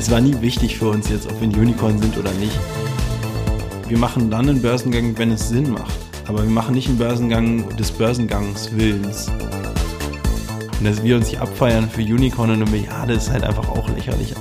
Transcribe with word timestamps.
es 0.00 0.10
war 0.10 0.22
nie 0.22 0.40
wichtig 0.40 0.78
für 0.78 0.88
uns 0.88 1.10
jetzt, 1.10 1.30
ob 1.30 1.38
wir 1.42 1.48
ein 1.48 1.54
Unicorn 1.54 1.98
sind 1.98 2.16
oder 2.16 2.32
nicht. 2.32 2.58
Wir 3.86 3.98
machen 3.98 4.30
dann 4.30 4.48
einen 4.48 4.62
Börsengang, 4.62 5.18
wenn 5.18 5.30
es 5.30 5.50
Sinn 5.50 5.72
macht. 5.72 5.92
Aber 6.26 6.42
wir 6.42 6.48
machen 6.48 6.74
nicht 6.74 6.88
einen 6.88 6.96
Börsengang 6.96 7.68
des 7.76 7.92
Börsengangs 7.92 8.74
Willens. 8.74 9.28
Und 10.78 10.86
dass 10.86 11.02
wir 11.02 11.16
uns 11.16 11.28
hier 11.28 11.42
abfeiern 11.42 11.86
für 11.90 12.00
Unicorn 12.00 12.48
und 12.48 12.62
eine 12.62 12.70
Milliarde 12.70 13.12
ist 13.12 13.30
halt 13.30 13.44
einfach 13.44 13.68
auch 13.68 13.90
lächerlich. 13.90 14.34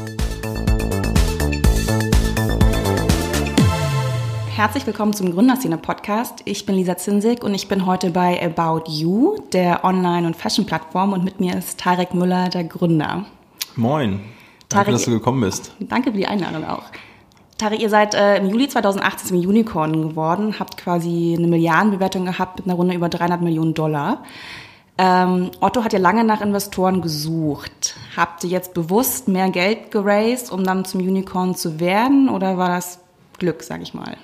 Herzlich 4.55 4.87
willkommen 4.87 5.11
zum 5.11 5.33
Gründerszene-Podcast. 5.33 6.41
Ich 6.45 6.65
bin 6.65 6.75
Lisa 6.75 6.95
Zinsig 6.95 7.43
und 7.43 7.53
ich 7.53 7.67
bin 7.67 7.85
heute 7.85 8.11
bei 8.11 8.41
About 8.41 8.89
You, 8.89 9.35
der 9.51 9.83
Online- 9.83 10.25
und 10.25 10.37
Fashion-Plattform. 10.37 11.11
Und 11.11 11.25
mit 11.25 11.41
mir 11.41 11.57
ist 11.57 11.81
Tarek 11.81 12.13
Müller, 12.13 12.47
der 12.47 12.63
Gründer. 12.63 13.25
Moin. 13.75 14.21
Danke, 14.69 14.85
Tarek, 14.85 14.91
dass 14.91 15.05
du 15.05 15.11
gekommen 15.11 15.41
bist. 15.41 15.73
Danke 15.79 16.11
für 16.11 16.17
die 16.17 16.27
Einladung 16.27 16.65
auch. 16.65 16.83
Tarek, 17.57 17.81
ihr 17.81 17.89
seid 17.89 18.13
äh, 18.13 18.37
im 18.37 18.47
Juli 18.49 18.69
2018 18.69 19.27
zum 19.27 19.37
Unicorn 19.37 20.09
geworden, 20.09 20.59
habt 20.59 20.77
quasi 20.77 21.35
eine 21.37 21.47
Milliardenbewertung 21.47 22.25
gehabt 22.25 22.59
mit 22.59 22.67
einer 22.67 22.75
Runde 22.75 22.95
über 22.95 23.09
300 23.09 23.41
Millionen 23.41 23.73
Dollar. 23.73 24.23
Ähm, 24.97 25.51
Otto 25.59 25.83
hat 25.83 25.93
ja 25.93 25.99
lange 25.99 26.23
nach 26.23 26.41
Investoren 26.41 27.01
gesucht. 27.01 27.95
Habt 28.15 28.43
ihr 28.43 28.49
jetzt 28.49 28.73
bewusst 28.73 29.27
mehr 29.27 29.49
Geld 29.49 29.91
geraced, 29.91 30.51
um 30.51 30.63
dann 30.63 30.85
zum 30.85 31.01
Unicorn 31.01 31.55
zu 31.55 31.79
werden, 31.79 32.29
oder 32.29 32.57
war 32.57 32.69
das 32.69 32.99
Glück, 33.39 33.63
sag 33.63 33.81
ich 33.81 33.93
mal? 33.93 34.17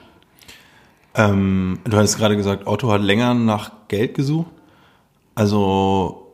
Ähm, 1.16 1.80
du 1.86 1.98
hast 1.98 2.18
gerade 2.18 2.38
gesagt, 2.38 2.68
Otto 2.68 2.92
hat 2.92 3.02
länger 3.02 3.34
nach 3.34 3.72
Geld 3.88 4.16
gesucht. 4.16 4.48
Also 5.34 6.25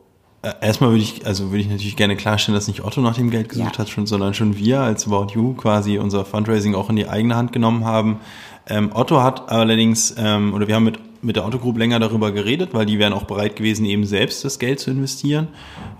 erstmal 0.60 0.90
würde 0.90 1.02
ich, 1.02 1.26
also 1.26 1.50
würde 1.50 1.60
ich 1.60 1.68
natürlich 1.68 1.96
gerne 1.96 2.16
klarstellen, 2.16 2.54
dass 2.54 2.68
nicht 2.68 2.84
Otto 2.84 3.00
nach 3.00 3.16
dem 3.16 3.30
Geld 3.30 3.48
gesucht 3.48 3.74
ja. 3.74 3.78
hat, 3.78 3.88
schon, 3.88 4.06
sondern 4.06 4.34
schon 4.34 4.56
wir 4.56 4.80
als 4.80 5.06
About 5.06 5.32
You 5.34 5.54
quasi 5.54 5.98
unser 5.98 6.24
Fundraising 6.24 6.74
auch 6.74 6.90
in 6.90 6.96
die 6.96 7.08
eigene 7.08 7.36
Hand 7.36 7.52
genommen 7.52 7.84
haben. 7.84 8.20
Ähm, 8.68 8.90
Otto 8.94 9.22
hat 9.22 9.50
allerdings, 9.50 10.14
ähm, 10.18 10.54
oder 10.54 10.68
wir 10.68 10.74
haben 10.74 10.84
mit 10.84 10.98
mit 11.22 11.36
der 11.36 11.46
Otto 11.46 11.58
Group 11.58 11.78
länger 11.78 12.00
darüber 12.00 12.32
geredet, 12.32 12.74
weil 12.74 12.84
die 12.84 12.98
wären 12.98 13.12
auch 13.12 13.22
bereit 13.22 13.54
gewesen, 13.54 13.84
eben 13.84 14.04
selbst 14.04 14.44
das 14.44 14.58
Geld 14.58 14.80
zu 14.80 14.90
investieren. 14.90 15.48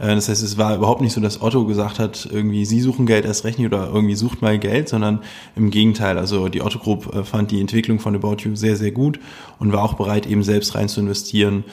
Äh, 0.00 0.14
das 0.14 0.28
heißt, 0.28 0.42
es 0.42 0.58
war 0.58 0.74
überhaupt 0.74 1.00
nicht 1.00 1.12
so, 1.12 1.20
dass 1.20 1.40
Otto 1.40 1.64
gesagt 1.64 1.98
hat, 2.00 2.28
irgendwie 2.30 2.64
Sie 2.64 2.80
suchen 2.80 3.06
Geld 3.06 3.24
erst 3.24 3.44
recht 3.44 3.58
nicht 3.58 3.68
oder 3.68 3.88
irgendwie 3.92 4.16
sucht 4.16 4.42
mal 4.42 4.58
Geld, 4.58 4.88
sondern 4.88 5.20
im 5.54 5.70
Gegenteil. 5.70 6.18
Also 6.18 6.48
die 6.48 6.60
Otto 6.60 6.80
Group 6.80 7.14
äh, 7.14 7.24
fand 7.24 7.52
die 7.52 7.60
Entwicklung 7.60 8.00
von 8.00 8.16
About 8.16 8.38
You 8.40 8.56
sehr, 8.56 8.76
sehr 8.76 8.90
gut 8.90 9.20
und 9.60 9.72
war 9.72 9.84
auch 9.84 9.94
bereit, 9.94 10.26
eben 10.26 10.42
selbst 10.42 10.74
rein 10.74 10.88
zu 10.88 11.00
investieren. 11.00 11.64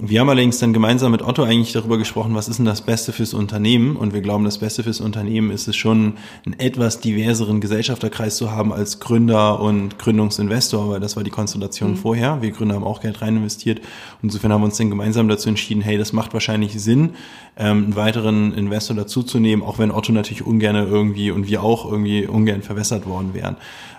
Wir 0.00 0.20
haben 0.20 0.28
allerdings 0.28 0.58
dann 0.58 0.72
gemeinsam 0.72 1.10
mit 1.10 1.22
Otto 1.22 1.42
eigentlich 1.42 1.72
darüber 1.72 1.98
gesprochen, 1.98 2.32
was 2.36 2.46
ist 2.46 2.58
denn 2.58 2.66
das 2.66 2.82
Beste 2.82 3.12
fürs 3.12 3.34
Unternehmen? 3.34 3.96
Und 3.96 4.14
wir 4.14 4.20
glauben, 4.20 4.44
das 4.44 4.58
Beste 4.58 4.84
fürs 4.84 5.00
Unternehmen 5.00 5.50
ist 5.50 5.66
es 5.66 5.74
schon, 5.74 6.14
einen 6.46 6.56
etwas 6.60 7.00
diverseren 7.00 7.60
Gesellschafterkreis 7.60 8.36
zu 8.36 8.52
haben 8.52 8.72
als 8.72 9.00
Gründer 9.00 9.60
und 9.60 9.98
Gründungsinvestor, 9.98 10.90
weil 10.90 11.00
das 11.00 11.16
war 11.16 11.24
die 11.24 11.30
Konstellation 11.30 11.92
mhm. 11.92 11.96
vorher. 11.96 12.42
Wir 12.42 12.52
Gründer 12.52 12.76
haben 12.76 12.84
auch 12.84 13.00
Geld 13.00 13.22
rein 13.22 13.38
investiert. 13.38 13.80
Und 13.80 14.28
insofern 14.28 14.52
haben 14.52 14.60
wir 14.60 14.66
uns 14.66 14.76
dann 14.76 14.88
gemeinsam 14.88 15.26
dazu 15.26 15.48
entschieden, 15.48 15.80
hey, 15.80 15.98
das 15.98 16.12
macht 16.12 16.32
wahrscheinlich 16.32 16.80
Sinn, 16.80 17.14
ähm, 17.56 17.86
einen 17.86 17.96
weiteren 17.96 18.54
Investor 18.54 18.94
dazuzunehmen, 18.94 19.64
auch 19.66 19.80
wenn 19.80 19.90
Otto 19.90 20.12
natürlich 20.12 20.46
ungern 20.46 20.76
irgendwie 20.76 21.32
und 21.32 21.48
wir 21.48 21.64
auch 21.64 21.90
irgendwie 21.90 22.24
ungern 22.24 22.62
verwässert 22.62 23.06
worden 23.06 23.34
wären. 23.34 23.56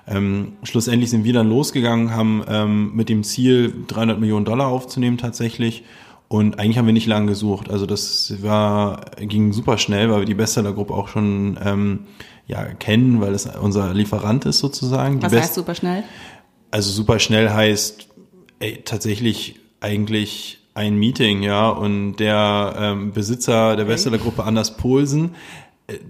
Ähm, 0.10 0.54
schlussendlich 0.64 1.12
sind 1.12 1.24
wir 1.24 1.34
dann 1.34 1.48
losgegangen, 1.48 2.16
haben 2.16 2.44
ähm, 2.48 2.96
mit 2.96 3.10
dem 3.10 3.24
Ziel 3.24 3.74
300 3.88 4.20
Millionen 4.20 4.44
Dollar 4.44 4.68
aufzunehmen 4.68 5.18
tatsächlich. 5.18 5.84
Und 6.28 6.60
eigentlich 6.60 6.78
haben 6.78 6.86
wir 6.86 6.94
nicht 6.94 7.08
lange 7.08 7.28
gesucht. 7.28 7.70
Also 7.70 7.86
das 7.86 8.42
war 8.42 9.02
ging 9.20 9.54
super 9.54 9.78
schnell, 9.78 10.10
weil 10.10 10.20
wir 10.20 10.26
die 10.26 10.36
Bestseller-Gruppe 10.36 10.94
auch 10.94 11.08
schon 11.08 11.60
ähm, 11.64 12.08
ja 12.48 12.64
kennen, 12.66 13.22
weil 13.22 13.34
es 13.34 13.48
unser 13.48 13.94
Lieferant 13.94 14.46
ist 14.46 14.60
sozusagen. 14.60 15.22
Was 15.22 15.34
heißt 15.34 15.56
super 15.56 15.76
schnell? 15.76 16.04
Also 16.72 16.92
super 16.92 17.20
schnell 17.20 17.50
heißt 17.50 18.10
ey, 18.60 18.82
tatsächlich 18.83 19.60
eigentlich 19.80 20.60
ein 20.73 20.98
Meeting, 20.98 21.42
ja. 21.44 21.70
Und 21.70 22.17
der 22.17 22.76
ähm, 22.78 23.12
Besitzer 23.12 23.76
der 23.76 23.86
okay. 23.86 23.94
Bestseller-Gruppe 23.94 24.44
Anders 24.44 24.78
Polsen 24.78 25.36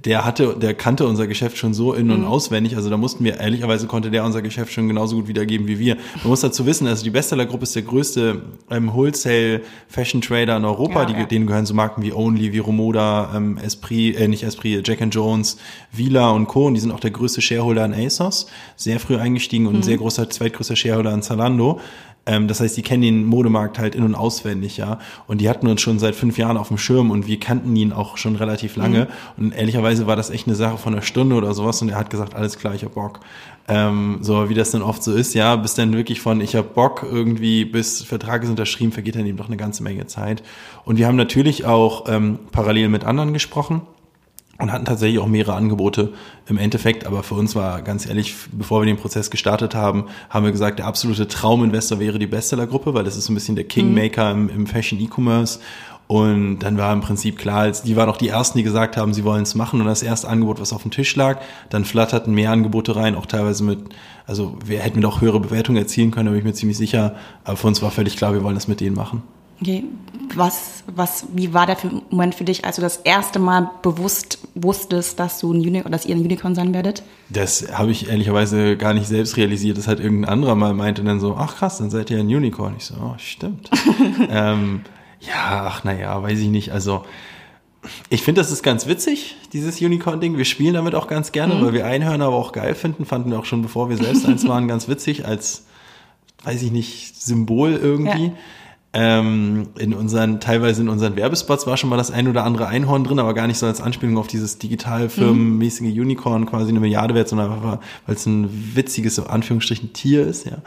der 0.06 0.26
hatte, 0.26 0.56
der 0.60 0.74
kannte 0.74 1.06
unser 1.06 1.28
Geschäft 1.28 1.58
schon 1.58 1.74
so 1.74 1.94
in- 1.94 2.12
und 2.12 2.22
mhm. 2.22 2.28
auswendig. 2.28 2.76
Also 2.76 2.90
da 2.90 2.98
mussten 2.98 3.24
wir, 3.24 3.40
ehrlicherweise 3.40 3.88
konnte 3.88 4.12
der 4.12 4.24
unser 4.24 4.42
Geschäft 4.42 4.72
schon 4.74 4.88
genauso 4.88 5.18
gut 5.18 5.28
wiedergeben 5.28 5.68
wie 5.68 5.80
wir. 5.80 5.96
Man 5.96 6.28
muss 6.30 6.42
dazu 6.42 6.66
wissen, 6.66 6.88
also 6.88 7.04
die 7.04 7.10
Bestseller-Gruppe 7.10 7.64
ist 7.64 7.76
der 7.76 7.84
größte 7.84 8.42
ähm, 8.70 8.94
Wholesale-Fashion-Trader 8.94 10.58
in 10.58 10.66
Europa. 10.66 11.02
Ja, 11.02 11.06
die, 11.06 11.14
ja. 11.14 11.26
Denen 11.26 11.48
gehören 11.48 11.66
so 11.66 11.74
Marken 11.74 12.02
wie 12.04 12.14
Only, 12.14 12.54
wie 12.54 12.60
Romoda, 12.60 13.32
ähm, 13.36 13.58
Esprit, 13.58 14.18
äh, 14.18 14.28
nicht 14.28 14.44
Esprit, 14.44 14.88
Jack 14.88 15.02
and 15.02 15.14
Jones, 15.14 15.58
Vila 15.92 16.32
und 16.32 16.48
Co. 16.48 16.68
Und 16.68 16.74
die 16.74 16.80
sind 16.80 16.92
auch 16.92 17.00
der 17.00 17.12
größte 17.12 17.42
Shareholder 17.42 17.86
in 17.86 17.94
ASOS. 17.94 18.48
Sehr 18.76 19.00
früh 19.00 19.18
eingestiegen 19.18 19.68
und 19.68 19.78
mhm. 19.78 19.84
sehr 19.84 19.98
großer, 19.98 20.30
zweitgrößter 20.30 20.76
Shareholder 20.76 21.14
in 21.14 21.22
Zalando. 21.22 21.80
Ähm, 22.26 22.48
das 22.48 22.60
heißt, 22.60 22.78
die 22.78 22.82
kennen 22.82 23.02
den 23.02 23.26
Modemarkt 23.26 23.80
halt 23.80 23.96
in- 23.96 24.04
und 24.04 24.16
auswendig, 24.16 24.78
ja. 24.78 25.00
Und 25.28 25.42
die 25.42 25.50
hatten 25.50 25.68
uns 25.68 25.82
schon 25.82 26.00
seit 26.00 26.16
fünf 26.16 26.38
Jahren 26.38 26.58
auf 26.58 26.68
dem 26.68 26.78
Schirm 26.78 27.12
und 27.12 27.28
wir 27.28 27.40
kannten 27.40 27.76
ihn 27.76 27.92
auch 27.92 28.18
schon 28.18 28.36
relativ 28.36 28.76
lange. 28.76 29.08
Mhm. 29.38 29.46
Und 29.46 29.52
ehrlicherweise 29.54 30.08
war 30.08 30.16
das 30.16 30.30
echt 30.30 30.48
eine 30.48 30.56
Sache 30.56 30.78
von 30.78 30.94
einer 30.94 31.02
Stunde 31.02 31.36
oder 31.36 31.54
sowas 31.54 31.82
und 31.82 31.90
er 31.90 31.98
hat 31.98 32.10
gesagt, 32.10 32.36
alles 32.36 32.58
klar, 32.58 32.76
ich 32.76 32.84
hab 32.84 32.94
Bock. 32.94 33.20
Ähm, 33.68 34.18
so 34.22 34.50
wie 34.50 34.56
das 34.56 34.72
dann 34.72 34.82
oft 34.82 35.04
so 35.04 35.14
ist, 35.14 35.36
ja, 35.36 35.56
bis 35.56 35.76
dann 35.76 35.94
wirklich 35.94 36.22
von 36.22 36.42
ich 36.42 36.56
hab 36.56 36.74
Bock 36.74 37.06
irgendwie 37.10 37.66
bis 37.66 38.04
Vertrag 38.04 38.44
ist 38.44 38.50
unterschrieben, 38.50 38.92
vergeht 38.92 39.16
dann 39.16 39.26
eben 39.26 39.38
doch 39.38 39.48
eine 39.48 39.58
ganze 39.58 39.84
Menge 39.84 40.08
Zeit. 40.08 40.42
Und 40.86 40.98
wir 40.98 41.06
haben 41.06 41.18
natürlich 41.18 41.66
auch 41.66 42.06
ähm, 42.08 42.40
parallel 42.52 42.90
mit 42.90 43.04
anderen 43.04 43.34
gesprochen 43.34 43.82
und 44.60 44.72
hatten 44.72 44.86
tatsächlich 44.86 45.20
auch 45.20 45.28
mehrere 45.28 45.56
Angebote 45.56 46.14
im 46.48 46.58
Endeffekt. 46.58 47.06
Aber 47.08 47.24
für 47.24 47.36
uns 47.36 47.56
war 47.56 47.82
ganz 47.82 48.06
ehrlich, 48.06 48.36
bevor 48.52 48.82
wir 48.82 48.86
den 48.86 48.98
Prozess 48.98 49.32
gestartet 49.32 49.74
haben, 49.74 50.06
haben 50.30 50.46
wir 50.46 50.52
gesagt, 50.52 50.80
der 50.80 50.86
absolute 50.86 51.28
Trauminvestor 51.28 52.00
wäre 52.00 52.20
die 52.20 52.28
Bestsellergruppe, 52.28 52.94
weil 52.94 53.06
das 53.06 53.16
ist 53.16 53.26
so 53.26 53.32
ein 53.32 53.36
bisschen 53.36 53.56
der 53.56 53.66
Kingmaker 53.66 54.34
mhm. 54.34 54.50
im, 54.50 54.56
im 54.56 54.68
Fashion 54.68 55.00
E-Commerce. 55.00 55.60
Und 56.08 56.60
dann 56.60 56.78
war 56.78 56.92
im 56.92 57.02
Prinzip 57.02 57.38
klar, 57.38 57.70
die 57.70 57.96
waren 57.96 58.10
auch 58.10 58.18
die 58.18 58.30
ersten, 58.30 58.58
die 58.58 58.64
gesagt 58.64 58.98
haben, 58.98 59.14
sie 59.14 59.24
wollen 59.24 59.44
es 59.44 59.54
machen. 59.54 59.80
Und 59.80 59.86
das 59.86 60.02
erste 60.02 60.28
Angebot, 60.28 60.60
was 60.60 60.74
auf 60.74 60.82
dem 60.82 60.92
Tisch 60.92 61.16
lag, 61.16 61.40
dann 61.70 61.86
flatterten 61.86 62.34
mehr 62.34 62.52
Angebote 62.52 62.96
rein, 62.96 63.16
auch 63.16 63.28
teilweise 63.28 63.64
mit, 63.64 63.80
also 64.26 64.58
wir 64.66 64.80
hätten 64.80 65.02
doch 65.02 65.22
höhere 65.22 65.40
Bewertungen 65.40 65.78
erzielen 65.78 66.10
können, 66.10 66.26
da 66.26 66.32
bin 66.32 66.40
ich 66.40 66.46
mir 66.46 66.54
ziemlich 66.54 66.80
sicher. 66.80 67.16
Aber 67.44 67.58
für 67.58 67.68
uns 67.68 67.82
war 67.84 67.92
völlig 67.92 68.18
klar, 68.18 68.34
wir 68.34 68.44
wollen 68.44 68.56
das 68.56 68.68
mit 68.68 68.82
denen 68.82 68.96
machen. 68.96 69.22
Okay, 69.62 69.84
was, 70.36 70.84
was, 70.88 71.26
wie 71.34 71.54
war 71.54 71.66
der 71.66 71.76
Moment 72.10 72.34
für 72.34 72.46
dich, 72.46 72.64
als 72.64 72.78
du 72.78 72.82
das 72.82 72.98
erste 72.98 73.40
Mal 73.40 73.70
bewusst 73.82 74.40
wusstest, 74.56 75.20
dass 75.20 75.40
du 75.40 75.52
ein 75.52 75.60
Unicorn, 75.60 75.92
dass 75.92 76.06
ihr 76.06 76.16
ein 76.16 76.22
Unicorn 76.22 76.56
sein 76.56 76.74
werdet? 76.74 77.04
Das 77.30 77.68
habe 77.72 77.92
ich 77.92 78.10
ehrlicherweise 78.10 78.78
gar 78.78 78.94
nicht 78.94 79.08
selbst 79.08 79.36
realisiert. 79.36 79.78
Das 79.78 79.88
hat 79.88 80.00
irgendein 80.00 80.32
anderer 80.32 80.56
mal 80.56 80.74
meinte 80.74 81.04
dann 81.04 81.20
so, 81.20 81.36
ach 81.36 81.58
krass, 81.58 81.80
dann 81.80 81.90
seid 81.90 82.10
ihr 82.10 82.20
ein 82.20 82.28
Unicorn. 82.28 82.76
Ich 82.78 82.86
so, 82.86 82.96
oh, 82.96 83.16
stimmt. 83.18 83.70
ähm, 84.30 84.82
ja, 85.20 85.68
ach 85.68 85.84
naja, 85.84 86.22
weiß 86.22 86.40
ich 86.40 86.48
nicht. 86.48 86.72
Also 86.72 87.04
ich 88.10 88.24
finde, 88.24 88.42
das 88.42 88.52
ist 88.52 88.64
ganz 88.64 88.88
witzig, 88.88 89.36
dieses 89.52 89.82
Unicorn-Ding. 89.82 90.38
Wir 90.38 90.46
spielen 90.46 90.74
damit 90.74 90.96
auch 90.96 91.08
ganz 91.08 91.32
gerne, 91.32 91.56
mhm. 91.56 91.66
weil 91.66 91.74
wir 91.74 91.86
Einhörner 91.86 92.26
aber 92.26 92.36
auch 92.36 92.52
geil 92.54 92.76
finden. 92.76 93.06
Fanden 93.06 93.32
wir 93.32 93.40
auch 93.40 93.46
schon, 93.46 93.62
bevor 93.62 93.90
wir 93.90 93.98
selbst 93.98 94.26
eins 94.26 94.48
waren, 94.48 94.68
ganz 94.68 94.88
witzig 94.88 95.26
als, 95.26 95.66
weiß 96.44 96.62
ich 96.62 96.72
nicht, 96.72 97.22
Symbol 97.22 97.74
irgendwie. 97.74 98.28
Ja. 98.28 98.34
Ähm, 98.92 99.68
in 99.78 99.94
unseren, 99.94 100.40
teilweise 100.40 100.82
in 100.82 100.90
unseren 100.90 101.16
Werbespots 101.16 101.68
war 101.68 101.78
schon 101.78 101.92
mal 101.92 101.98
das 101.98 102.10
ein 102.10 102.28
oder 102.28 102.44
andere 102.44 102.68
Einhorn 102.68 103.04
drin, 103.04 103.20
aber 103.20 103.36
gar 103.36 103.46
nicht 103.46 103.60
so 103.60 103.68
als 103.68 103.82
Anspielung 103.82 104.18
auf 104.18 104.26
dieses 104.26 104.58
digitalfirmenmäßige 104.58 105.94
mhm. 105.94 106.02
Unicorn, 106.02 106.46
quasi 106.48 106.70
eine 106.70 106.80
Milliarde 106.80 107.14
wert, 107.14 107.30
sondern 107.30 107.52
einfach, 107.52 107.80
weil 108.08 108.16
es 108.16 108.26
ein 108.26 108.76
witziges, 108.76 109.16
so 109.16 109.26
Anführungsstrichen, 109.26 109.94
Tier 109.94 110.26
ist, 110.26 110.48
ja. 110.48 110.58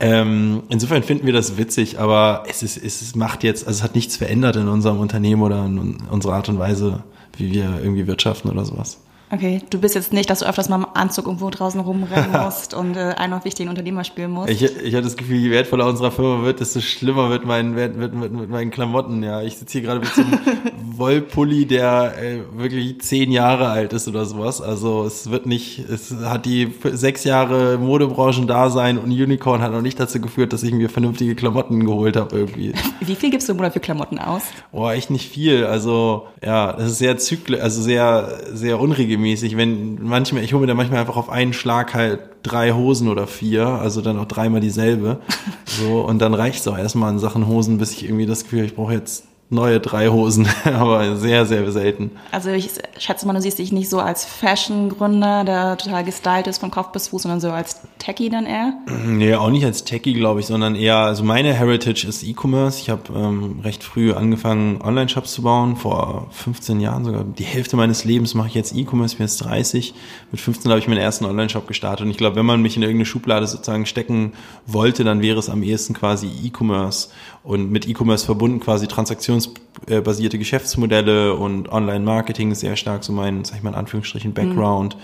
Ähm, 0.00 0.64
insofern 0.68 1.02
finden 1.02 1.24
wir 1.24 1.32
das 1.32 1.56
witzig, 1.56 1.98
aber 1.98 2.42
es 2.48 2.62
ist, 2.62 2.76
es 2.76 3.14
macht 3.14 3.44
jetzt, 3.44 3.66
also 3.66 3.78
es 3.78 3.82
hat 3.82 3.94
nichts 3.94 4.16
verändert 4.16 4.56
in 4.56 4.68
unserem 4.68 4.98
Unternehmen 4.98 5.40
oder 5.40 5.64
in 5.64 5.96
unserer 6.10 6.34
Art 6.34 6.48
und 6.48 6.58
Weise, 6.58 7.04
wie 7.38 7.52
wir 7.52 7.80
irgendwie 7.80 8.06
wirtschaften 8.06 8.50
oder 8.50 8.64
sowas. 8.64 8.98
Okay, 9.30 9.62
du 9.70 9.78
bist 9.80 9.94
jetzt 9.94 10.12
nicht, 10.12 10.30
dass 10.30 10.40
du 10.40 10.46
öfters 10.46 10.68
mal 10.68 10.76
im 10.76 10.86
Anzug 10.94 11.26
irgendwo 11.26 11.50
draußen 11.50 11.80
rumrennen 11.80 12.30
musst 12.44 12.72
und 12.72 12.96
äh, 12.96 13.14
einen 13.16 13.32
auf 13.32 13.44
wichtigen 13.44 13.68
Unternehmer 13.68 14.04
spielen 14.04 14.30
musst. 14.30 14.50
Ich, 14.50 14.62
ich 14.62 14.94
hatte 14.94 15.04
das 15.04 15.16
Gefühl, 15.16 15.38
je 15.38 15.50
wertvoller 15.50 15.86
unserer 15.86 16.12
Firma 16.12 16.44
wird, 16.44 16.60
desto 16.60 16.80
schlimmer 16.80 17.30
wird 17.30 17.44
mein, 17.44 17.74
wird, 17.74 17.98
wird, 17.98 18.14
mit, 18.14 18.32
mit 18.32 18.50
meinen 18.50 18.70
Klamotten. 18.70 19.22
Ja, 19.22 19.42
ich 19.42 19.56
sitze 19.56 19.72
hier 19.72 19.82
gerade 19.82 20.00
mit 20.00 20.08
so 20.08 20.20
einem 20.22 20.38
Wollpulli, 20.98 21.66
der 21.66 22.14
äh, 22.20 22.40
wirklich 22.56 23.00
zehn 23.00 23.32
Jahre 23.32 23.68
alt 23.68 23.92
ist 23.92 24.06
oder 24.06 24.24
sowas. 24.24 24.60
Also 24.60 25.04
es 25.04 25.30
wird 25.30 25.46
nicht, 25.46 25.80
es 25.80 26.14
hat 26.24 26.46
die 26.46 26.72
sechs 26.92 27.24
Jahre 27.24 27.78
Modebranchen-Dasein 27.78 28.98
und 28.98 29.10
Unicorn 29.10 29.62
hat 29.62 29.72
noch 29.72 29.82
nicht 29.82 29.98
dazu 29.98 30.20
geführt, 30.20 30.52
dass 30.52 30.62
ich 30.62 30.72
mir 30.72 30.88
vernünftige 30.88 31.34
Klamotten 31.34 31.84
geholt 31.84 32.16
habe 32.16 32.36
irgendwie. 32.36 32.72
Wie 33.00 33.16
viel 33.16 33.30
gibst 33.30 33.48
du 33.48 33.52
im 33.52 33.56
Monat 33.56 33.72
für 33.72 33.80
Klamotten 33.80 34.18
aus? 34.18 34.42
Oh, 34.70 34.88
echt 34.88 35.10
nicht 35.10 35.28
viel. 35.28 35.64
Also 35.64 36.28
ja, 36.40 36.72
das 36.72 36.92
ist 36.92 36.98
sehr 36.98 37.16
zyklisch, 37.16 37.60
also 37.60 37.82
sehr, 37.82 38.38
sehr 38.52 38.78
unregelmäßig 38.78 39.23
regelmäßig, 39.24 39.56
wenn 39.56 40.02
manchmal, 40.02 40.44
ich 40.44 40.52
hole 40.52 40.60
mir 40.60 40.66
dann 40.66 40.76
manchmal 40.76 41.00
einfach 41.00 41.16
auf 41.16 41.30
einen 41.30 41.52
Schlag 41.52 41.94
halt 41.94 42.20
drei 42.42 42.72
Hosen 42.72 43.08
oder 43.08 43.26
vier, 43.26 43.66
also 43.66 44.02
dann 44.02 44.18
auch 44.18 44.26
dreimal 44.26 44.60
dieselbe. 44.60 45.18
So, 45.66 46.02
und 46.02 46.20
dann 46.20 46.34
reicht 46.34 46.60
es 46.60 46.68
auch 46.68 46.78
erstmal 46.78 47.12
in 47.12 47.18
Sachen 47.18 47.48
Hosen, 47.48 47.78
bis 47.78 47.90
ich 47.90 48.04
irgendwie 48.04 48.26
das 48.26 48.44
Gefühl, 48.44 48.64
ich 48.64 48.76
brauche 48.76 48.92
jetzt 48.92 49.24
neue 49.50 49.80
drei 49.80 50.08
Hosen, 50.08 50.48
aber 50.64 51.16
sehr, 51.16 51.46
sehr 51.46 51.70
selten. 51.70 52.10
Also 52.32 52.50
ich 52.50 52.70
schätze 52.98 53.26
mal, 53.26 53.34
du 53.34 53.40
siehst 53.40 53.58
dich 53.58 53.72
nicht 53.72 53.88
so 53.88 54.00
als 54.00 54.24
Fashion-Gründer, 54.24 55.44
der 55.44 55.76
total 55.76 56.04
gestylt 56.04 56.46
ist 56.46 56.58
von 56.58 56.70
Kopf 56.70 56.92
bis 56.92 57.08
Fuß, 57.08 57.22
sondern 57.22 57.40
so 57.40 57.50
als 57.50 57.80
Techie 57.98 58.30
dann 58.30 58.46
eher? 58.46 58.74
Nee, 59.04 59.34
auch 59.34 59.50
nicht 59.50 59.64
als 59.64 59.84
Techie, 59.84 60.14
glaube 60.14 60.40
ich, 60.40 60.46
sondern 60.46 60.74
eher, 60.74 60.96
also 60.96 61.24
meine 61.24 61.52
Heritage 61.52 62.06
ist 62.08 62.24
E-Commerce. 62.24 62.80
Ich 62.80 62.90
habe 62.90 63.02
ähm, 63.14 63.60
recht 63.62 63.84
früh 63.84 64.12
angefangen, 64.12 64.80
Online-Shops 64.82 65.34
zu 65.34 65.42
bauen, 65.42 65.76
vor 65.76 66.26
15 66.30 66.80
Jahren 66.80 67.04
sogar. 67.04 67.22
Die 67.22 67.44
Hälfte 67.44 67.76
meines 67.76 68.04
Lebens 68.04 68.34
mache 68.34 68.48
ich 68.48 68.54
jetzt 68.54 68.74
E-Commerce, 68.74 69.14
ich 69.14 69.18
bin 69.18 69.26
jetzt 69.26 69.38
30. 69.38 69.94
Mit 70.32 70.40
15 70.40 70.70
habe 70.70 70.80
ich 70.80 70.88
meinen 70.88 70.98
ersten 70.98 71.26
Online-Shop 71.26 71.68
gestartet 71.68 72.04
und 72.04 72.10
ich 72.10 72.16
glaube, 72.16 72.36
wenn 72.36 72.46
man 72.46 72.60
mich 72.62 72.76
in 72.76 72.82
irgendeine 72.82 73.06
Schublade 73.06 73.46
sozusagen 73.46 73.86
stecken 73.86 74.32
wollte, 74.66 75.04
dann 75.04 75.22
wäre 75.22 75.38
es 75.38 75.48
am 75.48 75.62
ehesten 75.62 75.94
quasi 75.94 76.28
E-Commerce 76.44 77.10
und 77.44 77.70
mit 77.70 77.86
E-Commerce 77.86 78.24
verbunden 78.24 78.58
quasi 78.58 78.86
transaktionsbasierte 79.34 80.38
Geschäftsmodelle 80.38 81.34
und 81.34 81.70
Online-Marketing 81.70 82.52
ist 82.52 82.60
sehr 82.60 82.76
stark 82.76 83.04
so 83.04 83.12
mein, 83.12 83.44
sag 83.44 83.56
ich 83.56 83.62
mal 83.62 83.70
in 83.70 83.76
Anführungsstrichen, 83.76 84.32
Background. 84.32 84.96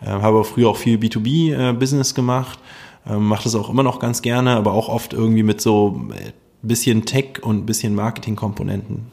Mhm. 0.00 0.06
Äh, 0.06 0.10
habe 0.10 0.38
auch 0.38 0.46
früher 0.46 0.68
auch 0.68 0.76
viel 0.76 0.98
B2B-Business 0.98 2.12
äh, 2.12 2.14
gemacht, 2.14 2.58
äh, 3.06 3.16
mache 3.16 3.44
das 3.44 3.54
auch 3.54 3.70
immer 3.70 3.82
noch 3.82 3.98
ganz 3.98 4.22
gerne, 4.22 4.56
aber 4.56 4.72
auch 4.72 4.88
oft 4.88 5.12
irgendwie 5.12 5.42
mit 5.42 5.60
so 5.60 6.08
äh, 6.12 6.32
bisschen 6.62 7.04
Tech 7.04 7.42
und 7.42 7.66
bisschen 7.66 7.94
Marketing-Komponenten. 7.94 9.12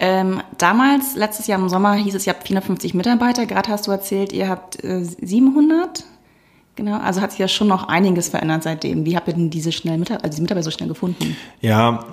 Ähm, 0.00 0.40
damals, 0.58 1.16
letztes 1.16 1.48
Jahr 1.48 1.58
im 1.58 1.68
Sommer, 1.68 1.94
hieß 1.94 2.14
es, 2.14 2.26
ihr 2.26 2.32
habt 2.32 2.46
450 2.46 2.94
Mitarbeiter. 2.94 3.46
Gerade 3.46 3.70
hast 3.70 3.88
du 3.88 3.90
erzählt, 3.90 4.32
ihr 4.32 4.48
habt 4.48 4.82
äh, 4.84 5.04
700. 5.04 6.04
Genau, 6.78 6.96
also 6.96 7.20
hat 7.20 7.32
sich 7.32 7.40
ja 7.40 7.48
schon 7.48 7.66
noch 7.66 7.88
einiges 7.88 8.28
verändert 8.28 8.62
seitdem. 8.62 9.04
Wie 9.04 9.16
habt 9.16 9.26
ihr 9.26 9.34
denn 9.34 9.50
diese 9.50 9.72
schnell 9.72 9.98
Mitarbeiter, 9.98 10.22
also 10.22 10.36
diese 10.36 10.42
Mitarbeiter 10.42 10.64
so 10.64 10.70
schnell 10.70 10.88
gefunden? 10.88 11.36
Ja, 11.60 12.04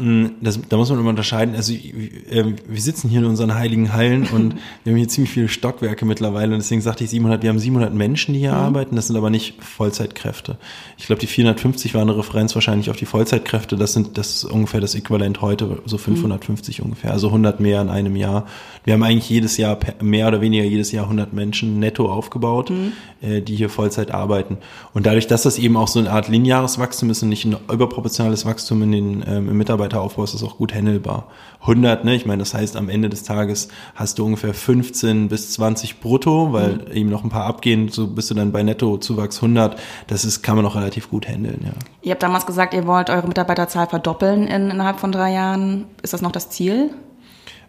das, 0.41 0.59
da 0.67 0.77
muss 0.77 0.89
man 0.89 0.97
immer 0.97 1.11
unterscheiden. 1.11 1.53
Also 1.53 1.71
äh, 1.71 2.55
wir 2.67 2.81
sitzen 2.81 3.07
hier 3.07 3.19
in 3.19 3.25
unseren 3.25 3.53
heiligen 3.53 3.93
Hallen 3.93 4.23
und 4.33 4.55
wir 4.83 4.91
haben 4.91 4.97
hier 4.97 5.07
ziemlich 5.07 5.31
viele 5.31 5.49
Stockwerke 5.49 6.05
mittlerweile 6.05 6.53
und 6.53 6.63
deswegen 6.63 6.81
sagte 6.81 7.03
ich 7.03 7.11
700, 7.11 7.43
wir 7.43 7.51
haben 7.51 7.59
700 7.59 7.93
Menschen, 7.93 8.33
die 8.33 8.39
hier 8.39 8.53
mhm. 8.53 8.57
arbeiten, 8.57 8.95
das 8.95 9.05
sind 9.05 9.15
aber 9.15 9.29
nicht 9.29 9.63
Vollzeitkräfte. 9.63 10.57
Ich 10.97 11.05
glaube, 11.05 11.19
die 11.19 11.27
450 11.27 11.93
war 11.93 12.01
eine 12.01 12.17
Referenz 12.17 12.55
wahrscheinlich 12.55 12.89
auf 12.89 12.97
die 12.97 13.05
Vollzeitkräfte, 13.05 13.75
das 13.75 13.93
sind 13.93 14.17
das 14.17 14.37
ist 14.37 14.45
ungefähr 14.45 14.81
das 14.81 14.95
Äquivalent 14.95 15.41
heute, 15.41 15.83
so 15.85 15.99
550 15.99 16.79
mhm. 16.79 16.85
ungefähr, 16.85 17.11
also 17.11 17.27
100 17.27 17.59
mehr 17.59 17.83
in 17.83 17.89
einem 17.89 18.15
Jahr. 18.15 18.47
Wir 18.83 18.95
haben 18.95 19.03
eigentlich 19.03 19.29
jedes 19.29 19.57
Jahr 19.57 19.77
mehr 20.01 20.27
oder 20.27 20.41
weniger 20.41 20.63
jedes 20.63 20.91
Jahr 20.91 21.03
100 21.03 21.33
Menschen 21.33 21.79
netto 21.79 22.11
aufgebaut, 22.11 22.71
mhm. 22.71 22.93
äh, 23.21 23.41
die 23.41 23.55
hier 23.55 23.69
Vollzeit 23.69 24.09
arbeiten. 24.09 24.54
Und 24.93 25.05
dadurch, 25.05 25.27
dass 25.27 25.43
das 25.43 25.57
eben 25.57 25.77
auch 25.77 25.87
so 25.87 25.99
eine 25.99 26.11
Art 26.11 26.27
lineares 26.27 26.79
Wachstum 26.79 27.09
ist 27.09 27.23
und 27.23 27.29
nicht 27.29 27.45
ein 27.45 27.55
überproportionales 27.71 28.45
Wachstum 28.45 28.83
in 28.83 28.91
den, 28.91 29.23
ähm, 29.27 29.49
im 29.49 29.57
Mitarbeiteraufbau, 29.57 30.23
ist 30.23 30.33
das 30.33 30.43
auch 30.43 30.57
gut 30.57 30.73
handelbar. 30.73 31.27
100, 31.61 32.05
ne, 32.05 32.15
ich 32.15 32.25
meine, 32.25 32.39
das 32.39 32.53
heißt, 32.53 32.75
am 32.75 32.89
Ende 32.89 33.09
des 33.09 33.23
Tages 33.23 33.69
hast 33.95 34.19
du 34.19 34.25
ungefähr 34.25 34.53
15 34.53 35.29
bis 35.29 35.51
20 35.53 35.99
brutto, 35.99 36.53
weil 36.53 36.73
mhm. 36.73 36.91
eben 36.93 37.09
noch 37.09 37.23
ein 37.23 37.29
paar 37.29 37.45
abgehen, 37.45 37.89
so 37.89 38.07
bist 38.07 38.29
du 38.29 38.35
dann 38.35 38.51
bei 38.51 38.63
Netto-Zuwachs 38.63 39.37
100. 39.37 39.79
Das 40.07 40.25
ist, 40.25 40.43
kann 40.43 40.55
man 40.55 40.65
auch 40.65 40.75
relativ 40.75 41.09
gut 41.09 41.27
handeln, 41.27 41.61
ja. 41.65 41.71
Ihr 42.01 42.11
habt 42.11 42.23
damals 42.23 42.45
gesagt, 42.45 42.73
ihr 42.73 42.85
wollt 42.85 43.09
eure 43.09 43.27
Mitarbeiterzahl 43.27 43.87
verdoppeln 43.87 44.47
in, 44.47 44.69
innerhalb 44.69 44.99
von 44.99 45.11
drei 45.11 45.33
Jahren. 45.33 45.85
Ist 46.03 46.13
das 46.13 46.21
noch 46.21 46.31
das 46.31 46.49
Ziel? 46.49 46.91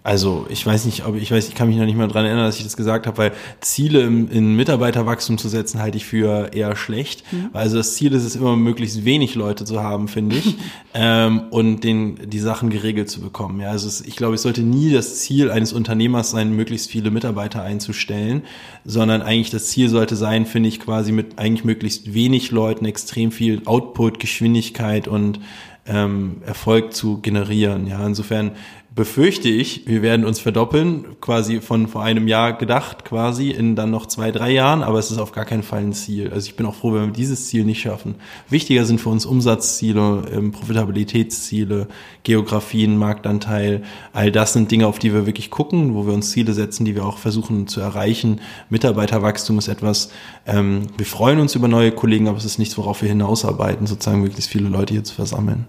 Also 0.07 0.47
ich 0.49 0.65
weiß 0.65 0.85
nicht, 0.85 1.05
ob 1.05 1.17
ich 1.17 1.33
weiß, 1.33 1.49
ich 1.49 1.57
kann 1.57 1.67
mich 1.67 1.77
noch 1.77 1.85
nicht 1.85 1.97
mal 1.97 2.07
dran 2.07 2.25
erinnern, 2.25 2.45
dass 2.45 2.59
ich 2.59 2.63
das 2.63 2.77
gesagt 2.77 3.09
habe, 3.09 3.19
weil 3.19 3.33
Ziele 3.59 4.03
im, 4.03 4.31
in 4.31 4.55
Mitarbeiterwachstum 4.55 5.37
zu 5.37 5.49
setzen, 5.49 5.83
halte 5.83 5.97
ich 5.97 6.05
für 6.05 6.55
eher 6.55 6.77
schlecht. 6.77 7.25
Mhm. 7.33 7.51
Also 7.53 7.79
das 7.79 7.97
Ziel 7.97 8.13
ist 8.13 8.23
es 8.23 8.37
immer, 8.37 8.55
möglichst 8.55 9.05
wenig 9.05 9.35
Leute 9.35 9.65
zu 9.65 9.83
haben, 9.83 10.07
finde 10.07 10.37
ich, 10.37 10.55
ähm, 10.95 11.49
und 11.51 11.83
den 11.83 12.31
die 12.31 12.39
Sachen 12.39 12.71
geregelt 12.71 13.11
zu 13.11 13.21
bekommen. 13.21 13.59
Ja, 13.61 13.71
also 13.71 13.89
es, 13.89 14.01
ich 14.01 14.15
glaube, 14.15 14.37
es 14.37 14.43
sollte 14.43 14.63
nie 14.63 14.93
das 14.93 15.17
Ziel 15.17 15.51
eines 15.51 15.73
Unternehmers 15.73 16.31
sein, 16.31 16.55
möglichst 16.55 16.89
viele 16.89 17.11
Mitarbeiter 17.11 17.65
einzustellen, 17.65 18.43
sondern 18.85 19.23
eigentlich 19.23 19.51
das 19.51 19.67
Ziel 19.71 19.89
sollte 19.89 20.15
sein, 20.15 20.47
finde 20.47 20.69
ich, 20.69 20.79
quasi 20.79 21.11
mit 21.11 21.41
eigentlich 21.41 21.65
möglichst 21.65 22.15
wenig 22.15 22.53
Leuten 22.53 22.85
extrem 22.85 23.33
viel 23.33 23.63
Output, 23.65 24.21
Geschwindigkeit 24.21 25.09
und 25.09 25.41
ähm, 25.89 26.43
Erfolg 26.47 26.95
zu 26.95 27.19
generieren. 27.19 27.89
Ja, 27.89 28.07
insofern 28.07 28.53
befürchte 28.97 29.51
ich, 29.51 29.87
wir 29.87 30.01
werden 30.01 30.25
uns 30.25 30.41
verdoppeln, 30.41 31.21
quasi 31.21 31.61
von 31.61 31.87
vor 31.87 32.03
einem 32.03 32.27
Jahr 32.27 32.55
gedacht, 32.55 33.05
quasi 33.05 33.51
in 33.51 33.77
dann 33.77 33.91
noch 33.91 34.07
zwei, 34.07 34.33
drei 34.33 34.51
Jahren, 34.51 34.83
aber 34.83 34.99
es 34.99 35.11
ist 35.11 35.19
auf 35.19 35.33
gar 35.33 35.45
keinen 35.45 35.63
Fall 35.63 35.81
ein 35.81 35.93
Ziel. 35.93 36.33
Also 36.33 36.47
ich 36.49 36.57
bin 36.57 36.65
auch 36.65 36.75
froh, 36.75 36.95
wenn 36.95 37.05
wir 37.05 37.13
dieses 37.13 37.47
Ziel 37.47 37.67
nicht 37.67 37.83
schaffen. 37.83 38.15
Wichtiger 38.49 38.87
sind 38.87 38.99
für 38.99 39.11
uns 39.11 39.27
Umsatzziele, 39.27 40.23
ähm, 40.33 40.51
Profitabilitätsziele, 40.51 41.89
Geografien, 42.23 42.97
Marktanteil. 42.97 43.83
All 44.15 44.33
das 44.33 44.55
sind 44.55 44.71
Dinge, 44.71 44.87
auf 44.87 44.99
die 44.99 45.13
wir 45.13 45.27
wirklich 45.27 45.51
gucken, 45.51 45.95
wo 45.95 46.07
wir 46.07 46.15
uns 46.15 46.31
Ziele 46.31 46.55
setzen, 46.55 46.87
die 46.87 46.95
wir 46.95 47.05
auch 47.05 47.19
versuchen 47.19 47.67
zu 47.67 47.83
erreichen. 47.83 48.41
Mitarbeiterwachstum 48.71 49.59
ist 49.59 49.69
etwas, 49.69 50.11
ähm, 50.47 50.87
wir 50.97 51.07
freuen 51.07 51.39
uns 51.39 51.55
über 51.55 51.69
neue 51.69 51.93
Kollegen, 51.93 52.29
aber 52.29 52.39
es 52.39 52.47
ist 52.47 52.59
nichts, 52.59 52.79
worauf 52.79 53.03
wir 53.03 53.11
hinausarbeiten, 53.11 53.87
sozusagen 53.87 54.23
möglichst 54.23 54.51
viele 54.51 54.71
Leute 54.71 54.95
hier 54.95 55.05
zu 55.05 55.15
versammeln. 55.15 55.67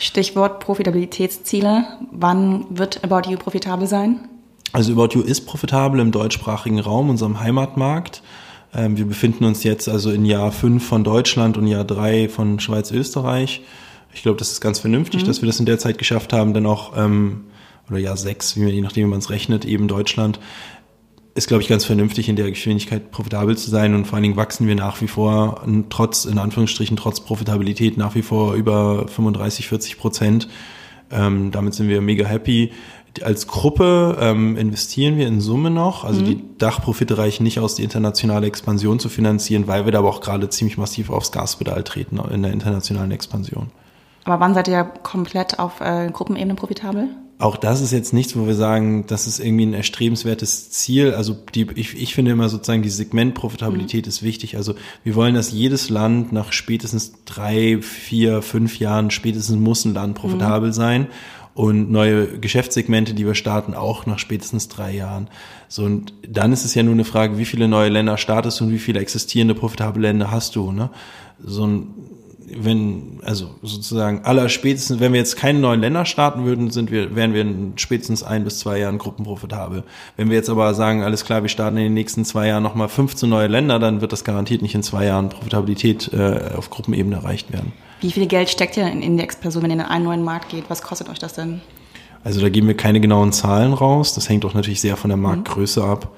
Stichwort 0.00 0.60
Profitabilitätsziele. 0.60 1.84
Wann 2.10 2.66
wird 2.70 3.04
About 3.04 3.30
You 3.30 3.36
profitabel 3.36 3.86
sein? 3.86 4.28
Also 4.72 4.92
About 4.92 5.14
You 5.14 5.22
ist 5.22 5.42
profitabel 5.46 6.00
im 6.00 6.10
deutschsprachigen 6.10 6.80
Raum, 6.80 7.10
unserem 7.10 7.40
Heimatmarkt. 7.40 8.22
Ähm, 8.74 8.96
wir 8.96 9.04
befinden 9.04 9.44
uns 9.44 9.62
jetzt 9.62 9.88
also 9.88 10.10
in 10.10 10.24
Jahr 10.24 10.52
fünf 10.52 10.86
von 10.86 11.04
Deutschland 11.04 11.56
und 11.56 11.66
Jahr 11.66 11.84
drei 11.84 12.28
von 12.28 12.60
Schweiz, 12.60 12.90
Österreich. 12.90 13.62
Ich 14.14 14.22
glaube, 14.22 14.38
das 14.38 14.52
ist 14.52 14.60
ganz 14.60 14.78
vernünftig, 14.78 15.22
mhm. 15.22 15.26
dass 15.26 15.42
wir 15.42 15.46
das 15.46 15.60
in 15.60 15.66
der 15.66 15.78
Zeit 15.78 15.98
geschafft 15.98 16.32
haben, 16.32 16.54
dann 16.54 16.66
auch, 16.66 16.96
ähm, 16.96 17.44
oder 17.88 17.98
Jahr 17.98 18.16
sechs, 18.16 18.56
wie 18.56 18.60
man, 18.60 18.70
je 18.70 18.80
nachdem, 18.80 19.06
wie 19.06 19.10
man 19.10 19.18
es 19.18 19.30
rechnet, 19.30 19.64
eben 19.64 19.88
Deutschland 19.88 20.40
ist, 21.34 21.48
glaube 21.48 21.62
ich, 21.62 21.68
ganz 21.68 21.84
vernünftig, 21.84 22.28
in 22.28 22.36
der 22.36 22.50
Geschwindigkeit 22.50 23.10
profitabel 23.10 23.56
zu 23.56 23.70
sein 23.70 23.94
und 23.94 24.06
vor 24.06 24.16
allen 24.16 24.24
Dingen 24.24 24.36
wachsen 24.36 24.66
wir 24.66 24.74
nach 24.74 25.00
wie 25.00 25.06
vor, 25.06 25.64
trotz, 25.88 26.24
in 26.24 26.38
Anführungsstrichen, 26.38 26.96
trotz 26.96 27.20
Profitabilität 27.20 27.96
nach 27.96 28.14
wie 28.14 28.22
vor 28.22 28.54
über 28.54 29.06
35, 29.08 29.68
40 29.68 29.98
Prozent. 29.98 30.48
Ähm, 31.10 31.50
damit 31.50 31.74
sind 31.74 31.88
wir 31.88 32.00
mega 32.00 32.26
happy. 32.26 32.72
Als 33.22 33.48
Gruppe 33.48 34.16
ähm, 34.20 34.56
investieren 34.56 35.16
wir 35.16 35.26
in 35.26 35.40
Summe 35.40 35.70
noch. 35.70 36.04
Also 36.04 36.20
mhm. 36.20 36.26
die 36.26 36.44
Dachprofite 36.58 37.18
reichen 37.18 37.42
nicht 37.42 37.58
aus, 37.58 37.74
die 37.74 37.82
internationale 37.82 38.46
Expansion 38.46 39.00
zu 39.00 39.08
finanzieren, 39.08 39.66
weil 39.66 39.84
wir 39.84 39.92
da 39.92 39.98
aber 39.98 40.08
auch 40.08 40.20
gerade 40.20 40.48
ziemlich 40.48 40.78
massiv 40.78 41.10
aufs 41.10 41.32
Gaspedal 41.32 41.82
treten 41.82 42.18
in 42.30 42.42
der 42.42 42.52
internationalen 42.52 43.10
Expansion. 43.10 43.70
Aber 44.24 44.40
wann 44.40 44.54
seid 44.54 44.68
ihr 44.68 44.84
komplett 44.84 45.58
auf 45.58 45.80
äh, 45.80 46.10
Gruppenebene 46.12 46.54
profitabel? 46.54 47.08
auch 47.40 47.56
das 47.56 47.80
ist 47.80 47.90
jetzt 47.90 48.12
nichts, 48.12 48.36
wo 48.36 48.46
wir 48.46 48.54
sagen, 48.54 49.06
das 49.06 49.26
ist 49.26 49.40
irgendwie 49.40 49.64
ein 49.64 49.72
erstrebenswertes 49.74 50.70
Ziel. 50.70 51.14
Also 51.14 51.34
die, 51.54 51.66
ich, 51.74 52.00
ich 52.00 52.14
finde 52.14 52.32
immer 52.32 52.50
sozusagen 52.50 52.82
die 52.82 52.90
Segmentprofitabilität 52.90 54.04
mhm. 54.04 54.10
ist 54.10 54.22
wichtig. 54.22 54.56
Also 54.56 54.74
wir 55.04 55.14
wollen, 55.14 55.34
dass 55.34 55.50
jedes 55.50 55.88
Land 55.88 56.32
nach 56.32 56.52
spätestens 56.52 57.14
drei, 57.24 57.78
vier, 57.80 58.42
fünf 58.42 58.78
Jahren 58.78 59.10
spätestens 59.10 59.56
muss 59.56 59.86
ein 59.86 59.94
Land 59.94 60.16
profitabel 60.16 60.68
mhm. 60.68 60.74
sein 60.74 61.06
und 61.54 61.90
neue 61.90 62.38
Geschäftssegmente, 62.38 63.14
die 63.14 63.26
wir 63.26 63.34
starten, 63.34 63.72
auch 63.72 64.04
nach 64.04 64.18
spätestens 64.18 64.68
drei 64.68 64.94
Jahren. 64.94 65.28
So 65.66 65.84
und 65.84 66.12
dann 66.28 66.52
ist 66.52 66.66
es 66.66 66.74
ja 66.74 66.82
nur 66.82 66.94
eine 66.94 67.04
Frage, 67.04 67.38
wie 67.38 67.46
viele 67.46 67.68
neue 67.68 67.88
Länder 67.88 68.18
startest 68.18 68.60
du 68.60 68.64
und 68.64 68.70
wie 68.70 68.78
viele 68.78 69.00
existierende 69.00 69.54
profitable 69.54 70.02
Länder 70.02 70.30
hast 70.30 70.56
du. 70.56 70.72
Ne? 70.72 70.90
So 71.42 71.66
ein 71.66 71.86
wenn, 72.56 73.20
also 73.22 73.50
sozusagen 73.62 74.24
aller 74.24 74.48
spätestens, 74.48 75.00
wenn 75.00 75.12
wir 75.12 75.20
jetzt 75.20 75.36
keine 75.36 75.58
neuen 75.58 75.80
Länder 75.80 76.04
starten 76.04 76.44
würden, 76.44 76.70
sind 76.70 76.90
wir, 76.90 77.14
wären 77.14 77.34
wir 77.34 77.42
in 77.42 77.72
spätestens 77.76 78.22
ein 78.22 78.44
bis 78.44 78.58
zwei 78.60 78.78
Jahren 78.78 78.98
gruppenprofitabel. 78.98 79.84
Wenn 80.16 80.30
wir 80.30 80.36
jetzt 80.36 80.50
aber 80.50 80.74
sagen, 80.74 81.02
alles 81.02 81.24
klar, 81.24 81.42
wir 81.42 81.48
starten 81.48 81.76
in 81.76 81.84
den 81.84 81.94
nächsten 81.94 82.24
zwei 82.24 82.48
Jahren 82.48 82.62
nochmal 82.62 82.88
15 82.88 83.28
neue 83.28 83.46
Länder, 83.46 83.78
dann 83.78 84.00
wird 84.00 84.12
das 84.12 84.24
garantiert 84.24 84.62
nicht 84.62 84.74
in 84.74 84.82
zwei 84.82 85.06
Jahren 85.06 85.28
Profitabilität 85.28 86.12
äh, 86.12 86.54
auf 86.56 86.70
Gruppenebene 86.70 87.16
erreicht 87.16 87.52
werden. 87.52 87.72
Wie 88.00 88.10
viel 88.10 88.26
Geld 88.26 88.48
steckt 88.48 88.76
ihr 88.76 88.90
in 88.90 89.02
Indexperson, 89.02 89.62
wenn 89.62 89.70
ihr 89.70 89.76
in 89.76 89.82
einen 89.82 90.04
neuen 90.04 90.24
Markt 90.24 90.50
geht? 90.50 90.64
Was 90.68 90.82
kostet 90.82 91.08
euch 91.08 91.18
das 91.18 91.34
denn? 91.34 91.60
Also 92.24 92.40
da 92.40 92.48
geben 92.48 92.66
wir 92.66 92.76
keine 92.76 93.00
genauen 93.00 93.32
Zahlen 93.32 93.72
raus. 93.72 94.14
Das 94.14 94.28
hängt 94.28 94.44
doch 94.44 94.54
natürlich 94.54 94.80
sehr 94.80 94.96
von 94.96 95.08
der 95.08 95.16
Marktgröße 95.16 95.82
ab. 95.82 96.10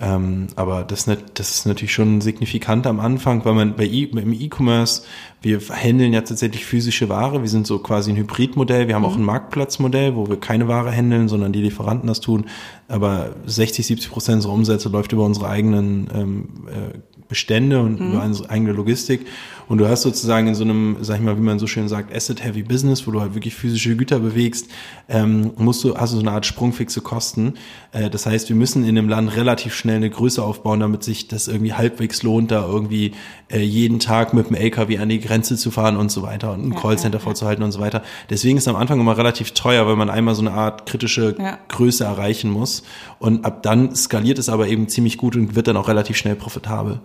Ähm, 0.00 0.46
aber 0.56 0.82
das, 0.82 1.04
das 1.34 1.50
ist 1.50 1.66
natürlich 1.66 1.92
schon 1.92 2.20
signifikant 2.22 2.86
am 2.86 3.00
Anfang, 3.00 3.44
weil 3.44 3.52
man 3.52 3.76
bei 3.76 3.84
e, 3.84 4.04
im 4.04 4.32
E-Commerce, 4.32 5.02
wir 5.42 5.60
handeln 5.60 6.12
ja 6.14 6.22
tatsächlich 6.22 6.64
physische 6.64 7.08
Ware. 7.08 7.42
Wir 7.42 7.48
sind 7.50 7.66
so 7.66 7.78
quasi 7.80 8.10
ein 8.10 8.16
Hybridmodell. 8.16 8.88
Wir 8.88 8.94
haben 8.94 9.02
mhm. 9.02 9.08
auch 9.08 9.16
ein 9.16 9.24
Marktplatzmodell, 9.24 10.16
wo 10.16 10.28
wir 10.28 10.40
keine 10.40 10.68
Ware 10.68 10.90
handeln, 10.90 11.28
sondern 11.28 11.52
die 11.52 11.62
Lieferanten 11.62 12.06
das 12.06 12.20
tun. 12.20 12.46
aber 12.88 13.34
60, 13.44 13.86
70 13.86 14.10
Prozent 14.10 14.36
unserer 14.36 14.54
Umsätze 14.54 14.88
läuft 14.88 15.12
über 15.12 15.24
unsere 15.24 15.48
eigenen 15.48 16.08
ähm, 16.14 16.48
äh, 16.68 16.98
Bestände 17.30 17.80
und 17.80 17.98
mhm. 17.98 18.12
über 18.12 18.22
unsere 18.22 18.50
eigene 18.50 18.72
Logistik. 18.72 19.26
Und 19.70 19.78
du 19.78 19.88
hast 19.88 20.02
sozusagen 20.02 20.48
in 20.48 20.56
so 20.56 20.64
einem, 20.64 20.96
sag 21.00 21.18
ich 21.18 21.22
mal, 21.22 21.36
wie 21.36 21.42
man 21.42 21.60
so 21.60 21.68
schön 21.68 21.88
sagt, 21.88 22.12
Asset-Heavy 22.12 22.64
Business, 22.64 23.06
wo 23.06 23.12
du 23.12 23.20
halt 23.20 23.34
wirklich 23.34 23.54
physische 23.54 23.94
Güter 23.94 24.18
bewegst, 24.18 24.68
ähm, 25.08 25.52
musst 25.58 25.84
du, 25.84 25.96
hast 25.96 26.12
du 26.12 26.16
so 26.16 26.22
eine 26.22 26.32
Art 26.32 26.44
sprungfixe 26.44 27.00
Kosten. 27.02 27.54
Äh, 27.92 28.10
das 28.10 28.26
heißt, 28.26 28.48
wir 28.48 28.56
müssen 28.56 28.82
in 28.82 28.98
einem 28.98 29.08
Land 29.08 29.36
relativ 29.36 29.76
schnell 29.76 29.94
eine 29.94 30.10
Größe 30.10 30.42
aufbauen, 30.42 30.80
damit 30.80 31.04
sich 31.04 31.28
das 31.28 31.46
irgendwie 31.46 31.72
halbwegs 31.72 32.24
lohnt, 32.24 32.50
da 32.50 32.66
irgendwie 32.66 33.12
äh, 33.48 33.60
jeden 33.60 34.00
Tag 34.00 34.34
mit 34.34 34.48
dem 34.48 34.56
LKW 34.56 34.98
an 34.98 35.08
die 35.08 35.20
Grenze 35.20 35.56
zu 35.56 35.70
fahren 35.70 35.96
und 35.96 36.10
so 36.10 36.22
weiter 36.22 36.52
und 36.52 36.66
ein 36.66 36.72
ja, 36.72 36.80
Callcenter 36.80 37.18
ja, 37.18 37.24
vorzuhalten 37.24 37.62
und 37.62 37.70
so 37.70 37.78
weiter. 37.78 38.02
Deswegen 38.28 38.58
ist 38.58 38.64
es 38.64 38.68
am 38.68 38.74
Anfang 38.74 38.98
immer 38.98 39.16
relativ 39.16 39.52
teuer, 39.52 39.86
weil 39.86 39.94
man 39.94 40.10
einmal 40.10 40.34
so 40.34 40.42
eine 40.42 40.50
Art 40.50 40.84
kritische 40.84 41.36
ja. 41.38 41.60
Größe 41.68 42.02
erreichen 42.02 42.50
muss. 42.50 42.82
Und 43.20 43.44
ab 43.44 43.62
dann 43.62 43.94
skaliert 43.94 44.40
es 44.40 44.48
aber 44.48 44.66
eben 44.66 44.88
ziemlich 44.88 45.16
gut 45.16 45.36
und 45.36 45.54
wird 45.54 45.68
dann 45.68 45.76
auch 45.76 45.86
relativ 45.86 46.16
schnell 46.16 46.34
profitabel. 46.34 46.98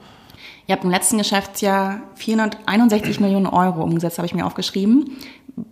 Ihr 0.68 0.74
habt 0.74 0.84
im 0.84 0.90
letzten 0.90 1.18
Geschäftsjahr 1.18 2.02
461 2.16 3.20
Millionen 3.20 3.46
Euro 3.46 3.84
umgesetzt, 3.84 4.18
habe 4.18 4.26
ich 4.26 4.34
mir 4.34 4.46
aufgeschrieben. 4.46 5.12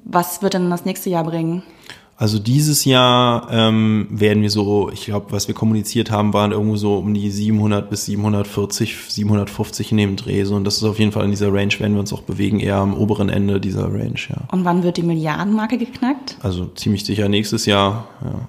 Was 0.03 0.41
wird 0.41 0.53
denn 0.53 0.69
das 0.69 0.85
nächste 0.85 1.09
Jahr 1.09 1.23
bringen? 1.23 1.63
Also 2.15 2.37
dieses 2.37 2.85
Jahr 2.85 3.47
ähm, 3.51 4.07
werden 4.11 4.43
wir 4.43 4.51
so, 4.51 4.91
ich 4.93 5.05
glaube, 5.05 5.31
was 5.31 5.47
wir 5.47 5.55
kommuniziert 5.55 6.11
haben, 6.11 6.31
waren 6.31 6.51
irgendwo 6.51 6.75
so 6.75 6.97
um 6.97 7.11
die 7.13 7.31
700 7.31 7.89
bis 7.89 8.05
740, 8.05 8.95
750 9.09 9.91
in 9.91 9.97
dem 9.97 10.15
Dreh. 10.15 10.43
So, 10.43 10.55
und 10.55 10.63
das 10.63 10.77
ist 10.77 10.83
auf 10.83 10.99
jeden 10.99 11.11
Fall 11.11 11.25
in 11.25 11.31
dieser 11.31 11.51
Range, 11.51 11.73
werden 11.79 11.93
wir 11.93 11.99
uns 11.99 12.13
auch 12.13 12.21
bewegen, 12.21 12.59
eher 12.59 12.75
am 12.75 12.93
oberen 12.93 13.29
Ende 13.29 13.59
dieser 13.59 13.85
Range. 13.85 14.13
Ja. 14.29 14.37
Und 14.51 14.63
wann 14.63 14.83
wird 14.83 14.97
die 14.97 15.03
Milliardenmarke 15.03 15.79
geknackt? 15.79 16.37
Also 16.41 16.67
ziemlich 16.67 17.03
sicher 17.03 17.27
nächstes 17.29 17.65
Jahr. 17.65 18.07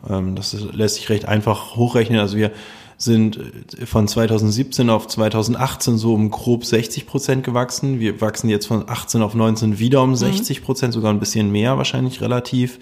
Ja, 0.09 0.19
ähm, 0.19 0.37
das 0.37 0.55
lässt 0.73 0.97
sich 0.97 1.09
recht 1.09 1.25
einfach 1.25 1.75
hochrechnen. 1.75 2.21
Also 2.21 2.37
wir 2.37 2.51
sind 2.97 3.39
äh, 3.79 3.87
von 3.87 4.09
2017 4.09 4.91
auf 4.91 5.07
2018 5.07 5.99
so 5.99 6.15
um 6.15 6.31
grob 6.31 6.65
60 6.65 7.07
Prozent 7.07 7.45
gewachsen. 7.45 8.01
Wir 8.01 8.21
wachsen 8.21 8.49
jetzt 8.49 8.67
von 8.67 8.89
18 8.89 9.23
auf 9.23 9.35
19 9.35 9.79
wieder 9.79 10.03
um 10.03 10.15
60 10.15 10.61
mhm. 10.61 10.65
Prozent, 10.65 10.95
sogar 10.95 11.13
ein 11.13 11.21
bisschen 11.21 11.51
mehr 11.51 11.77
wahrscheinlich 11.77 12.21
relativ. 12.21 12.79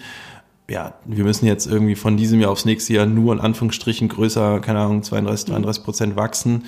Ja, 0.69 0.93
wir 1.05 1.25
müssen 1.25 1.45
jetzt 1.45 1.67
irgendwie 1.67 1.95
von 1.95 2.15
diesem 2.15 2.39
Jahr 2.39 2.51
aufs 2.51 2.63
nächste 2.63 2.93
Jahr 2.93 3.05
nur 3.05 3.33
in 3.33 3.41
Anführungsstrichen 3.41 4.07
größer, 4.07 4.61
keine 4.61 4.79
Ahnung, 4.79 5.03
32, 5.03 5.49
33 5.49 5.83
Prozent 5.83 6.15
wachsen 6.15 6.63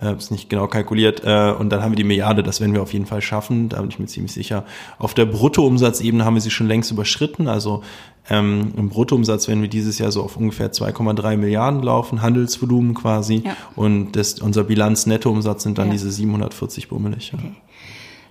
äh, 0.00 0.16
ist 0.16 0.30
nicht 0.30 0.48
genau 0.48 0.66
kalkuliert. 0.66 1.22
Äh, 1.24 1.52
und 1.52 1.70
dann 1.70 1.82
haben 1.82 1.92
wir 1.92 1.96
die 1.96 2.04
Milliarde, 2.04 2.42
das 2.42 2.60
werden 2.60 2.72
wir 2.72 2.82
auf 2.82 2.92
jeden 2.92 3.06
Fall 3.06 3.20
schaffen, 3.20 3.68
da 3.68 3.80
bin 3.80 3.90
ich 3.90 3.98
mir 3.98 4.06
ziemlich 4.06 4.32
sicher. 4.32 4.64
Auf 4.98 5.14
der 5.14 5.26
Bruttoumsatzebene 5.26 6.24
haben 6.24 6.34
wir 6.34 6.40
sie 6.40 6.50
schon 6.50 6.66
längst 6.66 6.90
überschritten. 6.90 7.48
Also 7.48 7.82
ähm, 8.28 8.72
im 8.76 8.88
Bruttoumsatz 8.88 9.48
werden 9.48 9.62
wir 9.62 9.68
dieses 9.68 9.98
Jahr 9.98 10.12
so 10.12 10.22
auf 10.22 10.36
ungefähr 10.36 10.72
2,3 10.72 11.36
Milliarden 11.36 11.82
laufen, 11.82 12.22
Handelsvolumen 12.22 12.94
quasi. 12.94 13.42
Ja. 13.44 13.56
Und 13.76 14.12
das, 14.12 14.40
unser 14.40 14.64
Bilanz-Nettoumsatz 14.64 15.62
sind 15.62 15.78
dann 15.78 15.88
ja. 15.88 15.92
diese 15.92 16.10
740 16.10 16.88
bummelig. 16.88 17.32
Ja. 17.32 17.38
Okay. 17.38 17.52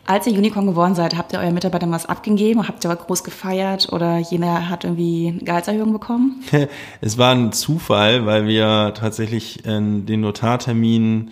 Als 0.10 0.26
ihr 0.26 0.34
Unicorn 0.34 0.66
geworden 0.66 0.96
seid, 0.96 1.16
habt 1.16 1.34
ihr 1.34 1.40
euren 1.40 1.54
Mitarbeitern 1.54 1.92
was 1.92 2.08
abgegeben? 2.08 2.68
Habt 2.68 2.84
ihr 2.84 2.96
groß 2.96 3.24
gefeiert 3.24 3.94
oder 3.94 4.18
jener 4.18 4.68
hat 4.68 4.84
irgendwie 4.84 5.36
Gehaltserhöhung 5.40 5.94
bekommen? 5.94 6.44
es 7.02 7.20
war 7.20 7.36
ein 7.36 7.52
Zufall, 7.52 8.26
weil 8.26 8.48
wir 8.48 8.96
tatsächlich 8.96 9.66
in 9.68 10.08
den 10.08 10.22
Notartermin 10.22 11.30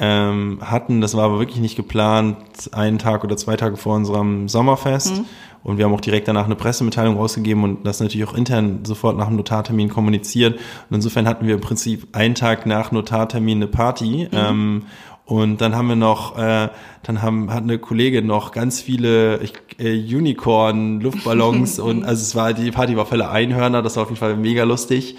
ähm, 0.00 0.60
hatten. 0.62 1.02
Das 1.02 1.14
war 1.14 1.24
aber 1.24 1.38
wirklich 1.38 1.60
nicht 1.60 1.76
geplant, 1.76 2.38
einen 2.72 2.96
Tag 2.96 3.22
oder 3.22 3.36
zwei 3.36 3.58
Tage 3.58 3.76
vor 3.76 3.94
unserem 3.94 4.48
Sommerfest. 4.48 5.18
Mhm. 5.18 5.24
Und 5.62 5.76
wir 5.76 5.84
haben 5.84 5.92
auch 5.92 6.00
direkt 6.00 6.26
danach 6.26 6.46
eine 6.46 6.54
Pressemitteilung 6.54 7.18
rausgegeben 7.18 7.64
und 7.64 7.84
das 7.84 8.00
natürlich 8.00 8.26
auch 8.26 8.34
intern 8.34 8.84
sofort 8.84 9.18
nach 9.18 9.26
dem 9.26 9.36
Notartermin 9.36 9.90
kommuniziert. 9.90 10.54
Und 10.54 10.96
insofern 10.96 11.28
hatten 11.28 11.46
wir 11.46 11.56
im 11.56 11.60
Prinzip 11.60 12.08
einen 12.16 12.34
Tag 12.34 12.64
nach 12.64 12.92
Notartermin 12.92 13.58
eine 13.58 13.66
Party. 13.66 14.28
Mhm. 14.30 14.38
Ähm, 14.38 14.82
und 15.26 15.60
dann 15.60 15.74
haben 15.74 15.88
wir 15.88 15.96
noch, 15.96 16.38
äh, 16.38 16.68
dann 17.02 17.20
haben, 17.20 17.52
hat 17.52 17.64
eine 17.64 17.78
Kollegin 17.78 18.26
noch 18.26 18.52
ganz 18.52 18.80
viele 18.80 19.38
ich, 19.38 19.52
äh, 19.78 19.92
Unicorn, 19.92 21.00
Luftballons 21.00 21.78
und 21.80 22.04
also 22.04 22.22
es 22.22 22.36
war, 22.36 22.54
die 22.54 22.70
Party 22.70 22.96
war 22.96 23.06
voller 23.06 23.30
Einhörner, 23.30 23.82
das 23.82 23.96
war 23.96 24.04
auf 24.04 24.08
jeden 24.08 24.20
Fall 24.20 24.36
mega 24.36 24.62
lustig. 24.62 25.16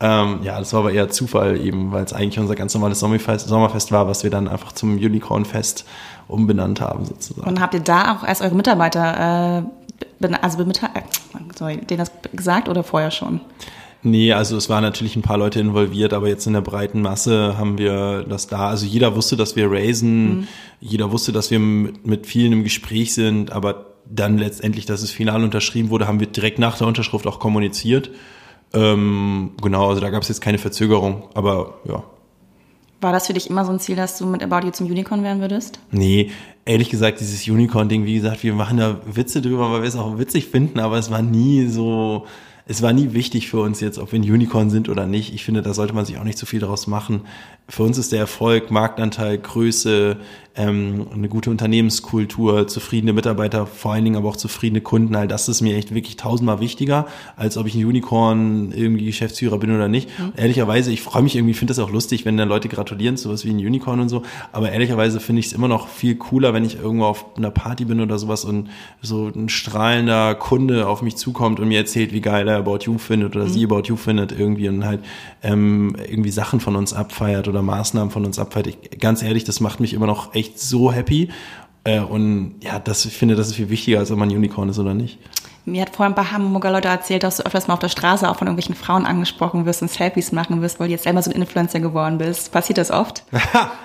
Ähm, 0.00 0.40
ja, 0.42 0.58
das 0.58 0.72
war 0.72 0.80
aber 0.80 0.92
eher 0.92 1.08
Zufall 1.08 1.56
eben, 1.60 1.92
weil 1.92 2.02
es 2.04 2.12
eigentlich 2.12 2.40
unser 2.40 2.56
ganz 2.56 2.74
normales 2.74 2.98
Sommerfest, 2.98 3.46
Sommerfest 3.46 3.92
war, 3.92 4.08
was 4.08 4.24
wir 4.24 4.30
dann 4.30 4.48
einfach 4.48 4.72
zum 4.72 4.96
Unicorn-Fest 4.96 5.86
umbenannt 6.26 6.80
haben 6.80 7.04
sozusagen. 7.04 7.48
Und 7.48 7.60
habt 7.60 7.74
ihr 7.74 7.80
da 7.80 8.16
auch 8.16 8.26
erst 8.26 8.42
eure 8.42 8.56
Mitarbeiter, 8.56 9.62
äh, 10.20 10.26
also 10.42 10.66
sorry, 11.56 11.76
denen 11.76 11.98
das 11.98 12.10
gesagt 12.32 12.68
oder 12.68 12.82
vorher 12.82 13.12
schon? 13.12 13.40
Nee, 14.06 14.34
also 14.34 14.58
es 14.58 14.68
waren 14.68 14.82
natürlich 14.82 15.16
ein 15.16 15.22
paar 15.22 15.38
Leute 15.38 15.60
involviert, 15.60 16.12
aber 16.12 16.28
jetzt 16.28 16.46
in 16.46 16.52
der 16.52 16.60
breiten 16.60 17.00
Masse 17.00 17.56
haben 17.56 17.78
wir 17.78 18.24
das 18.28 18.46
da. 18.46 18.68
Also 18.68 18.84
jeder 18.84 19.16
wusste, 19.16 19.36
dass 19.36 19.56
wir 19.56 19.72
raisen, 19.72 20.40
mhm. 20.40 20.48
jeder 20.78 21.10
wusste, 21.10 21.32
dass 21.32 21.50
wir 21.50 21.58
mit 21.58 22.26
vielen 22.26 22.52
im 22.52 22.64
Gespräch 22.64 23.14
sind, 23.14 23.50
aber 23.50 23.86
dann 24.04 24.36
letztendlich, 24.36 24.84
dass 24.84 25.02
es 25.02 25.10
final 25.10 25.42
unterschrieben 25.42 25.88
wurde, 25.88 26.06
haben 26.06 26.20
wir 26.20 26.26
direkt 26.26 26.58
nach 26.58 26.76
der 26.76 26.86
Unterschrift 26.86 27.26
auch 27.26 27.38
kommuniziert. 27.38 28.10
Ähm, 28.74 29.52
genau, 29.62 29.88
also 29.88 30.02
da 30.02 30.10
gab 30.10 30.22
es 30.22 30.28
jetzt 30.28 30.42
keine 30.42 30.58
Verzögerung, 30.58 31.24
aber 31.32 31.78
ja. 31.88 32.02
War 33.00 33.12
das 33.12 33.26
für 33.26 33.32
dich 33.32 33.48
immer 33.48 33.64
so 33.64 33.72
ein 33.72 33.80
Ziel, 33.80 33.96
dass 33.96 34.18
du 34.18 34.26
mit 34.26 34.42
About 34.42 34.66
You 34.66 34.72
zum 34.72 34.86
Unicorn 34.86 35.22
werden 35.22 35.40
würdest? 35.40 35.78
Nee, 35.90 36.30
ehrlich 36.66 36.90
gesagt, 36.90 37.20
dieses 37.20 37.48
Unicorn-Ding, 37.48 38.04
wie 38.04 38.16
gesagt, 38.16 38.42
wir 38.42 38.52
machen 38.52 38.76
da 38.76 38.98
Witze 39.06 39.40
drüber, 39.40 39.70
weil 39.72 39.80
wir 39.80 39.88
es 39.88 39.96
auch 39.96 40.18
witzig 40.18 40.48
finden, 40.48 40.78
aber 40.78 40.98
es 40.98 41.10
war 41.10 41.22
nie 41.22 41.68
so, 41.68 42.26
es 42.66 42.80
war 42.80 42.92
nie 42.92 43.12
wichtig 43.12 43.50
für 43.50 43.60
uns 43.60 43.80
jetzt, 43.80 43.98
ob 43.98 44.12
wir 44.12 44.18
ein 44.18 44.22
Unicorn 44.22 44.70
sind 44.70 44.88
oder 44.88 45.06
nicht. 45.06 45.34
Ich 45.34 45.44
finde, 45.44 45.60
da 45.60 45.74
sollte 45.74 45.92
man 45.92 46.06
sich 46.06 46.16
auch 46.18 46.24
nicht 46.24 46.38
zu 46.38 46.46
viel 46.46 46.60
daraus 46.60 46.86
machen. 46.86 47.22
Für 47.68 47.82
uns 47.82 47.96
ist 47.96 48.12
der 48.12 48.20
Erfolg, 48.20 48.70
Marktanteil, 48.70 49.38
Größe, 49.38 50.18
ähm, 50.56 51.06
eine 51.12 51.28
gute 51.28 51.50
Unternehmenskultur, 51.50 52.68
zufriedene 52.68 53.12
Mitarbeiter, 53.12 53.66
vor 53.66 53.92
allen 53.92 54.04
Dingen 54.04 54.16
aber 54.16 54.28
auch 54.28 54.36
zufriedene 54.36 54.80
Kunden, 54.80 55.16
all 55.16 55.26
das 55.26 55.48
ist 55.48 55.62
mir 55.62 55.76
echt 55.76 55.92
wirklich 55.94 56.16
tausendmal 56.16 56.60
wichtiger, 56.60 57.06
als 57.36 57.56
ob 57.56 57.66
ich 57.66 57.74
ein 57.74 57.84
Unicorn 57.84 58.72
irgendwie 58.72 59.06
Geschäftsführer 59.06 59.58
bin 59.58 59.74
oder 59.74 59.88
nicht. 59.88 60.08
Mhm. 60.18 60.32
Ehrlicherweise, 60.36 60.92
ich 60.92 61.02
freue 61.02 61.22
mich 61.22 61.34
irgendwie, 61.34 61.54
finde 61.54 61.72
das 61.72 61.80
auch 61.80 61.90
lustig, 61.90 62.24
wenn 62.24 62.36
dann 62.36 62.48
Leute 62.48 62.68
gratulieren 62.68 63.16
zu 63.16 63.30
was 63.30 63.44
wie 63.44 63.50
ein 63.50 63.56
Unicorn 63.56 63.98
und 63.98 64.08
so, 64.08 64.22
aber 64.52 64.70
ehrlicherweise 64.70 65.18
finde 65.18 65.40
ich 65.40 65.46
es 65.46 65.52
immer 65.52 65.68
noch 65.68 65.88
viel 65.88 66.14
cooler, 66.14 66.54
wenn 66.54 66.64
ich 66.64 66.78
irgendwo 66.78 67.06
auf 67.06 67.36
einer 67.36 67.50
Party 67.50 67.84
bin 67.84 68.00
oder 68.00 68.18
sowas 68.18 68.44
und 68.44 68.68
so 69.02 69.32
ein 69.34 69.48
strahlender 69.48 70.36
Kunde 70.36 70.86
auf 70.86 71.02
mich 71.02 71.16
zukommt 71.16 71.58
und 71.58 71.66
mir 71.66 71.78
erzählt, 71.78 72.12
wie 72.12 72.20
geil 72.20 72.46
er 72.46 72.58
About 72.58 72.78
You 72.82 72.98
findet 72.98 73.34
oder 73.34 73.46
mhm. 73.46 73.50
sie 73.50 73.64
About 73.64 73.82
You 73.86 73.96
findet 73.96 74.30
irgendwie 74.30 74.68
und 74.68 74.84
halt 74.84 75.00
ähm, 75.42 75.96
irgendwie 76.08 76.30
Sachen 76.30 76.60
von 76.60 76.76
uns 76.76 76.92
abfeiert 76.92 77.48
oder 77.54 77.62
Maßnahmen 77.62 78.10
von 78.10 78.24
uns. 78.24 78.38
Ich, 78.66 79.00
ganz 79.00 79.22
ehrlich, 79.22 79.44
das 79.44 79.60
macht 79.60 79.80
mich 79.80 79.94
immer 79.94 80.06
noch 80.06 80.34
echt 80.34 80.58
so 80.58 80.92
happy. 80.92 81.30
Äh, 81.84 82.00
und 82.00 82.56
ja, 82.62 82.78
das, 82.78 83.04
ich 83.04 83.16
finde, 83.16 83.36
das 83.36 83.48
ist 83.48 83.54
viel 83.54 83.70
wichtiger, 83.70 83.98
als 83.98 84.10
ob 84.10 84.18
man 84.18 84.30
Unicorn 84.30 84.68
ist 84.68 84.78
oder 84.78 84.94
nicht. 84.94 85.18
Mir 85.66 85.82
hat 85.82 85.96
vorhin 85.96 86.12
ein 86.12 86.16
paar 86.16 86.30
Hamburger 86.30 86.70
Leute 86.70 86.88
erzählt, 86.88 87.22
dass 87.22 87.38
du 87.38 87.46
öfters 87.46 87.68
mal 87.68 87.74
auf 87.74 87.80
der 87.80 87.88
Straße 87.88 88.28
auch 88.28 88.36
von 88.36 88.48
irgendwelchen 88.48 88.74
Frauen 88.74 89.06
angesprochen 89.06 89.64
wirst 89.64 89.80
und 89.80 89.90
Selfies 89.90 90.30
machen 90.30 90.60
wirst, 90.60 90.78
weil 90.78 90.88
du 90.88 90.92
jetzt 90.92 91.04
selber 91.04 91.22
so 91.22 91.30
ein 91.30 91.36
Influencer 91.36 91.80
geworden 91.80 92.18
bist. 92.18 92.52
Passiert 92.52 92.76
das 92.76 92.90
oft? 92.90 93.24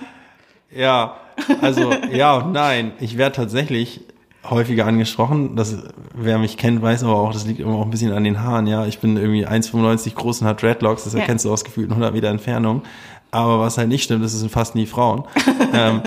ja, 0.76 1.16
also 1.62 1.94
ja 2.12 2.36
und 2.36 2.52
nein. 2.52 2.92
Ich 3.00 3.18
werde 3.18 3.38
tatsächlich 3.38 4.02
häufiger 4.50 4.86
angesprochen. 4.86 5.56
Das, 5.56 5.78
wer 6.14 6.38
mich 6.38 6.58
kennt, 6.58 6.82
weiß 6.82 7.04
aber 7.04 7.16
auch, 7.16 7.32
das 7.32 7.46
liegt 7.46 7.60
immer 7.60 7.76
auch 7.76 7.84
ein 7.84 7.92
bisschen 7.92 8.12
an 8.12 8.24
den 8.24 8.42
Haaren. 8.42 8.68
Ja, 8.68 8.86
ich 8.86 9.00
bin 9.00 9.18
irgendwie 9.18 9.48
1,95 9.48 10.16
groß 10.16 10.42
und 10.42 10.48
hat 10.48 10.62
Dreadlocks. 10.62 11.04
Das 11.04 11.14
erkennst 11.14 11.46
ja. 11.46 11.50
du 11.50 11.54
aus 11.54 11.64
gefühlt 11.64 11.90
100 11.90 12.14
Meter 12.14 12.28
Entfernung. 12.28 12.84
Aber 13.32 13.60
was 13.60 13.78
halt 13.78 13.90
nicht 13.90 14.04
stimmt, 14.04 14.26
ist, 14.26 14.34
es 14.34 14.40
sind 14.40 14.52
fast 14.52 14.76
nie 14.76 14.86
Frauen, 14.86 15.24
ähm, 15.74 16.02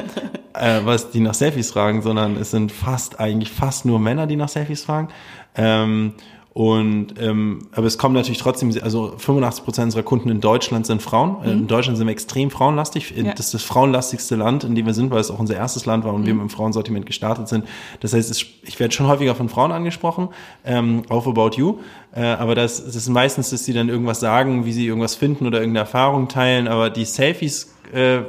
äh, 0.54 0.80
was 0.84 1.10
die 1.10 1.20
nach 1.20 1.34
Selfies 1.34 1.70
fragen, 1.70 2.02
sondern 2.02 2.36
es 2.36 2.50
sind 2.50 2.72
fast 2.72 3.20
eigentlich 3.20 3.50
fast 3.50 3.84
nur 3.84 3.98
Männer, 3.98 4.26
die 4.26 4.36
nach 4.36 4.48
Selfies 4.48 4.84
fragen. 4.84 5.08
Ähm, 5.54 6.14
und 6.54 7.14
ähm, 7.18 7.68
aber 7.72 7.86
es 7.86 7.96
kommen 7.96 8.14
natürlich 8.14 8.38
trotzdem, 8.38 8.74
also 8.82 9.14
85 9.16 9.64
Prozent 9.64 9.84
unserer 9.86 10.02
Kunden 10.02 10.28
in 10.28 10.42
Deutschland 10.42 10.86
sind 10.86 11.00
Frauen. 11.00 11.38
Mhm. 11.42 11.50
In 11.50 11.66
Deutschland 11.66 11.96
sind 11.96 12.06
wir 12.06 12.12
extrem 12.12 12.50
frauenlastig. 12.50 13.14
Ja. 13.16 13.32
Das 13.32 13.46
ist 13.46 13.54
das 13.54 13.62
frauenlastigste 13.62 14.36
Land, 14.36 14.62
in 14.62 14.74
dem 14.74 14.84
wir 14.84 14.92
sind, 14.92 15.10
weil 15.10 15.20
es 15.20 15.30
auch 15.30 15.38
unser 15.38 15.56
erstes 15.56 15.86
Land 15.86 16.04
war 16.04 16.12
und 16.12 16.22
mhm. 16.22 16.26
wir 16.26 16.34
mit 16.34 16.42
dem 16.42 16.50
Frauensortiment 16.50 17.06
gestartet 17.06 17.48
sind. 17.48 17.64
Das 18.00 18.12
heißt, 18.12 18.30
es, 18.30 18.44
ich 18.64 18.78
werde 18.78 18.92
schon 18.92 19.06
häufiger 19.06 19.34
von 19.34 19.48
Frauen 19.48 19.72
angesprochen, 19.72 20.28
ähm, 20.66 21.04
auf 21.08 21.26
About 21.26 21.56
You. 21.56 21.78
Äh, 22.14 22.22
aber 22.22 22.54
das, 22.54 22.84
das 22.84 22.96
ist 22.96 23.08
meistens, 23.08 23.48
dass 23.48 23.64
sie 23.64 23.72
dann 23.72 23.88
irgendwas 23.88 24.20
sagen, 24.20 24.66
wie 24.66 24.72
sie 24.72 24.86
irgendwas 24.86 25.14
finden 25.14 25.46
oder 25.46 25.58
irgendeine 25.58 25.86
Erfahrung 25.86 26.28
teilen. 26.28 26.68
Aber 26.68 26.90
die 26.90 27.06
Selfies 27.06 27.74
äh, 27.94 28.20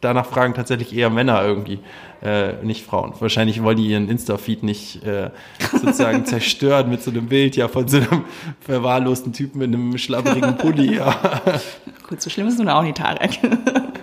danach 0.00 0.26
fragen 0.26 0.54
tatsächlich 0.54 0.94
eher 0.94 1.10
Männer 1.10 1.42
irgendwie 1.44 1.80
äh, 2.22 2.62
nicht 2.62 2.86
Frauen. 2.86 3.12
Wahrscheinlich 3.18 3.62
wollen 3.62 3.76
die 3.76 3.88
ihren 3.88 4.08
Insta-Feed 4.08 4.62
nicht 4.62 5.02
äh, 5.04 5.30
sozusagen 5.72 6.24
zerstören 6.24 6.88
mit 6.88 7.02
so 7.02 7.10
einem 7.10 7.26
Bild 7.26 7.56
ja 7.56 7.68
von 7.68 7.88
so 7.88 7.98
einem 7.98 8.24
verwahrlosten 8.60 9.32
Typen 9.32 9.58
mit 9.58 9.68
einem 9.68 9.98
schlabberigen 9.98 10.56
Pulli. 10.56 10.96
Ja. 10.96 11.14
Gut, 12.08 12.22
so 12.22 12.30
schlimm 12.30 12.46
ist 12.46 12.58
nun 12.58 12.68
auch 12.68 12.82
nicht, 12.82 12.98
Tarek. 12.98 13.38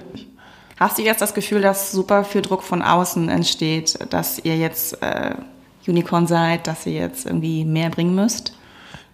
Hast 0.77 0.97
du 0.97 1.01
jetzt 1.01 1.21
das 1.21 1.33
Gefühl, 1.33 1.61
dass 1.61 1.91
super 1.91 2.23
viel 2.23 2.41
Druck 2.41 2.63
von 2.63 2.81
außen 2.81 3.27
entsteht, 3.29 3.99
dass 4.11 4.39
ihr 4.39 4.57
jetzt 4.57 5.01
äh, 5.01 5.35
Unicorn 5.88 6.25
seid, 6.25 6.67
dass 6.67 6.85
ihr 6.85 6.93
jetzt 6.93 7.25
irgendwie 7.25 7.65
mehr 7.65 7.89
bringen 7.89 8.15
müsst? 8.15 8.53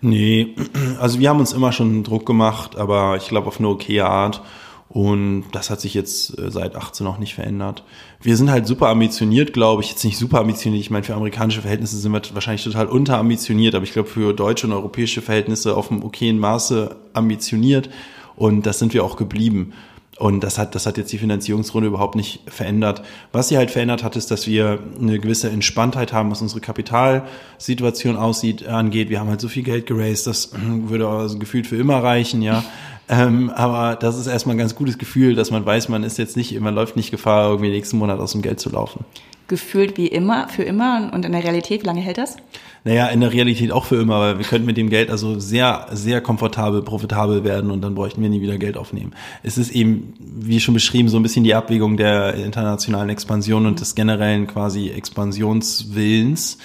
Nee, 0.01 0.55
also 0.99 1.19
wir 1.19 1.29
haben 1.29 1.39
uns 1.39 1.53
immer 1.53 1.71
schon 1.71 2.03
Druck 2.03 2.25
gemacht, 2.25 2.75
aber 2.75 3.17
ich 3.17 3.27
glaube 3.27 3.47
auf 3.47 3.59
eine 3.59 3.67
okaye 3.67 4.05
Art. 4.05 4.41
Und 4.87 5.45
das 5.51 5.69
hat 5.69 5.81
sich 5.81 5.93
jetzt 5.93 6.37
äh, 6.39 6.51
seit 6.51 6.75
18 6.75 7.07
auch 7.07 7.17
nicht 7.17 7.35
verändert. 7.35 7.83
Wir 8.21 8.37
sind 8.37 8.51
halt 8.51 8.67
super 8.67 8.87
ambitioniert, 8.87 9.51
glaube 9.51 9.81
ich. 9.81 9.89
Jetzt 9.89 10.05
nicht 10.05 10.17
super 10.17 10.39
ambitioniert. 10.39 10.81
Ich 10.81 10.91
meine, 10.91 11.03
für 11.03 11.15
amerikanische 11.15 11.61
Verhältnisse 11.61 11.97
sind 11.97 12.11
wir 12.11 12.21
wahrscheinlich 12.33 12.63
total 12.63 12.87
unterambitioniert, 12.87 13.75
aber 13.75 13.83
ich 13.83 13.93
glaube 13.93 14.09
für 14.09 14.33
deutsche 14.33 14.67
und 14.67 14.73
europäische 14.73 15.21
Verhältnisse 15.21 15.75
auf 15.75 15.91
einem 15.91 16.03
okayen 16.03 16.39
Maße 16.39 16.95
ambitioniert. 17.13 17.89
Und 18.35 18.65
das 18.65 18.79
sind 18.79 18.93
wir 18.93 19.03
auch 19.03 19.15
geblieben. 19.15 19.73
Und 20.17 20.45
das 20.45 20.57
hat, 20.57 20.75
das 20.75 20.85
hat 20.85 20.97
jetzt 20.97 21.11
die 21.11 21.17
Finanzierungsrunde 21.17 21.89
überhaupt 21.89 22.15
nicht 22.15 22.39
verändert. 22.47 23.01
Was 23.33 23.49
sie 23.49 23.57
halt 23.57 23.69
verändert 23.69 24.01
hat, 24.01 24.15
ist, 24.15 24.31
dass 24.31 24.47
wir 24.47 24.79
eine 24.99 25.19
gewisse 25.19 25.49
Entspanntheit 25.49 26.13
haben, 26.13 26.31
was 26.31 26.41
unsere 26.41 26.61
Kapitalsituation 26.61 28.15
aussieht, 28.15 28.65
angeht. 28.65 29.09
Wir 29.09 29.19
haben 29.19 29.29
halt 29.29 29.41
so 29.41 29.49
viel 29.49 29.63
Geld 29.63 29.87
geraced, 29.87 30.27
das 30.27 30.51
würde 30.55 31.09
also 31.09 31.37
gefühlt 31.37 31.67
für 31.67 31.75
immer 31.75 32.01
reichen, 32.01 32.41
ja. 32.41 32.63
Ähm, 33.07 33.51
aber 33.51 33.95
das 33.95 34.17
ist 34.17 34.27
erstmal 34.27 34.55
ein 34.55 34.59
ganz 34.59 34.75
gutes 34.75 34.97
Gefühl, 34.97 35.35
dass 35.35 35.51
man 35.51 35.65
weiß, 35.65 35.89
man 35.89 36.03
ist 36.03 36.17
jetzt 36.17 36.35
nicht, 36.35 36.59
man 36.59 36.73
läuft 36.73 36.95
nicht 36.95 37.11
Gefahr, 37.11 37.49
irgendwie 37.49 37.69
nächsten 37.69 37.97
Monat 37.97 38.19
aus 38.19 38.31
dem 38.31 38.41
Geld 38.41 38.59
zu 38.59 38.69
laufen. 38.69 39.05
Gefühlt 39.47 39.95
wie 39.97 40.07
immer, 40.07 40.47
für 40.47 40.63
immer 40.63 41.11
und 41.13 41.23
in 41.23 41.31
der 41.31 41.43
Realität, 41.43 41.83
wie 41.83 41.85
lange 41.85 42.01
hält 42.01 42.17
das? 42.17 42.37
Naja, 42.83 43.07
in 43.07 43.21
der 43.21 43.31
Realität 43.31 43.71
auch 43.71 43.85
für 43.85 43.97
immer, 43.97 44.19
weil 44.19 44.37
wir 44.39 44.45
könnten 44.45 44.65
mit 44.65 44.77
dem 44.77 44.89
Geld 44.89 45.11
also 45.11 45.39
sehr, 45.39 45.87
sehr 45.91 46.21
komfortabel, 46.21 46.81
profitabel 46.81 47.43
werden 47.43 47.69
und 47.69 47.81
dann 47.81 47.93
bräuchten 47.93 48.23
wir 48.23 48.29
nie 48.29 48.41
wieder 48.41 48.57
Geld 48.57 48.75
aufnehmen. 48.75 49.13
Es 49.43 49.59
ist 49.59 49.71
eben, 49.71 50.13
wie 50.19 50.59
schon 50.59 50.73
beschrieben, 50.73 51.09
so 51.09 51.17
ein 51.17 51.23
bisschen 51.23 51.43
die 51.43 51.53
Abwägung 51.53 51.97
der 51.97 52.33
internationalen 52.35 53.09
Expansion 53.09 53.67
und 53.67 53.81
des 53.81 53.93
generellen 53.93 54.47
quasi 54.47 54.89
Expansionswillens. 54.89 56.57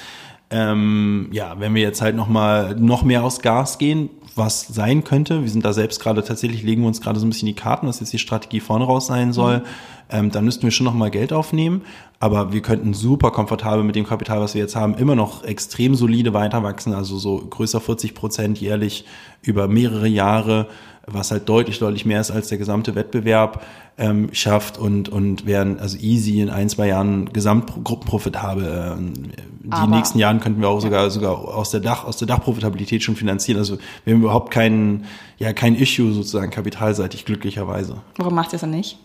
Ähm, 0.50 1.28
ja, 1.32 1.60
wenn 1.60 1.74
wir 1.74 1.82
jetzt 1.82 2.00
halt 2.00 2.16
noch 2.16 2.28
mal 2.28 2.74
noch 2.76 3.02
mehr 3.02 3.24
aus 3.24 3.40
Gas 3.40 3.78
gehen, 3.78 4.08
was 4.40 4.66
sein 4.66 5.04
könnte. 5.04 5.42
Wir 5.42 5.50
sind 5.50 5.64
da 5.64 5.72
selbst 5.72 6.00
gerade 6.00 6.24
tatsächlich, 6.24 6.64
legen 6.64 6.82
wir 6.82 6.88
uns 6.88 7.00
gerade 7.00 7.20
so 7.20 7.26
ein 7.26 7.30
bisschen 7.30 7.46
die 7.46 7.54
Karten, 7.54 7.86
was 7.86 8.00
jetzt 8.00 8.12
die 8.12 8.18
Strategie 8.18 8.58
vorne 8.58 8.84
raus 8.84 9.06
sein 9.06 9.32
soll. 9.32 9.58
Mhm. 9.58 9.64
Ähm, 10.10 10.30
dann 10.32 10.44
müssten 10.44 10.64
wir 10.64 10.72
schon 10.72 10.86
nochmal 10.86 11.10
Geld 11.10 11.32
aufnehmen. 11.32 11.82
Aber 12.18 12.52
wir 12.52 12.60
könnten 12.60 12.92
super 12.92 13.30
komfortabel 13.30 13.84
mit 13.84 13.96
dem 13.96 14.06
Kapital, 14.06 14.40
was 14.40 14.54
wir 14.54 14.60
jetzt 14.60 14.76
haben, 14.76 14.94
immer 14.94 15.14
noch 15.14 15.44
extrem 15.44 15.94
solide 15.94 16.34
weiter 16.34 16.62
wachsen. 16.62 16.92
Also 16.92 17.16
so 17.18 17.38
größer 17.38 17.80
40 17.80 18.14
Prozent 18.14 18.60
jährlich 18.60 19.04
über 19.42 19.68
mehrere 19.68 20.08
Jahre, 20.08 20.66
was 21.06 21.30
halt 21.30 21.48
deutlich, 21.48 21.78
deutlich 21.78 22.04
mehr 22.04 22.20
ist 22.20 22.30
als 22.30 22.48
der 22.48 22.58
gesamte 22.58 22.94
Wettbewerb 22.94 23.64
ähm, 24.00 24.30
schafft 24.32 24.78
und, 24.78 25.08
und 25.08 25.46
werden 25.46 25.78
also 25.78 25.98
easy 25.98 26.40
in 26.40 26.50
ein, 26.50 26.68
zwei 26.68 26.88
Jahren 26.88 27.32
gesamtgruppenprofitabel. 27.32 28.64
Äh, 28.64 29.20
die 29.62 29.72
Aber, 29.72 29.94
nächsten 29.94 30.18
Jahren 30.18 30.40
könnten 30.40 30.62
wir 30.62 30.68
auch 30.68 30.80
sogar, 30.80 31.10
sogar 31.10 31.32
aus 31.32 31.70
der 31.70 31.80
Dach, 31.80 32.04
aus 32.04 32.16
der 32.16 32.26
Dachprofitabilität 32.26 33.02
schon 33.02 33.14
finanzieren. 33.14 33.58
Also 33.58 33.76
wir 34.04 34.14
haben 34.14 34.22
überhaupt 34.30 34.52
keinen, 34.52 35.06
ja, 35.38 35.52
kein 35.52 35.74
Issue 35.74 36.12
sozusagen 36.12 36.52
kapitalseitig, 36.52 37.24
glücklicherweise. 37.24 38.00
Warum 38.16 38.34
macht 38.36 38.52
ihr 38.52 38.56
es 38.56 38.60
dann 38.60 38.70
nicht? 38.70 38.96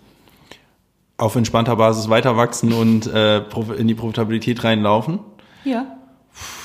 Auf 1.17 1.35
entspannter 1.35 1.75
Basis 1.77 2.09
weiter 2.09 2.37
wachsen 2.37 2.73
und 2.73 3.07
äh, 3.07 3.41
in 3.77 3.87
die 3.87 3.95
Profitabilität 3.95 4.63
reinlaufen? 4.63 5.19
Ja. 5.63 5.97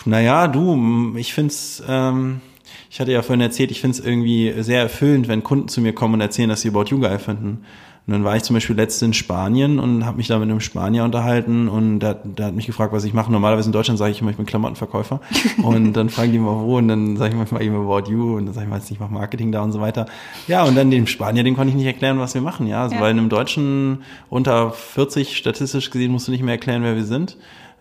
Naja, 0.04 0.46
du, 0.46 1.14
ich 1.16 1.32
find's, 1.32 1.82
ähm, 1.88 2.42
ich 2.90 3.00
hatte 3.00 3.12
ja 3.12 3.22
vorhin 3.22 3.40
erzählt, 3.40 3.70
ich 3.70 3.80
find's 3.80 3.98
irgendwie 3.98 4.52
sehr 4.62 4.82
erfüllend, 4.82 5.28
wenn 5.28 5.42
Kunden 5.42 5.68
zu 5.68 5.80
mir 5.80 5.94
kommen 5.94 6.14
und 6.14 6.20
erzählen, 6.20 6.50
dass 6.50 6.60
sie 6.60 6.68
About 6.68 6.86
You 6.90 7.00
geil 7.00 7.18
finden. 7.18 7.64
Und 8.10 8.14
dann 8.14 8.24
war 8.24 8.34
ich 8.34 8.42
zum 8.42 8.54
Beispiel 8.54 8.74
letztens 8.74 9.02
in 9.02 9.14
Spanien 9.14 9.78
und 9.78 10.04
habe 10.04 10.16
mich 10.16 10.26
da 10.26 10.36
mit 10.40 10.50
einem 10.50 10.58
Spanier 10.58 11.04
unterhalten 11.04 11.68
und 11.68 12.00
der, 12.00 12.14
der 12.14 12.46
hat 12.46 12.54
mich 12.56 12.66
gefragt, 12.66 12.92
was 12.92 13.04
ich 13.04 13.14
mache. 13.14 13.30
Normalerweise 13.30 13.68
in 13.68 13.72
Deutschland 13.72 14.00
sage 14.00 14.10
ich 14.10 14.20
immer, 14.20 14.32
ich 14.32 14.36
bin 14.36 14.46
Klamottenverkäufer. 14.46 15.20
und 15.62 15.92
dann 15.92 16.10
fragen 16.10 16.32
die 16.32 16.40
mal 16.40 16.58
wo 16.58 16.78
und 16.78 16.88
dann 16.88 17.16
sage 17.16 17.30
ich 17.30 17.36
manchmal 17.36 17.62
eben 17.62 17.76
about 17.76 18.10
you 18.10 18.36
und 18.36 18.46
dann 18.46 18.54
sage 18.56 18.66
ich 18.66 18.70
mal, 18.70 18.80
ich 18.84 18.98
mache 18.98 19.14
Marketing 19.14 19.52
da 19.52 19.62
und 19.62 19.70
so 19.70 19.80
weiter. 19.80 20.06
Ja, 20.48 20.64
und 20.64 20.74
dann 20.74 20.90
dem 20.90 21.06
Spanier, 21.06 21.44
den 21.44 21.54
konnte 21.54 21.70
ich 21.70 21.76
nicht 21.76 21.86
erklären, 21.86 22.18
was 22.18 22.34
wir 22.34 22.40
machen. 22.40 22.66
Ja, 22.66 22.82
also 22.82 22.96
ja. 22.96 23.00
weil 23.00 23.12
in 23.12 23.18
einem 23.20 23.28
Deutschen 23.28 24.02
unter 24.28 24.72
40 24.72 25.36
statistisch 25.36 25.88
gesehen 25.92 26.10
musst 26.10 26.26
du 26.26 26.32
nicht 26.32 26.42
mehr 26.42 26.54
erklären, 26.54 26.82
wer 26.82 26.96
wir 26.96 27.04
sind. 27.04 27.36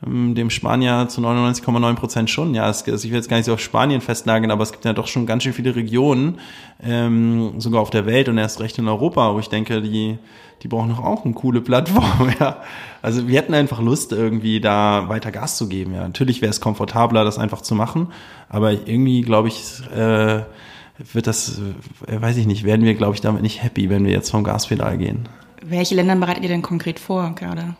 Ähm, 0.05 0.33
dem 0.35 0.49
Spanier 0.49 1.07
zu 1.09 1.21
99,9 1.21 1.95
Prozent 1.95 2.29
schon. 2.29 2.53
Ja, 2.53 2.69
es, 2.69 2.83
also 2.87 3.05
ich 3.05 3.11
will 3.11 3.17
jetzt 3.17 3.29
gar 3.29 3.37
nicht 3.37 3.45
so 3.45 3.53
auf 3.53 3.59
Spanien 3.59 4.01
festnageln, 4.01 4.51
aber 4.51 4.63
es 4.63 4.71
gibt 4.71 4.85
ja 4.85 4.93
doch 4.93 5.07
schon 5.07 5.25
ganz 5.25 5.43
schön 5.43 5.53
viele 5.53 5.75
Regionen, 5.75 6.39
ähm, 6.81 7.59
sogar 7.59 7.81
auf 7.81 7.89
der 7.89 8.05
Welt 8.05 8.29
und 8.29 8.37
erst 8.37 8.61
recht 8.61 8.77
in 8.77 8.87
Europa, 8.87 9.33
wo 9.33 9.39
ich 9.39 9.49
denke, 9.49 9.81
die, 9.81 10.17
die 10.63 10.67
brauchen 10.67 10.89
doch 10.89 11.03
auch 11.03 11.25
eine 11.25 11.33
coole 11.33 11.61
Plattform. 11.61 12.33
Ja, 12.39 12.57
also 13.01 13.27
wir 13.27 13.37
hätten 13.37 13.53
einfach 13.53 13.81
Lust, 13.81 14.11
irgendwie 14.11 14.61
da 14.61 15.09
weiter 15.09 15.31
Gas 15.31 15.57
zu 15.57 15.67
geben. 15.67 15.93
Ja, 15.93 16.01
natürlich 16.01 16.41
wäre 16.41 16.51
es 16.51 16.61
komfortabler, 16.61 17.25
das 17.25 17.37
einfach 17.37 17.61
zu 17.61 17.75
machen, 17.75 18.07
aber 18.47 18.71
irgendwie 18.71 19.21
glaube 19.21 19.49
ich. 19.49 19.81
Äh, 19.95 20.43
wird 21.13 21.27
das, 21.27 21.61
äh, 22.07 22.21
weiß 22.21 22.35
ich 22.35 22.45
nicht, 22.45 22.65
werden 22.65 22.85
wir, 22.85 22.93
glaube 22.93 23.15
ich, 23.15 23.21
damit 23.21 23.41
nicht 23.41 23.63
happy, 23.63 23.89
wenn 23.89 24.03
wir 24.03 24.11
jetzt 24.11 24.31
vom 24.31 24.43
Gaspedal 24.43 24.97
gehen. 24.97 25.29
Welche 25.63 25.95
Länder 25.95 26.17
bereitet 26.17 26.43
ihr 26.43 26.49
denn 26.49 26.61
konkret 26.61 26.99
vor 26.99 27.33
gerade? 27.35 27.75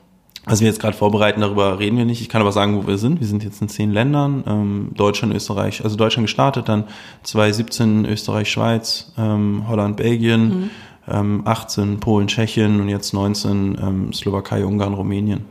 Was 0.46 0.62
wir 0.62 0.68
jetzt 0.68 0.80
gerade 0.80 0.96
vorbereiten, 0.96 1.42
darüber 1.42 1.80
reden 1.80 1.98
wir 1.98 2.06
nicht. 2.06 2.22
Ich 2.22 2.30
kann 2.30 2.42
aber 2.42 2.52
sagen, 2.52 2.76
wo 2.76 2.88
wir 2.88 2.98
sind. 2.98 3.20
Wir 3.20 3.28
sind 3.28 3.44
jetzt 3.44 3.62
in 3.62 3.70
zehn 3.70 3.92
Ländern. 3.92 4.44
Ähm, 4.48 4.92
Deutschland, 4.96 5.34
Österreich, 5.34 5.84
also 5.84 5.96
Deutschland 5.96 6.26
gestartet, 6.28 6.70
dann 6.70 6.86
2017 7.24 8.06
Österreich, 8.06 8.50
Schweiz, 8.50 9.12
ähm, 9.18 9.66
Holland, 9.68 9.98
Belgien, 9.98 10.48
mhm. 10.48 10.70
ähm, 11.08 11.42
18 11.46 12.00
Polen, 12.00 12.28
Tschechien 12.28 12.80
und 12.80 12.90
jetzt 12.90 13.14
19 13.14 13.78
ähm, 13.82 14.14
Slowakei, 14.14 14.66
Ungarn, 14.66 14.94
Rumänien. 14.94 15.46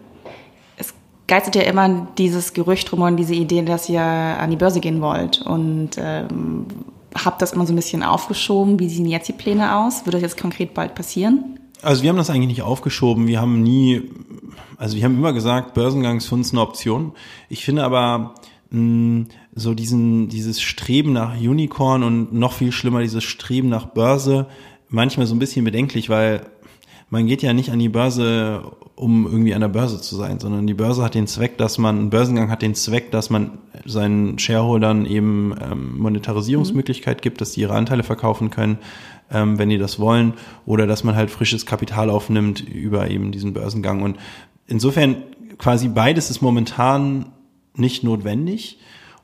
Es 0.77 0.95
geistert 1.27 1.57
ja 1.57 1.63
immer 1.63 2.09
dieses 2.17 2.55
Gerücht 2.55 2.91
rum 2.93 3.03
und 3.03 3.17
diese 3.17 3.35
Idee, 3.35 3.63
dass 3.63 3.89
ihr 3.89 4.03
an 4.03 4.51
die 4.51 4.57
Börse 4.57 4.81
gehen 4.81 5.01
wollt. 5.01 5.43
Und 5.43 5.91
ähm, 5.99 6.67
habt 7.15 7.43
das 7.43 7.53
immer 7.53 7.67
so 7.67 7.73
ein 7.73 7.77
bisschen 7.77 8.03
aufgeschoben. 8.03 8.79
Wie 8.79 8.89
sehen 8.89 9.07
jetzt 9.07 9.29
die 9.29 9.33
Pläne 9.33 9.77
aus? 9.77 10.07
Würde 10.07 10.19
das 10.19 10.23
jetzt 10.23 10.41
konkret 10.41 10.75
bald 10.75 10.95
passieren? 10.95 11.59
Also 11.83 12.03
wir 12.03 12.11
haben 12.11 12.17
das 12.17 12.31
eigentlich 12.31 12.49
nicht 12.49 12.63
aufgeschoben. 12.63 13.27
Wir 13.27 13.41
haben 13.41 13.63
nie, 13.63 14.03
also 14.77 14.97
wir 14.97 15.05
haben 15.05 15.17
immer 15.17 15.33
gesagt, 15.33 15.75
Börsengang 15.75 16.19
ist 16.19 16.27
für 16.27 16.35
uns 16.35 16.53
eine 16.53 16.61
Option. 16.61 17.13
Ich 17.49 17.65
finde 17.65 17.85
aber 17.85 18.35
mh, 18.71 19.27
so 19.55 19.75
diesen, 19.75 20.29
dieses 20.29 20.61
Streben 20.61 21.13
nach 21.13 21.37
Unicorn 21.37 22.03
und 22.03 22.33
noch 22.33 22.53
viel 22.53 22.73
schlimmer 22.73 23.01
dieses 23.01 23.25
Streben 23.25 23.69
nach 23.69 23.87
Börse 23.87 24.47
manchmal 24.89 25.27
so 25.27 25.35
ein 25.35 25.39
bisschen 25.39 25.65
bedenklich, 25.65 26.09
weil 26.09 26.47
man 27.11 27.27
geht 27.27 27.43
ja 27.43 27.53
nicht 27.53 27.71
an 27.71 27.79
die 27.79 27.89
Börse, 27.89 28.63
um 28.95 29.27
irgendwie 29.27 29.55
an 29.55 29.63
der 29.63 29.69
Börse 29.69 30.01
zu 30.01 30.15
sein, 30.17 30.41
sondern 30.41 30.67
die 30.67 30.75
Börse 30.75 31.03
hat 31.03 31.15
den 31.15 31.27
Zweck, 31.27 31.57
dass 31.57 31.79
man, 31.79 31.99
ein 31.99 32.11
Börsengang 32.11 32.51
hat 32.51 32.61
den 32.61 32.75
Zweck, 32.75 33.11
dass 33.11 33.31
man 33.31 33.59
seinen 33.87 34.39
Shareholdern 34.39 35.07
eben 35.07 35.55
ähm, 35.61 35.99
Monetarisierungsmöglichkeit 35.99 37.23
gibt, 37.23 37.41
dass 37.41 37.53
die 37.53 37.63
ihre 37.63 37.75
Anteile 37.75 38.03
verkaufen 38.03 38.51
können, 38.51 38.79
ähm, 39.31 39.59
wenn 39.59 39.69
die 39.69 39.79
das 39.79 39.99
wollen, 39.99 40.35
oder 40.67 40.87
dass 40.87 41.05
man 41.05 41.17
halt 41.17 41.31
frisches 41.31 41.67
Kapital 41.67 42.11
aufnimmt 42.11 42.61
über 42.61 43.11
eben 43.11 43.33
diesen 43.33 43.53
Börsengang. 43.53 44.03
Und 44.03 44.19
insofern 44.67 45.17
quasi 45.59 45.89
beides 45.89 46.31
ist 46.31 46.41
momentan 46.41 47.27
nicht 47.75 48.05
notwendig. 48.05 48.79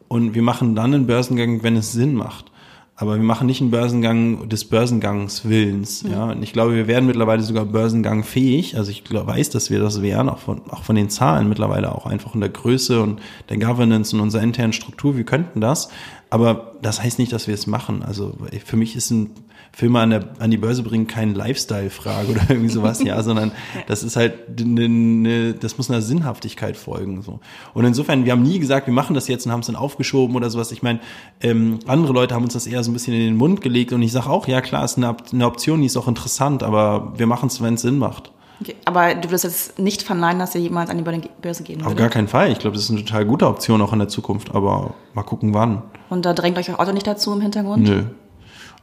Und 0.08 0.34
wir 0.34 0.42
machen 0.42 0.74
dann 0.74 0.94
einen 0.94 1.06
Börsengang, 1.06 1.62
wenn 1.62 1.76
es 1.76 1.92
Sinn 1.92 2.14
macht. 2.14 2.50
Aber 2.96 3.16
wir 3.16 3.24
machen 3.24 3.48
nicht 3.48 3.60
einen 3.60 3.72
Börsengang 3.72 4.48
des 4.48 4.66
Börsengangs 4.66 5.48
Willens. 5.48 6.04
Mhm. 6.04 6.10
Ja, 6.12 6.24
und 6.30 6.42
ich 6.44 6.52
glaube, 6.52 6.74
wir 6.74 6.86
werden 6.86 7.06
mittlerweile 7.06 7.42
sogar 7.42 7.64
Börsengang 7.64 8.22
fähig. 8.22 8.76
Also 8.76 8.92
ich 8.92 9.02
glaub, 9.02 9.26
weiß, 9.26 9.50
dass 9.50 9.68
wir 9.68 9.80
das 9.80 10.00
wären, 10.00 10.28
auch 10.28 10.38
von, 10.38 10.60
auch 10.70 10.84
von 10.84 10.94
den 10.94 11.10
Zahlen 11.10 11.48
mittlerweile, 11.48 11.92
auch 11.92 12.06
einfach 12.06 12.34
in 12.34 12.40
der 12.40 12.50
Größe 12.50 13.02
und 13.02 13.20
der 13.48 13.58
Governance 13.58 14.14
und 14.14 14.22
unserer 14.22 14.42
internen 14.42 14.72
Struktur. 14.72 15.16
Wir 15.16 15.24
könnten 15.24 15.60
das. 15.60 15.88
Aber 16.30 16.74
das 16.82 17.02
heißt 17.02 17.18
nicht, 17.18 17.32
dass 17.32 17.48
wir 17.48 17.54
es 17.54 17.66
machen. 17.66 18.04
Also 18.04 18.36
für 18.64 18.76
mich 18.76 18.94
ist 18.94 19.10
ein 19.10 19.30
Filme 19.76 19.98
an, 19.98 20.10
der, 20.10 20.24
an 20.38 20.52
die 20.52 20.56
Börse 20.56 20.84
bringen 20.84 21.08
keine 21.08 21.32
Lifestyle-Frage 21.32 22.30
oder 22.30 22.42
irgendwie 22.48 22.68
sowas, 22.68 23.02
ja, 23.02 23.20
sondern 23.22 23.50
das 23.88 24.04
ist 24.04 24.14
halt, 24.14 24.34
eine, 24.60 24.84
eine, 24.84 25.54
das 25.54 25.76
muss 25.78 25.90
einer 25.90 26.00
Sinnhaftigkeit 26.00 26.76
folgen. 26.76 27.22
so. 27.22 27.40
Und 27.74 27.84
insofern, 27.84 28.24
wir 28.24 28.32
haben 28.32 28.42
nie 28.42 28.60
gesagt, 28.60 28.86
wir 28.86 28.94
machen 28.94 29.14
das 29.14 29.26
jetzt 29.26 29.46
und 29.46 29.52
haben 29.52 29.60
es 29.60 29.66
dann 29.66 29.76
aufgeschoben 29.76 30.36
oder 30.36 30.48
sowas. 30.48 30.70
Ich 30.70 30.82
meine, 30.84 31.00
ähm, 31.40 31.80
andere 31.86 32.12
Leute 32.12 32.36
haben 32.36 32.44
uns 32.44 32.52
das 32.52 32.68
eher 32.68 32.84
so 32.84 32.92
ein 32.92 32.94
bisschen 32.94 33.14
in 33.14 33.20
den 33.20 33.36
Mund 33.36 33.62
gelegt 33.62 33.92
und 33.92 34.00
ich 34.02 34.12
sage 34.12 34.30
auch, 34.30 34.46
ja 34.46 34.60
klar, 34.60 34.84
ist 34.84 34.96
eine, 34.96 35.16
eine 35.32 35.46
Option, 35.46 35.80
die 35.80 35.86
ist 35.86 35.96
auch 35.96 36.06
interessant, 36.06 36.62
aber 36.62 37.12
wir 37.16 37.26
machen 37.26 37.48
es, 37.48 37.60
wenn 37.60 37.74
es 37.74 37.82
Sinn 37.82 37.98
macht. 37.98 38.30
Okay, 38.60 38.76
aber 38.84 39.16
du 39.16 39.28
würdest 39.28 39.44
jetzt 39.44 39.78
nicht 39.80 40.02
verneinen, 40.02 40.38
dass 40.38 40.54
ihr 40.54 40.60
jemals 40.60 40.88
an 40.88 40.98
die 40.98 41.02
Börse 41.02 41.64
gehen 41.64 41.80
würdet? 41.80 41.86
Auf 41.88 41.96
gar 41.96 42.08
keinen 42.08 42.28
Fall. 42.28 42.52
Ich 42.52 42.60
glaube, 42.60 42.76
das 42.76 42.84
ist 42.84 42.90
eine 42.90 43.04
total 43.04 43.24
gute 43.24 43.48
Option 43.48 43.82
auch 43.82 43.92
in 43.92 43.98
der 43.98 44.06
Zukunft, 44.06 44.54
aber 44.54 44.94
mal 45.14 45.24
gucken 45.24 45.52
wann. 45.52 45.82
Und 46.10 46.24
da 46.24 46.32
drängt 46.32 46.56
euch 46.58 46.72
auch 46.72 46.78
Auto 46.78 46.92
nicht 46.92 47.06
dazu 47.06 47.32
im 47.32 47.40
Hintergrund? 47.40 47.82
Nö, 47.82 48.04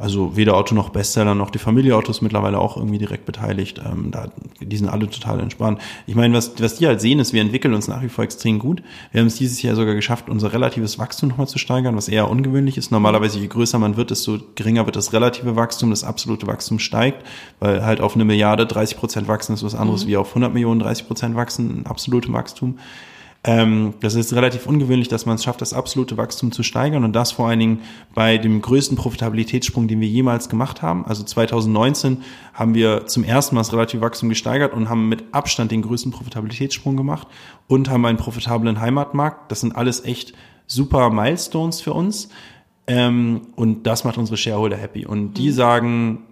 also 0.01 0.35
weder 0.35 0.55
Auto 0.57 0.73
noch 0.73 0.89
Bestseller 0.89 1.35
noch 1.35 1.51
die 1.51 1.59
Familie-Autos 1.59 2.21
mittlerweile 2.21 2.57
auch 2.59 2.75
irgendwie 2.75 2.97
direkt 2.97 3.25
beteiligt. 3.25 3.79
Ähm, 3.85 4.09
da, 4.11 4.29
die 4.59 4.75
sind 4.75 4.89
alle 4.89 5.09
total 5.09 5.39
entspannt. 5.39 5.79
Ich 6.07 6.15
meine, 6.15 6.33
was, 6.33 6.53
was 6.59 6.75
die 6.75 6.87
halt 6.87 6.99
sehen, 7.01 7.19
ist, 7.19 7.33
wir 7.33 7.41
entwickeln 7.41 7.73
uns 7.73 7.87
nach 7.87 8.01
wie 8.01 8.09
vor 8.09 8.23
extrem 8.23 8.57
gut. 8.57 8.81
Wir 9.11 9.21
haben 9.21 9.27
es 9.27 9.35
dieses 9.35 9.61
Jahr 9.61 9.75
sogar 9.75 9.93
geschafft, 9.93 10.27
unser 10.29 10.53
relatives 10.53 10.97
Wachstum 10.97 11.29
nochmal 11.29 11.47
zu 11.47 11.59
steigern, 11.59 11.95
was 11.95 12.09
eher 12.09 12.29
ungewöhnlich 12.29 12.77
ist. 12.77 12.91
Normalerweise, 12.91 13.39
je 13.39 13.47
größer 13.47 13.77
man 13.77 13.95
wird, 13.95 14.09
desto 14.09 14.39
geringer 14.55 14.85
wird 14.87 14.95
das 14.95 15.13
relative 15.13 15.55
Wachstum, 15.55 15.91
das 15.91 16.03
absolute 16.03 16.47
Wachstum 16.47 16.79
steigt, 16.79 17.25
weil 17.59 17.85
halt 17.85 18.01
auf 18.01 18.15
eine 18.15 18.25
Milliarde 18.25 18.65
30 18.65 18.97
Prozent 18.97 19.27
wachsen 19.27 19.53
ist 19.53 19.63
was 19.63 19.75
anderes 19.75 20.05
mhm. 20.05 20.09
wie 20.09 20.17
auf 20.17 20.29
100 20.29 20.53
Millionen 20.53 20.79
30 20.79 21.07
Prozent 21.07 21.35
wachsen, 21.35 21.85
absolute 21.85 22.33
Wachstum. 22.33 22.79
Ähm, 23.43 23.95
das 24.01 24.13
ist 24.13 24.33
relativ 24.33 24.67
ungewöhnlich, 24.67 25.07
dass 25.07 25.25
man 25.25 25.35
es 25.35 25.43
schafft, 25.43 25.61
das 25.61 25.73
absolute 25.73 26.15
Wachstum 26.15 26.51
zu 26.51 26.61
steigern 26.61 27.03
und 27.03 27.13
das 27.13 27.31
vor 27.31 27.47
allen 27.47 27.59
Dingen 27.59 27.79
bei 28.13 28.37
dem 28.37 28.61
größten 28.61 28.95
Profitabilitätssprung, 28.97 29.87
den 29.87 29.99
wir 29.99 30.07
jemals 30.07 30.47
gemacht 30.47 30.83
haben. 30.83 31.05
Also 31.05 31.23
2019 31.23 32.21
haben 32.53 32.75
wir 32.75 33.07
zum 33.07 33.23
ersten 33.23 33.55
Mal 33.55 33.61
das 33.61 33.73
relative 33.73 34.01
Wachstum 34.01 34.29
gesteigert 34.29 34.73
und 34.73 34.89
haben 34.89 35.09
mit 35.09 35.23
Abstand 35.31 35.71
den 35.71 35.81
größten 35.81 36.11
Profitabilitätssprung 36.11 36.95
gemacht 36.95 37.27
und 37.67 37.89
haben 37.89 38.05
einen 38.05 38.19
profitablen 38.19 38.79
Heimatmarkt. 38.79 39.51
Das 39.51 39.61
sind 39.61 39.75
alles 39.75 40.05
echt 40.05 40.33
super 40.67 41.09
Milestones 41.09 41.81
für 41.81 41.93
uns. 41.93 42.29
Ähm, 42.85 43.41
und 43.55 43.87
das 43.87 44.03
macht 44.03 44.19
unsere 44.19 44.37
Shareholder 44.37 44.77
happy. 44.77 45.07
Und 45.07 45.33
die 45.35 45.49
mhm. 45.49 45.53
sagen, 45.53 46.23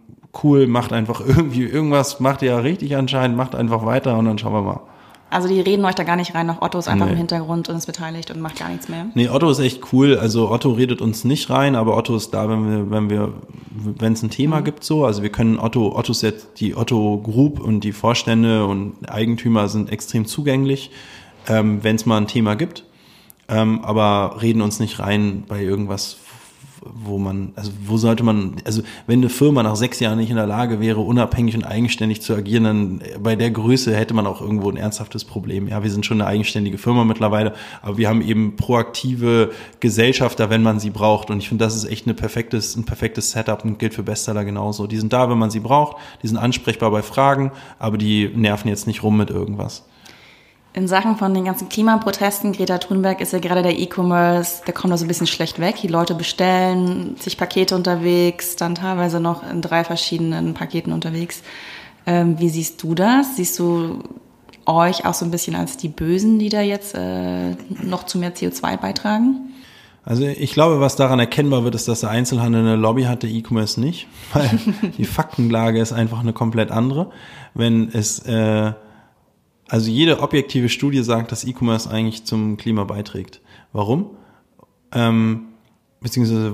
cool, 0.44 0.68
macht 0.68 0.94
einfach 0.94 1.22
irgendwie 1.26 1.64
irgendwas, 1.64 2.20
macht 2.20 2.44
ihr 2.44 2.50
ja 2.50 2.60
richtig 2.60 2.96
anscheinend, 2.96 3.36
macht 3.36 3.56
einfach 3.56 3.86
weiter 3.86 4.18
und 4.18 4.26
dann 4.26 4.38
schauen 4.38 4.54
wir 4.54 4.62
mal. 4.62 4.82
Also 5.30 5.48
die 5.48 5.60
reden 5.60 5.86
euch 5.86 5.96
da 5.96 6.04
gar 6.04 6.16
nicht 6.16 6.34
rein, 6.34 6.48
noch 6.48 6.62
Otto 6.62 6.80
ist 6.80 6.88
einfach 6.88 7.06
nee. 7.06 7.12
im 7.12 7.18
Hintergrund 7.18 7.70
und 7.70 7.76
ist 7.76 7.86
beteiligt 7.86 8.32
und 8.32 8.42
macht 8.42 8.58
gar 8.58 8.70
nichts 8.70 8.90
mehr. 8.90 9.06
Nee, 9.14 9.30
Otto 9.30 9.50
ist 9.50 9.60
echt 9.60 9.94
cool. 9.94 10.18
Also 10.18 10.50
Otto 10.50 10.72
redet 10.72 11.02
uns 11.02 11.24
nicht 11.24 11.50
rein, 11.50 11.76
aber 11.76 11.96
Otto 11.96 12.16
ist 12.16 12.32
da, 12.32 12.50
wenn 12.50 12.70
wir, 12.70 12.92
wenn 12.92 13.10
wir, 13.10 13.34
wenn 13.70 14.14
es 14.14 14.24
ein 14.24 14.32
Thema 14.32 14.62
mhm. 14.62 14.64
gibt 14.64 14.84
so. 14.84 15.06
Also 15.06 15.22
wir 15.22 15.32
können 15.32 15.60
Otto, 15.60 15.96
Otto 15.96 16.12
ist 16.12 16.24
jetzt 16.24 16.60
die 16.60 16.76
Otto 16.76 17.20
Group 17.20 17.60
und 17.60 17.82
die 17.82 17.92
Vorstände 17.92 18.66
und 18.66 19.10
Eigentümer 19.10 19.68
sind 19.70 19.92
extrem 19.92 20.26
zugänglich, 20.26 20.90
ähm, 21.48 21.84
wenn 21.84 21.96
es 21.96 22.06
mal 22.06 22.18
ein 22.18 22.28
Thema 22.28 22.56
gibt. 22.56 22.86
Ähm, 23.48 23.84
aber 23.84 24.42
reden 24.42 24.62
uns 24.62 24.80
nicht 24.80 25.00
rein 25.00 25.44
bei 25.48 25.62
irgendwas 25.62 26.18
wo 26.82 27.18
man, 27.18 27.52
also 27.56 27.72
wo 27.86 27.98
sollte 27.98 28.24
man, 28.24 28.56
also 28.66 28.82
wenn 29.08 29.20
eine 29.20 29.30
Firma 29.30 29.64
nach 29.64 29.76
sechs 29.76 30.00
Jahren 30.00 30.18
nicht 30.18 30.30
in 30.30 30.36
der 30.36 30.48
Lage 30.48 30.80
wäre, 30.80 31.00
unabhängig 31.00 31.56
und 31.56 31.64
eigenständig 31.64 32.22
zu 32.22 32.34
agieren, 32.34 32.64
dann 32.64 33.02
bei 33.22 33.36
der 33.36 33.52
Größe 33.52 33.96
hätte 33.96 34.14
man 34.14 34.28
auch 34.28 34.42
irgendwo 34.42 34.70
ein 34.70 34.78
ernsthaftes 34.78 35.26
Problem. 35.26 35.68
Ja, 35.68 35.84
wir 35.84 35.92
sind 35.92 36.06
schon 36.06 36.22
eine 36.22 36.30
eigenständige 36.30 36.78
Firma 36.78 37.04
mittlerweile, 37.04 37.54
aber 37.82 37.98
wir 37.98 38.10
haben 38.10 38.22
eben 38.22 38.56
proaktive 38.56 39.52
Gesellschafter, 39.80 40.50
wenn 40.50 40.64
man 40.64 40.80
sie 40.80 40.90
braucht. 40.90 41.30
Und 41.30 41.40
ich 41.40 41.50
finde, 41.50 41.66
das 41.66 41.76
ist 41.76 41.86
echt 41.86 42.06
eine 42.06 42.14
perfektes, 42.14 42.76
ein 42.76 42.86
perfektes 42.86 43.32
Setup 43.32 43.64
und 43.64 43.80
gilt 43.80 43.94
für 43.94 44.04
Bestseller 44.04 44.46
genauso. 44.46 44.88
Die 44.88 44.98
sind 44.98 45.14
da, 45.14 45.30
wenn 45.30 45.38
man 45.38 45.52
sie 45.52 45.60
braucht, 45.60 45.98
die 46.24 46.28
sind 46.28 46.38
ansprechbar 46.38 46.92
bei 46.92 47.02
Fragen, 47.02 47.52
aber 47.78 47.98
die 47.98 48.30
nerven 48.34 48.70
jetzt 48.70 48.88
nicht 48.88 49.04
rum 49.04 49.18
mit 49.18 49.30
irgendwas. 49.30 49.86
In 50.72 50.88
Sachen 50.88 51.18
von 51.18 51.34
den 51.34 51.46
ganzen 51.46 51.68
Klimaprotesten, 51.68 52.54
Greta 52.54 52.78
Thunberg 52.78 53.22
ist 53.22 53.34
ja 53.34 53.40
gerade 53.40 53.64
der 53.64 53.80
E-Commerce, 53.80 54.62
der 54.68 54.74
kommt 54.74 54.94
da 54.94 54.98
so 54.98 55.06
ein 55.06 55.08
bisschen 55.08 55.26
schlecht 55.26 55.60
weg. 55.60 55.78
Die 55.82 55.88
Leute 55.88 56.14
bestellen 56.14 57.16
sich 57.20 57.38
Pakete 57.38 57.76
unterwegs, 57.76 58.56
dann 58.56 58.76
teilweise 58.76 59.20
noch 59.20 59.42
in 59.50 59.64
drei 59.64 59.84
verschiedenen 59.84 60.54
Paketen 60.54 60.94
unterwegs. 60.94 61.42
Ähm, 62.06 62.40
wie 62.40 62.50
siehst 62.50 62.84
du 62.84 62.94
das? 62.94 63.36
Siehst 63.36 63.58
du 63.58 64.04
euch 64.68 65.06
auch 65.06 65.16
so 65.16 65.26
ein 65.26 65.32
bisschen 65.32 65.56
als 65.56 65.78
die 65.78 65.90
Bösen, 65.90 66.38
die 66.38 66.50
da 66.50 66.62
jetzt 66.62 66.94
äh, 66.94 67.56
noch 67.82 68.06
zu 68.06 68.20
mehr 68.20 68.36
CO2 68.36 68.78
beitragen? 68.78 69.52
Also 70.06 70.24
ich 70.24 70.54
glaube, 70.54 70.80
was 70.80 70.96
daran 70.96 71.20
erkennbar 71.20 71.64
wird, 71.64 71.76
ist, 71.76 71.88
dass 71.88 72.02
der 72.02 72.12
Einzelhandel 72.12 72.62
eine 72.62 72.76
Lobby 72.76 73.04
hat, 73.04 73.24
der 73.24 73.32
E-Commerce 73.32 73.82
nicht, 73.82 74.08
weil 74.34 74.50
die 74.98 75.06
Faktenlage 75.06 75.82
ist 75.82 75.94
einfach 75.94 76.20
eine 76.20 76.34
komplett 76.34 76.70
andere. 76.70 77.10
Wenn 77.56 77.90
es 77.92 78.20
äh, 78.20 78.74
also 79.70 79.90
jede 79.90 80.20
objektive 80.20 80.70
Studie 80.70 81.04
sagt, 81.04 81.32
dass 81.32 81.46
E-Commerce 81.46 81.90
eigentlich 81.90 82.26
zum 82.26 82.58
Klima 82.58 82.84
beiträgt. 82.84 83.42
Warum? 83.72 84.12
Ähm, 84.92 85.50
beziehungsweise 86.02 86.54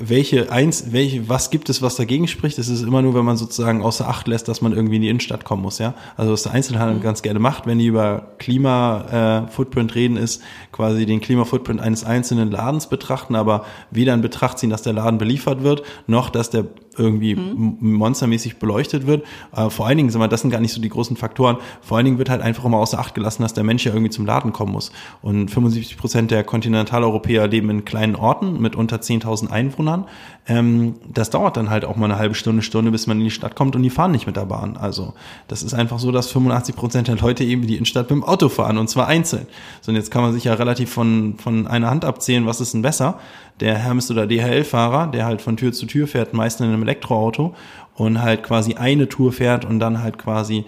welche 0.00 0.52
eins, 0.52 0.92
welche, 0.92 1.28
was 1.28 1.50
gibt 1.50 1.68
es, 1.70 1.82
was 1.82 1.96
dagegen 1.96 2.28
spricht? 2.28 2.58
Es 2.58 2.68
ist 2.68 2.82
immer 2.82 3.02
nur, 3.02 3.14
wenn 3.14 3.24
man 3.24 3.36
sozusagen 3.36 3.82
außer 3.82 4.08
Acht 4.08 4.28
lässt, 4.28 4.46
dass 4.46 4.60
man 4.60 4.72
irgendwie 4.72 4.96
in 4.96 5.02
die 5.02 5.08
Innenstadt 5.08 5.44
kommen 5.44 5.62
muss, 5.62 5.78
ja. 5.78 5.94
Also 6.16 6.32
was 6.32 6.44
der 6.44 6.52
Einzelhandel 6.52 6.98
mhm. 6.98 7.02
ganz 7.02 7.22
gerne 7.22 7.40
macht, 7.40 7.66
wenn 7.66 7.78
die 7.78 7.86
über 7.86 8.34
Klima-Footprint 8.38 9.90
äh, 9.90 9.94
reden, 9.94 10.16
ist 10.16 10.42
quasi 10.70 11.04
den 11.04 11.20
Klima-Footprint 11.20 11.80
eines 11.80 12.04
einzelnen 12.04 12.50
Ladens 12.50 12.88
betrachten, 12.88 13.34
aber 13.34 13.64
weder 13.90 14.14
in 14.14 14.20
Betracht 14.20 14.60
ziehen, 14.60 14.70
dass 14.70 14.82
der 14.82 14.92
Laden 14.92 15.18
beliefert 15.18 15.62
wird, 15.64 15.82
noch 16.06 16.30
dass 16.30 16.48
der 16.50 16.66
irgendwie 16.98 17.34
mhm. 17.34 17.76
monstermäßig 17.80 18.58
beleuchtet 18.58 19.06
wird. 19.06 19.24
Äh, 19.54 19.70
vor 19.70 19.86
allen 19.86 19.96
Dingen, 19.96 20.10
sag 20.10 20.18
mal, 20.18 20.28
das 20.28 20.42
sind 20.42 20.50
gar 20.50 20.60
nicht 20.60 20.72
so 20.72 20.80
die 20.80 20.88
großen 20.88 21.16
Faktoren. 21.16 21.58
Vor 21.80 21.96
allen 21.96 22.04
Dingen 22.04 22.18
wird 22.18 22.30
halt 22.30 22.42
einfach 22.42 22.64
immer 22.64 22.78
außer 22.78 22.98
Acht 22.98 23.14
gelassen, 23.14 23.42
dass 23.42 23.54
der 23.54 23.64
Mensch 23.64 23.84
ja 23.84 23.92
irgendwie 23.92 24.10
zum 24.10 24.26
Laden 24.26 24.52
kommen 24.52 24.72
muss. 24.72 24.92
Und 25.22 25.50
75 25.50 25.96
Prozent 25.96 26.30
der 26.30 26.44
Kontinentaleuropäer 26.44 27.48
leben 27.48 27.70
in 27.70 27.84
kleinen 27.84 28.16
Orten 28.16 28.60
mit 28.60 28.76
unter 28.76 28.96
10.000 28.96 29.50
Einwohnern. 29.50 30.06
Ähm, 30.46 30.94
das 31.12 31.30
dauert 31.30 31.56
dann 31.56 31.70
halt 31.70 31.84
auch 31.84 31.96
mal 31.96 32.06
eine 32.06 32.18
halbe 32.18 32.34
Stunde, 32.34 32.62
Stunde, 32.62 32.90
bis 32.90 33.06
man 33.06 33.18
in 33.18 33.24
die 33.24 33.30
Stadt 33.30 33.54
kommt 33.54 33.76
und 33.76 33.82
die 33.82 33.90
fahren 33.90 34.12
nicht 34.12 34.26
mit 34.26 34.36
der 34.36 34.46
Bahn. 34.46 34.76
Also 34.76 35.14
das 35.46 35.62
ist 35.62 35.74
einfach 35.74 35.98
so, 35.98 36.10
dass 36.10 36.30
85 36.30 36.74
Prozent 36.74 37.08
der 37.08 37.16
Leute 37.16 37.44
eben 37.44 37.66
die 37.66 37.74
Innenstadt 37.74 38.10
mit 38.10 38.18
dem 38.18 38.24
Auto 38.24 38.48
fahren 38.48 38.78
und 38.78 38.88
zwar 38.88 39.06
einzeln. 39.06 39.46
So, 39.82 39.92
und 39.92 39.96
jetzt 39.96 40.10
kann 40.10 40.22
man 40.22 40.32
sich 40.32 40.44
ja 40.44 40.54
relativ 40.54 40.90
von, 40.90 41.36
von 41.38 41.66
einer 41.66 41.90
Hand 41.90 42.04
abzählen, 42.04 42.46
was 42.46 42.60
ist 42.60 42.74
denn 42.74 42.82
besser? 42.82 43.18
Der 43.60 43.76
Hermes- 43.76 44.10
oder 44.10 44.26
DHL-Fahrer, 44.26 45.08
der 45.08 45.24
halt 45.24 45.42
von 45.42 45.56
Tür 45.56 45.72
zu 45.72 45.86
Tür 45.86 46.06
fährt, 46.06 46.34
meist 46.34 46.60
in 46.60 46.66
einem 46.66 46.82
Elektroauto 46.82 47.54
und 47.94 48.22
halt 48.22 48.42
quasi 48.42 48.74
eine 48.74 49.08
Tour 49.08 49.32
fährt 49.32 49.64
und 49.64 49.80
dann 49.80 50.02
halt 50.02 50.18
quasi 50.18 50.64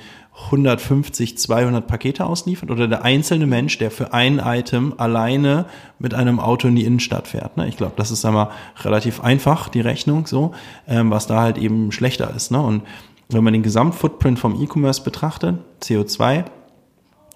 150, 0.47 1.37
200 1.39 1.87
Pakete 1.87 2.27
ausliefert 2.27 2.71
oder 2.71 2.89
der 2.89 3.05
einzelne 3.05 3.47
Mensch, 3.47 3.79
der 3.79 3.91
für 3.91 4.13
ein 4.13 4.39
Item 4.39 4.95
alleine 4.97 5.67
mit 5.99 6.15
einem 6.15 6.41
Auto 6.41 6.69
in 6.69 6.77
die 6.77 6.85
Innenstadt 6.85 7.29
fährt. 7.29 7.57
Ne? 7.57 7.69
Ich 7.69 7.77
glaube, 7.77 7.93
das 7.97 8.11
ist 8.11 8.25
einmal 8.25 8.51
relativ 8.83 9.21
einfach, 9.21 9.69
die 9.69 9.81
Rechnung 9.81 10.27
so, 10.27 10.53
ähm, 10.89 11.11
was 11.11 11.27
da 11.27 11.43
halt 11.43 11.59
eben 11.59 11.93
schlechter 11.93 12.35
ist. 12.35 12.51
Ne? 12.51 12.61
Und 12.61 12.83
wenn 13.29 13.45
man 13.45 13.53
den 13.53 13.63
Gesamtfootprint 13.63 14.39
vom 14.39 14.61
E-Commerce 14.61 15.03
betrachtet, 15.03 15.57
CO2, 15.83 16.45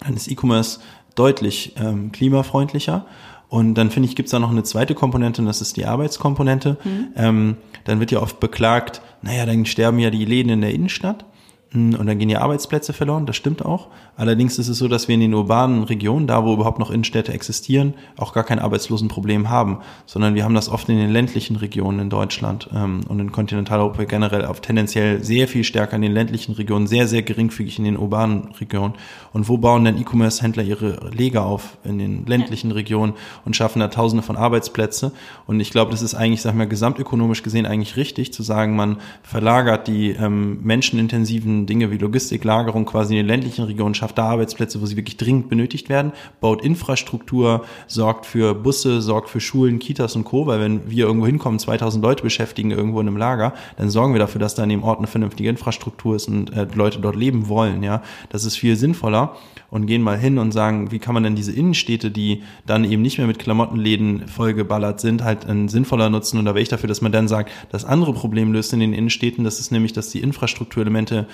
dann 0.00 0.14
ist 0.14 0.30
E-Commerce 0.30 0.80
deutlich 1.14 1.74
ähm, 1.76 2.10
klimafreundlicher. 2.10 3.06
Und 3.54 3.74
dann 3.74 3.92
finde 3.92 4.08
ich, 4.08 4.16
gibt 4.16 4.26
es 4.26 4.32
da 4.32 4.40
noch 4.40 4.50
eine 4.50 4.64
zweite 4.64 4.96
Komponente, 4.96 5.40
und 5.40 5.46
das 5.46 5.60
ist 5.60 5.76
die 5.76 5.86
Arbeitskomponente. 5.86 6.76
Mhm. 6.82 7.06
Ähm, 7.14 7.56
dann 7.84 8.00
wird 8.00 8.10
ja 8.10 8.20
oft 8.20 8.40
beklagt, 8.40 9.00
naja, 9.22 9.46
dann 9.46 9.64
sterben 9.64 10.00
ja 10.00 10.10
die 10.10 10.24
Läden 10.24 10.50
in 10.50 10.60
der 10.60 10.74
Innenstadt. 10.74 11.24
Und 11.74 12.06
dann 12.06 12.18
gehen 12.20 12.28
ja 12.28 12.40
Arbeitsplätze 12.40 12.92
verloren, 12.92 13.26
das 13.26 13.34
stimmt 13.34 13.64
auch. 13.64 13.88
Allerdings 14.16 14.60
ist 14.60 14.68
es 14.68 14.78
so, 14.78 14.86
dass 14.86 15.08
wir 15.08 15.16
in 15.16 15.20
den 15.20 15.34
urbanen 15.34 15.82
Regionen, 15.82 16.28
da 16.28 16.44
wo 16.44 16.54
überhaupt 16.54 16.78
noch 16.78 16.90
Innenstädte 16.90 17.32
existieren, 17.32 17.94
auch 18.16 18.32
gar 18.32 18.44
kein 18.44 18.60
Arbeitslosenproblem 18.60 19.50
haben, 19.50 19.78
sondern 20.06 20.36
wir 20.36 20.44
haben 20.44 20.54
das 20.54 20.68
oft 20.68 20.88
in 20.88 20.98
den 20.98 21.10
ländlichen 21.10 21.56
Regionen 21.56 21.98
in 21.98 22.10
Deutschland 22.10 22.70
ähm, 22.72 23.00
und 23.08 23.18
in 23.18 23.32
Kontinentaleuropa 23.32 24.04
generell 24.04 24.44
auf 24.44 24.60
tendenziell 24.60 25.24
sehr 25.24 25.48
viel 25.48 25.64
stärker 25.64 25.96
in 25.96 26.02
den 26.02 26.12
ländlichen 26.12 26.54
Regionen, 26.54 26.86
sehr, 26.86 27.08
sehr 27.08 27.22
geringfügig 27.22 27.76
in 27.78 27.84
den 27.84 27.96
urbanen 27.96 28.52
Regionen. 28.60 28.94
Und 29.32 29.48
wo 29.48 29.58
bauen 29.58 29.84
denn 29.84 29.98
E-Commerce-Händler 29.98 30.62
ihre 30.62 31.10
Lager 31.12 31.44
auf? 31.44 31.76
In 31.82 31.98
den 31.98 32.24
ländlichen 32.26 32.70
Regionen 32.70 33.14
und 33.44 33.56
schaffen 33.56 33.80
da 33.80 33.88
tausende 33.88 34.22
von 34.22 34.36
Arbeitsplätze. 34.36 35.10
Und 35.48 35.58
ich 35.58 35.70
glaube, 35.70 35.90
das 35.90 36.02
ist 36.02 36.14
eigentlich, 36.14 36.42
sag 36.42 36.52
ich 36.52 36.58
mal, 36.58 36.68
gesamtökonomisch 36.68 37.42
gesehen 37.42 37.66
eigentlich 37.66 37.96
richtig, 37.96 38.32
zu 38.32 38.44
sagen, 38.44 38.76
man 38.76 38.98
verlagert 39.24 39.88
die 39.88 40.10
ähm, 40.10 40.60
menschenintensiven 40.62 41.63
Dinge 41.66 41.90
wie 41.90 41.98
Logistik, 41.98 42.44
Lagerung 42.44 42.84
quasi 42.84 43.14
in 43.14 43.18
den 43.18 43.26
ländlichen 43.26 43.64
Regionen, 43.64 43.94
schafft 43.94 44.18
da 44.18 44.24
Arbeitsplätze, 44.28 44.80
wo 44.80 44.86
sie 44.86 44.96
wirklich 44.96 45.16
dringend 45.16 45.48
benötigt 45.48 45.88
werden, 45.88 46.12
baut 46.40 46.64
Infrastruktur, 46.64 47.64
sorgt 47.86 48.26
für 48.26 48.54
Busse, 48.54 49.00
sorgt 49.02 49.28
für 49.28 49.40
Schulen, 49.40 49.78
Kitas 49.78 50.16
und 50.16 50.24
Co., 50.24 50.46
weil 50.46 50.60
wenn 50.60 50.90
wir 50.90 51.06
irgendwo 51.06 51.26
hinkommen, 51.26 51.58
2000 51.58 52.02
Leute 52.02 52.22
beschäftigen 52.22 52.70
irgendwo 52.70 53.00
in 53.00 53.08
einem 53.08 53.16
Lager, 53.16 53.54
dann 53.76 53.90
sorgen 53.90 54.14
wir 54.14 54.20
dafür, 54.20 54.40
dass 54.40 54.54
da 54.54 54.62
in 54.62 54.70
dem 54.70 54.82
Ort 54.82 54.98
eine 54.98 55.06
vernünftige 55.06 55.48
Infrastruktur 55.48 56.16
ist 56.16 56.28
und 56.28 56.52
äh, 56.52 56.66
Leute 56.74 57.00
dort 57.00 57.16
leben 57.16 57.48
wollen, 57.48 57.82
ja. 57.82 58.02
Das 58.30 58.44
ist 58.44 58.56
viel 58.56 58.76
sinnvoller 58.76 59.36
und 59.70 59.86
gehen 59.86 60.02
mal 60.02 60.18
hin 60.18 60.38
und 60.38 60.52
sagen, 60.52 60.90
wie 60.90 60.98
kann 60.98 61.14
man 61.14 61.22
denn 61.22 61.34
diese 61.34 61.52
Innenstädte, 61.52 62.10
die 62.10 62.42
dann 62.66 62.84
eben 62.84 63.02
nicht 63.02 63.18
mehr 63.18 63.26
mit 63.26 63.38
Klamottenläden 63.38 64.28
vollgeballert 64.28 65.00
sind, 65.00 65.24
halt 65.24 65.46
ein 65.46 65.68
sinnvoller 65.68 66.10
nutzen? 66.10 66.38
Und 66.38 66.44
da 66.44 66.54
wäre 66.54 66.62
ich 66.62 66.68
dafür, 66.68 66.88
dass 66.88 67.00
man 67.00 67.12
dann 67.12 67.28
sagt, 67.28 67.50
das 67.70 67.84
andere 67.84 68.12
Problem 68.12 68.52
löst 68.52 68.72
in 68.72 68.80
den 68.80 68.92
Innenstädten, 68.92 69.44
das 69.44 69.60
ist 69.60 69.72
nämlich, 69.72 69.92
dass 69.92 70.10
die 70.10 70.20
Infrastrukturelemente 70.20 71.26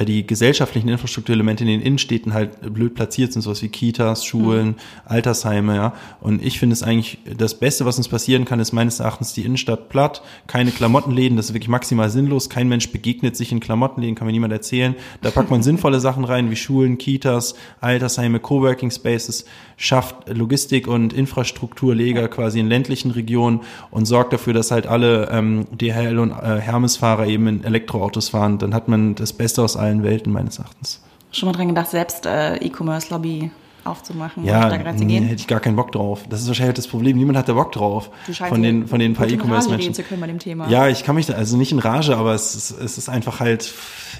die 0.00 0.26
gesellschaftlichen 0.26 0.88
Infrastrukturelemente 0.88 1.64
in 1.64 1.68
den 1.68 1.82
Innenstädten 1.82 2.32
halt 2.32 2.72
blöd 2.72 2.94
platziert 2.94 3.32
sind, 3.32 3.42
sowas 3.42 3.62
wie 3.62 3.68
Kitas, 3.68 4.24
Schulen, 4.24 4.68
mhm. 4.68 4.74
Altersheime, 5.04 5.76
ja. 5.76 5.92
Und 6.20 6.42
ich 6.42 6.58
finde 6.58 6.72
es 6.72 6.82
eigentlich, 6.82 7.18
das 7.36 7.58
Beste, 7.58 7.84
was 7.84 7.98
uns 7.98 8.08
passieren 8.08 8.46
kann, 8.46 8.58
ist 8.58 8.72
meines 8.72 9.00
Erachtens 9.00 9.34
die 9.34 9.42
Innenstadt 9.42 9.90
platt, 9.90 10.22
keine 10.46 10.70
Klamottenläden, 10.70 11.36
das 11.36 11.46
ist 11.46 11.54
wirklich 11.54 11.68
maximal 11.68 12.08
sinnlos. 12.08 12.48
Kein 12.48 12.68
Mensch 12.68 12.90
begegnet 12.90 13.36
sich 13.36 13.52
in 13.52 13.60
Klamottenläden, 13.60 14.14
kann 14.14 14.26
mir 14.26 14.32
niemand 14.32 14.54
erzählen. 14.54 14.94
Da 15.20 15.30
packt 15.30 15.50
man 15.50 15.62
sinnvolle 15.62 16.00
Sachen 16.00 16.24
rein, 16.24 16.50
wie 16.50 16.56
Schulen, 16.56 16.96
Kitas, 16.96 17.54
Altersheime, 17.82 18.40
Coworking 18.40 18.90
Spaces, 18.90 19.44
schafft 19.76 20.28
Logistik 20.28 20.86
und 20.86 21.12
Infrastrukturleger 21.12 22.28
quasi 22.28 22.60
in 22.60 22.68
ländlichen 22.68 23.10
Regionen 23.10 23.60
und 23.90 24.06
sorgt 24.06 24.32
dafür, 24.32 24.54
dass 24.54 24.70
halt 24.70 24.86
alle 24.86 25.28
ähm, 25.30 25.66
DHL 25.70 26.18
und 26.18 26.30
äh, 26.30 26.60
Hermes-Fahrer 26.60 27.26
eben 27.26 27.46
in 27.46 27.64
Elektroautos 27.64 28.30
fahren. 28.30 28.58
Dann 28.58 28.74
hat 28.74 28.88
man 28.88 29.14
das 29.14 29.34
Beste 29.34 29.62
aus 29.62 29.76
allen 29.82 30.02
Welten 30.02 30.32
meines 30.32 30.58
Erachtens. 30.58 31.02
Schon 31.30 31.48
mal 31.48 31.52
dran 31.54 31.68
gedacht, 31.68 31.88
selbst 31.88 32.26
äh, 32.26 32.56
E-Commerce-Lobby 32.56 33.50
aufzumachen 33.84 34.44
ja, 34.44 34.68
da 34.68 34.76
reinzugehen? 34.76 35.24
hätte 35.24 35.40
ich 35.40 35.46
gar 35.46 35.60
keinen 35.60 35.76
Bock 35.76 35.92
drauf. 35.92 36.24
Das 36.28 36.40
ist 36.40 36.48
wahrscheinlich 36.48 36.76
das 36.76 36.86
Problem. 36.86 37.16
Niemand 37.16 37.38
hat 37.38 37.48
da 37.48 37.54
Bock 37.54 37.72
drauf. 37.72 38.10
Du 38.26 38.32
von 38.32 38.62
den, 38.62 38.86
von 38.86 38.98
den 38.98 39.14
paar 39.14 39.28
E-Commerce-Menschen. 39.28 39.94
zu 39.94 40.02
können 40.02 40.20
bei 40.20 40.26
dem 40.26 40.38
Thema. 40.38 40.68
Ja, 40.68 40.88
ich 40.88 41.04
kann 41.04 41.14
mich 41.14 41.26
da, 41.26 41.34
also 41.34 41.56
nicht 41.56 41.72
in 41.72 41.78
Rage, 41.78 42.16
aber 42.16 42.34
es 42.34 42.54
ist, 42.54 42.70
es 42.70 42.98
ist 42.98 43.08
einfach 43.08 43.40
halt, 43.40 43.72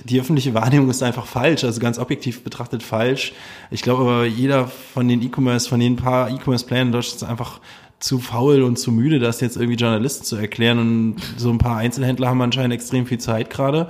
die 0.05 0.21
öffentliche 0.21 0.55
Wahrnehmung 0.55 0.91
ist 0.91 1.03
einfach 1.03 1.27
falsch, 1.27 1.65
also 1.65 1.81
ganz 1.81 1.99
objektiv 1.99 2.43
betrachtet 2.43 2.83
falsch. 2.83 3.33
Ich 3.71 3.83
glaube 3.83 4.03
aber, 4.03 4.25
jeder 4.25 4.67
von 4.67 5.09
den 5.09 5.23
E-Commerce, 5.23 5.69
von 5.69 5.81
den 5.81 5.97
paar 5.97 6.31
E-Commerce-Playern 6.31 6.89
in 6.89 6.93
Deutschland 6.93 7.23
ist 7.23 7.29
einfach 7.29 7.61
zu 8.01 8.19
faul 8.19 8.63
und 8.63 8.81
zu 8.81 8.91
müde, 8.91 9.21
das 9.21 9.41
jetzt 9.41 9.57
irgendwie 9.57 9.77
Journalisten 9.77 10.25
zu 10.25 10.37
erklären. 10.37 10.79
Und 10.79 11.17
so 11.37 11.51
ein 11.51 11.59
paar 11.59 11.77
Einzelhändler 11.77 12.29
haben 12.29 12.43
anscheinend 12.43 12.75
extrem 12.75 13.07
viel 13.07 13.19
Zeit 13.19 13.49
gerade 13.49 13.89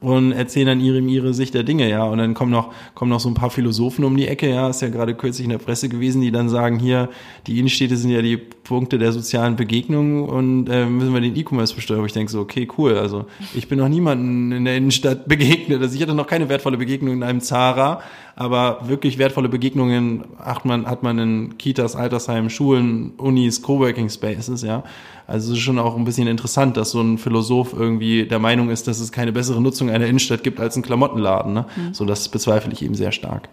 und 0.00 0.32
erzählen 0.32 0.66
dann 0.66 0.80
ihre, 0.80 0.98
ihre 0.98 1.32
Sicht 1.32 1.54
der 1.54 1.62
Dinge, 1.62 1.88
ja. 1.88 2.04
Und 2.04 2.18
dann 2.18 2.34
kommen 2.34 2.52
noch, 2.52 2.72
kommen 2.94 3.10
noch 3.10 3.20
so 3.20 3.28
ein 3.28 3.34
paar 3.34 3.50
Philosophen 3.50 4.04
um 4.04 4.16
die 4.16 4.28
Ecke, 4.28 4.48
ja. 4.48 4.68
Ist 4.68 4.82
ja 4.82 4.88
gerade 4.88 5.14
kürzlich 5.14 5.44
in 5.44 5.50
der 5.50 5.58
Presse 5.58 5.88
gewesen, 5.88 6.20
die 6.20 6.30
dann 6.30 6.48
sagen, 6.48 6.78
hier, 6.78 7.08
die 7.46 7.58
Innenstädte 7.58 7.96
sind 7.96 8.10
ja 8.10 8.22
die 8.22 8.38
Punkte 8.66 8.98
der 8.98 9.12
sozialen 9.12 9.56
Begegnung 9.56 10.28
und 10.28 10.68
äh, 10.68 10.86
müssen 10.86 11.14
wir 11.14 11.20
den 11.20 11.36
E-Commerce 11.36 11.74
besteuern. 11.74 12.04
Ich 12.04 12.12
denke 12.12 12.30
so, 12.32 12.40
okay, 12.40 12.68
cool. 12.76 12.96
Also 12.98 13.26
ich 13.54 13.68
bin 13.68 13.78
noch 13.78 13.88
niemanden 13.88 14.52
in 14.52 14.64
der 14.64 14.76
Innenstadt 14.76 15.28
begegnet. 15.28 15.80
Also 15.80 15.94
ich 15.94 16.02
hatte 16.02 16.14
noch 16.14 16.26
keine 16.26 16.48
wertvolle 16.48 16.76
Begegnung 16.76 17.14
in 17.14 17.22
einem 17.22 17.40
Zara, 17.40 18.00
aber 18.34 18.80
wirklich 18.88 19.18
wertvolle 19.18 19.48
Begegnungen 19.48 20.24
hat 20.38 20.64
man, 20.64 20.86
hat 20.86 21.02
man 21.02 21.18
in 21.18 21.58
Kitas, 21.58 21.94
Altersheimen, 21.94 22.50
Schulen, 22.50 23.12
Unis, 23.18 23.62
Coworking 23.62 24.10
Spaces, 24.10 24.62
ja. 24.62 24.82
Also 25.28 25.52
es 25.52 25.58
ist 25.58 25.64
schon 25.64 25.78
auch 25.78 25.96
ein 25.96 26.04
bisschen 26.04 26.28
interessant, 26.28 26.76
dass 26.76 26.90
so 26.90 27.00
ein 27.00 27.18
Philosoph 27.18 27.72
irgendwie 27.72 28.26
der 28.26 28.38
Meinung 28.38 28.70
ist, 28.70 28.86
dass 28.86 29.00
es 29.00 29.10
keine 29.10 29.32
bessere 29.32 29.60
Nutzung 29.60 29.90
einer 29.90 30.06
Innenstadt 30.06 30.44
gibt 30.44 30.60
als 30.60 30.76
ein 30.76 30.82
Klamottenladen. 30.82 31.52
Ne? 31.52 31.66
Mhm. 31.76 31.94
So, 31.94 32.04
das 32.04 32.28
bezweifle 32.28 32.72
ich 32.72 32.82
eben 32.82 32.94
sehr 32.94 33.10
stark. 33.10 33.48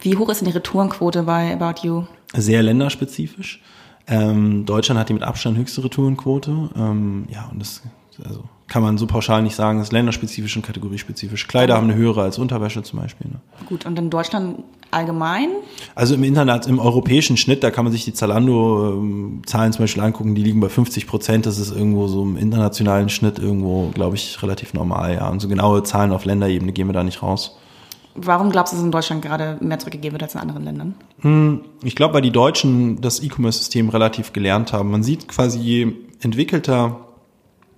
Wie 0.00 0.16
hoch 0.16 0.28
ist 0.28 0.40
denn 0.40 0.48
die 0.48 0.54
Retourenquote 0.54 1.24
bei 1.24 1.52
About 1.52 1.86
You? 1.86 2.04
Sehr 2.34 2.62
länderspezifisch. 2.62 3.60
Ähm, 4.06 4.66
Deutschland 4.66 5.00
hat 5.00 5.08
die 5.08 5.14
mit 5.14 5.22
Abstand 5.22 5.56
höchste 5.56 5.82
Retourenquote. 5.84 6.70
Ähm, 6.76 7.26
ja, 7.30 7.48
und 7.50 7.60
das 7.60 7.82
also 8.22 8.44
kann 8.68 8.82
man 8.82 8.96
so 8.96 9.06
pauschal 9.06 9.42
nicht 9.42 9.56
sagen, 9.56 9.78
das 9.78 9.88
ist 9.88 9.92
länderspezifisch 9.92 10.56
und 10.56 10.64
kategoriespezifisch. 10.64 11.46
Kleider 11.48 11.76
haben 11.76 11.84
eine 11.84 11.94
höhere 11.94 12.22
als 12.22 12.38
Unterwäsche 12.38 12.82
zum 12.82 13.00
Beispiel. 13.00 13.30
Ne? 13.30 13.40
Gut, 13.68 13.84
und 13.86 13.98
in 13.98 14.10
Deutschland 14.10 14.62
allgemein? 14.90 15.48
Also 15.94 16.14
im 16.14 16.24
Internet, 16.24 16.66
im 16.66 16.78
europäischen 16.78 17.36
Schnitt, 17.36 17.62
da 17.62 17.70
kann 17.70 17.84
man 17.84 17.92
sich 17.92 18.04
die 18.04 18.14
Zalando-Zahlen 18.14 19.72
zum 19.72 19.82
Beispiel 19.82 20.02
angucken, 20.02 20.34
die 20.34 20.42
liegen 20.42 20.60
bei 20.60 20.68
50 20.68 21.06
Prozent. 21.06 21.46
Das 21.46 21.58
ist 21.58 21.72
irgendwo 21.72 22.06
so 22.06 22.22
im 22.22 22.36
internationalen 22.36 23.08
Schnitt 23.08 23.38
irgendwo, 23.38 23.90
glaube 23.92 24.16
ich, 24.16 24.42
relativ 24.42 24.72
normal, 24.72 25.14
ja. 25.14 25.28
Und 25.28 25.40
so 25.40 25.48
genaue 25.48 25.82
Zahlen 25.82 26.12
auf 26.12 26.24
Länderebene 26.24 26.72
gehen 26.72 26.88
wir 26.88 26.94
da 26.94 27.04
nicht 27.04 27.22
raus. 27.22 27.58
Warum 28.14 28.50
glaubst 28.50 28.72
du, 28.72 28.76
dass 28.76 28.84
in 28.84 28.92
Deutschland 28.92 29.22
gerade 29.22 29.58
mehr 29.60 29.78
zurückgegeben 29.78 30.12
wird 30.12 30.22
als 30.22 30.34
in 30.34 30.40
anderen 30.40 30.64
Ländern? 30.64 31.64
Ich 31.82 31.96
glaube, 31.96 32.14
weil 32.14 32.22
die 32.22 32.30
Deutschen 32.30 33.00
das 33.00 33.22
E-Commerce-System 33.22 33.88
relativ 33.88 34.32
gelernt 34.32 34.72
haben. 34.72 34.90
Man 34.90 35.02
sieht 35.02 35.26
quasi, 35.26 35.58
je 35.58 35.92
entwickelter 36.20 37.00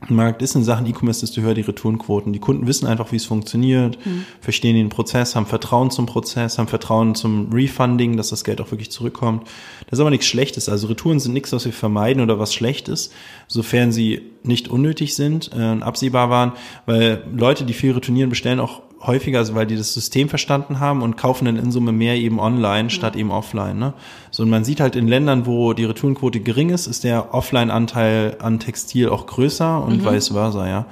ein 0.01 0.15
Markt 0.15 0.43
ist 0.43 0.55
in 0.55 0.63
Sachen 0.63 0.87
E-Commerce, 0.87 1.21
desto 1.21 1.41
höher 1.41 1.55
die 1.55 1.63
Retourenquoten. 1.63 2.33
Die 2.33 2.39
Kunden 2.39 2.67
wissen 2.67 2.87
einfach, 2.87 3.13
wie 3.13 3.17
es 3.17 3.25
funktioniert, 3.25 3.99
verstehen 4.41 4.77
den 4.77 4.91
Prozess, 4.91 5.35
haben 5.35 5.47
Vertrauen 5.47 5.91
zum 5.91 6.07
Prozess, 6.07 6.59
haben 6.59 6.69
Vertrauen 6.69 7.15
zum 7.15 7.51
Refunding, 7.53 8.17
dass 8.17 8.29
das 8.29 8.45
Geld 8.45 8.61
auch 8.61 8.71
wirklich 8.71 8.91
zurückkommt. 8.91 9.45
Das 9.87 9.99
ist 9.99 10.01
aber 10.01 10.11
nichts 10.11 10.27
Schlechtes. 10.27 10.69
Also 10.69 10.89
Retouren 10.89 11.19
sind 11.19 11.33
nichts, 11.33 11.53
was 11.53 11.65
wir 11.65 11.73
vermeiden 11.73 12.23
oder 12.23 12.39
was 12.39 12.55
schlecht 12.55 12.89
ist, 12.89 13.13
sofern 13.49 13.91
sie 13.91 14.21
nicht 14.43 14.69
unnötig 14.69 15.17
sind 15.17 15.51
äh, 15.57 15.81
absehbar 15.81 16.31
waren, 16.31 16.53
weil 16.85 17.25
Leute, 17.35 17.65
die 17.65 17.73
viel 17.73 17.93
retournieren, 17.93 18.29
bestellen 18.29 18.61
auch 18.61 18.83
häufiger, 19.01 19.39
also 19.39 19.55
weil 19.55 19.67
die 19.67 19.77
das 19.77 19.93
System 19.93 20.29
verstanden 20.29 20.81
haben 20.81 21.03
und 21.03 21.17
kaufen 21.17 21.45
dann 21.45 21.57
in 21.57 21.71
Summe 21.71 21.93
mehr 21.93 22.17
eben 22.17 22.41
online 22.41 22.91
statt 22.91 23.17
eben 23.17 23.31
offline. 23.31 23.79
Ne? 23.79 23.93
So 24.31 24.43
und 24.43 24.51
man 24.51 24.65
sieht 24.65 24.81
halt 24.81 24.97
in 24.97 25.09
Ländern, 25.09 25.47
wo 25.47 25.73
die 25.73 25.85
Retourenquote 25.85 26.41
gering 26.41 26.71
ist, 26.71 26.87
ist 26.87 27.05
der 27.05 27.35
Offline-Anteil 27.35 28.37
an 28.41 28.59
Textil 28.59 29.09
auch 29.09 29.27
größer 29.27 29.83
und 29.83 30.05
vice 30.05 30.29
versa, 30.29 30.67
ja. 30.69 30.87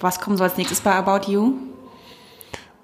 Was 0.00 0.20
kommt 0.20 0.38
so 0.38 0.44
als 0.44 0.56
nächstes 0.56 0.80
bei 0.80 0.92
About 0.92 1.30
You? 1.30 1.54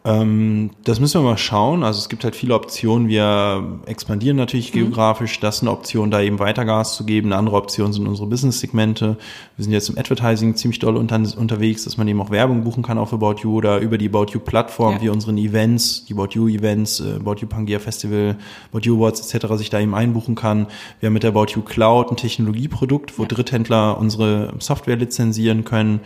Ähm, 0.07 0.71
das 0.85 1.01
müssen 1.01 1.23
wir 1.23 1.31
mal 1.31 1.39
schauen. 1.39 1.83
Also 1.83 1.99
es 1.99 2.11
gibt 2.11 2.25
halt 2.25 2.37
viele 2.37 2.55
Optionen. 2.55 3.09
Wir 3.09 3.81
expandieren 3.87 4.37
natürlich 4.37 4.71
geografisch. 4.71 5.41
Das 5.41 5.57
ist 5.57 5.63
eine 5.63 5.71
Option, 5.71 6.11
da 6.11 6.21
eben 6.21 6.39
weiter 6.39 6.67
Gas 6.67 6.95
zu 6.95 7.05
geben. 7.07 7.29
Eine 7.29 7.39
andere 7.39 7.57
Option 7.57 7.95
sind 7.95 8.07
unsere 8.07 8.29
Business-Segmente. 8.29 9.17
Wir 9.57 9.65
sind 9.65 9.73
jetzt 9.73 9.89
im 9.89 9.97
Advertising 9.97 10.57
ziemlich 10.57 10.79
doll 10.79 10.99
unter, 10.99 11.17
unterwegs, 11.39 11.85
dass 11.85 11.97
man 11.97 12.07
eben 12.07 12.21
auch 12.21 12.29
Werbung 12.29 12.65
buchen 12.65 12.83
kann 12.83 12.99
auf 12.99 13.15
About 13.15 13.37
You 13.43 13.55
oder 13.57 13.79
über 13.79 13.97
die 13.97 14.09
About 14.11 14.27
You-Plattform, 14.33 14.97
Ja. 14.97 15.01
wie 15.03 15.09
unseren 15.09 15.39
Events, 15.39 16.05
die 16.05 16.13
About 16.13 16.29
You-Events, 16.33 17.01
äh, 17.01 17.15
About 17.15 17.37
You 17.41 17.47
Pangea 17.47 17.79
Festival, 17.79 18.37
About 18.73 18.81
You 18.83 18.97
Awards 18.97 19.33
etc. 19.35 19.55
sich 19.57 19.71
da 19.71 19.81
eben 19.81 19.95
einbuchen 19.95 20.35
kann. 20.35 20.67
Wir 21.01 21.07
haben 21.07 21.15
mit 21.15 21.23
der 21.23 21.31
About 21.31 21.47
You 21.55 21.63
Cloud 21.63 22.11
ein 22.11 22.17
Technologieprodukt, 22.17 23.19
wo 23.19 23.25
Dritthändler 23.25 23.97
unsere 23.97 24.53
Software 24.59 24.97
lizenzieren 24.97 25.65
können. 25.65 26.01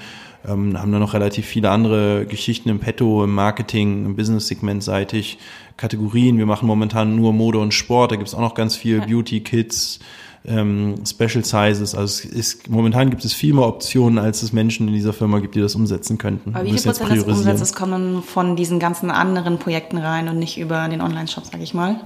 Ähm, 0.46 0.78
haben 0.80 0.92
da 0.92 0.98
noch 0.98 1.14
relativ 1.14 1.46
viele 1.46 1.70
andere 1.70 2.24
Geschichten 2.26 2.68
im 2.68 2.78
Petto, 2.78 3.24
im 3.24 3.34
Marketing, 3.34 4.06
im 4.06 4.16
Business-Segment 4.16 4.82
seitig, 4.84 5.38
Kategorien. 5.76 6.38
Wir 6.38 6.46
machen 6.46 6.66
momentan 6.66 7.16
nur 7.16 7.32
Mode 7.32 7.58
und 7.58 7.74
Sport, 7.74 8.12
da 8.12 8.16
gibt's 8.16 8.34
auch 8.34 8.40
noch 8.40 8.54
ganz 8.54 8.76
viel 8.76 9.00
Beauty, 9.00 9.40
Kids, 9.40 9.98
ähm, 10.44 10.94
Special 11.06 11.44
Sizes. 11.44 11.94
Also 11.94 12.04
es 12.04 12.24
ist, 12.24 12.70
momentan 12.70 13.10
gibt 13.10 13.24
es 13.24 13.32
viel 13.32 13.54
mehr 13.54 13.66
Optionen, 13.66 14.18
als 14.18 14.42
es 14.42 14.52
Menschen 14.52 14.88
in 14.88 14.94
dieser 14.94 15.12
Firma 15.12 15.40
gibt, 15.40 15.54
die 15.54 15.60
das 15.60 15.74
umsetzen 15.74 16.18
könnten. 16.18 16.54
Aber 16.54 16.64
wie 16.64 16.78
viel 16.78 16.92
Prozent 16.92 17.26
des. 17.26 17.38
Umsatzes 17.38 17.72
kommen 17.72 18.22
von 18.22 18.56
diesen 18.56 18.78
ganzen 18.78 19.10
anderen 19.10 19.58
Projekten 19.58 19.98
rein 19.98 20.28
und 20.28 20.38
nicht 20.38 20.58
über 20.58 20.88
den 20.88 21.00
Online-Shop, 21.00 21.44
sag 21.50 21.60
ich 21.60 21.74
mal? 21.74 22.00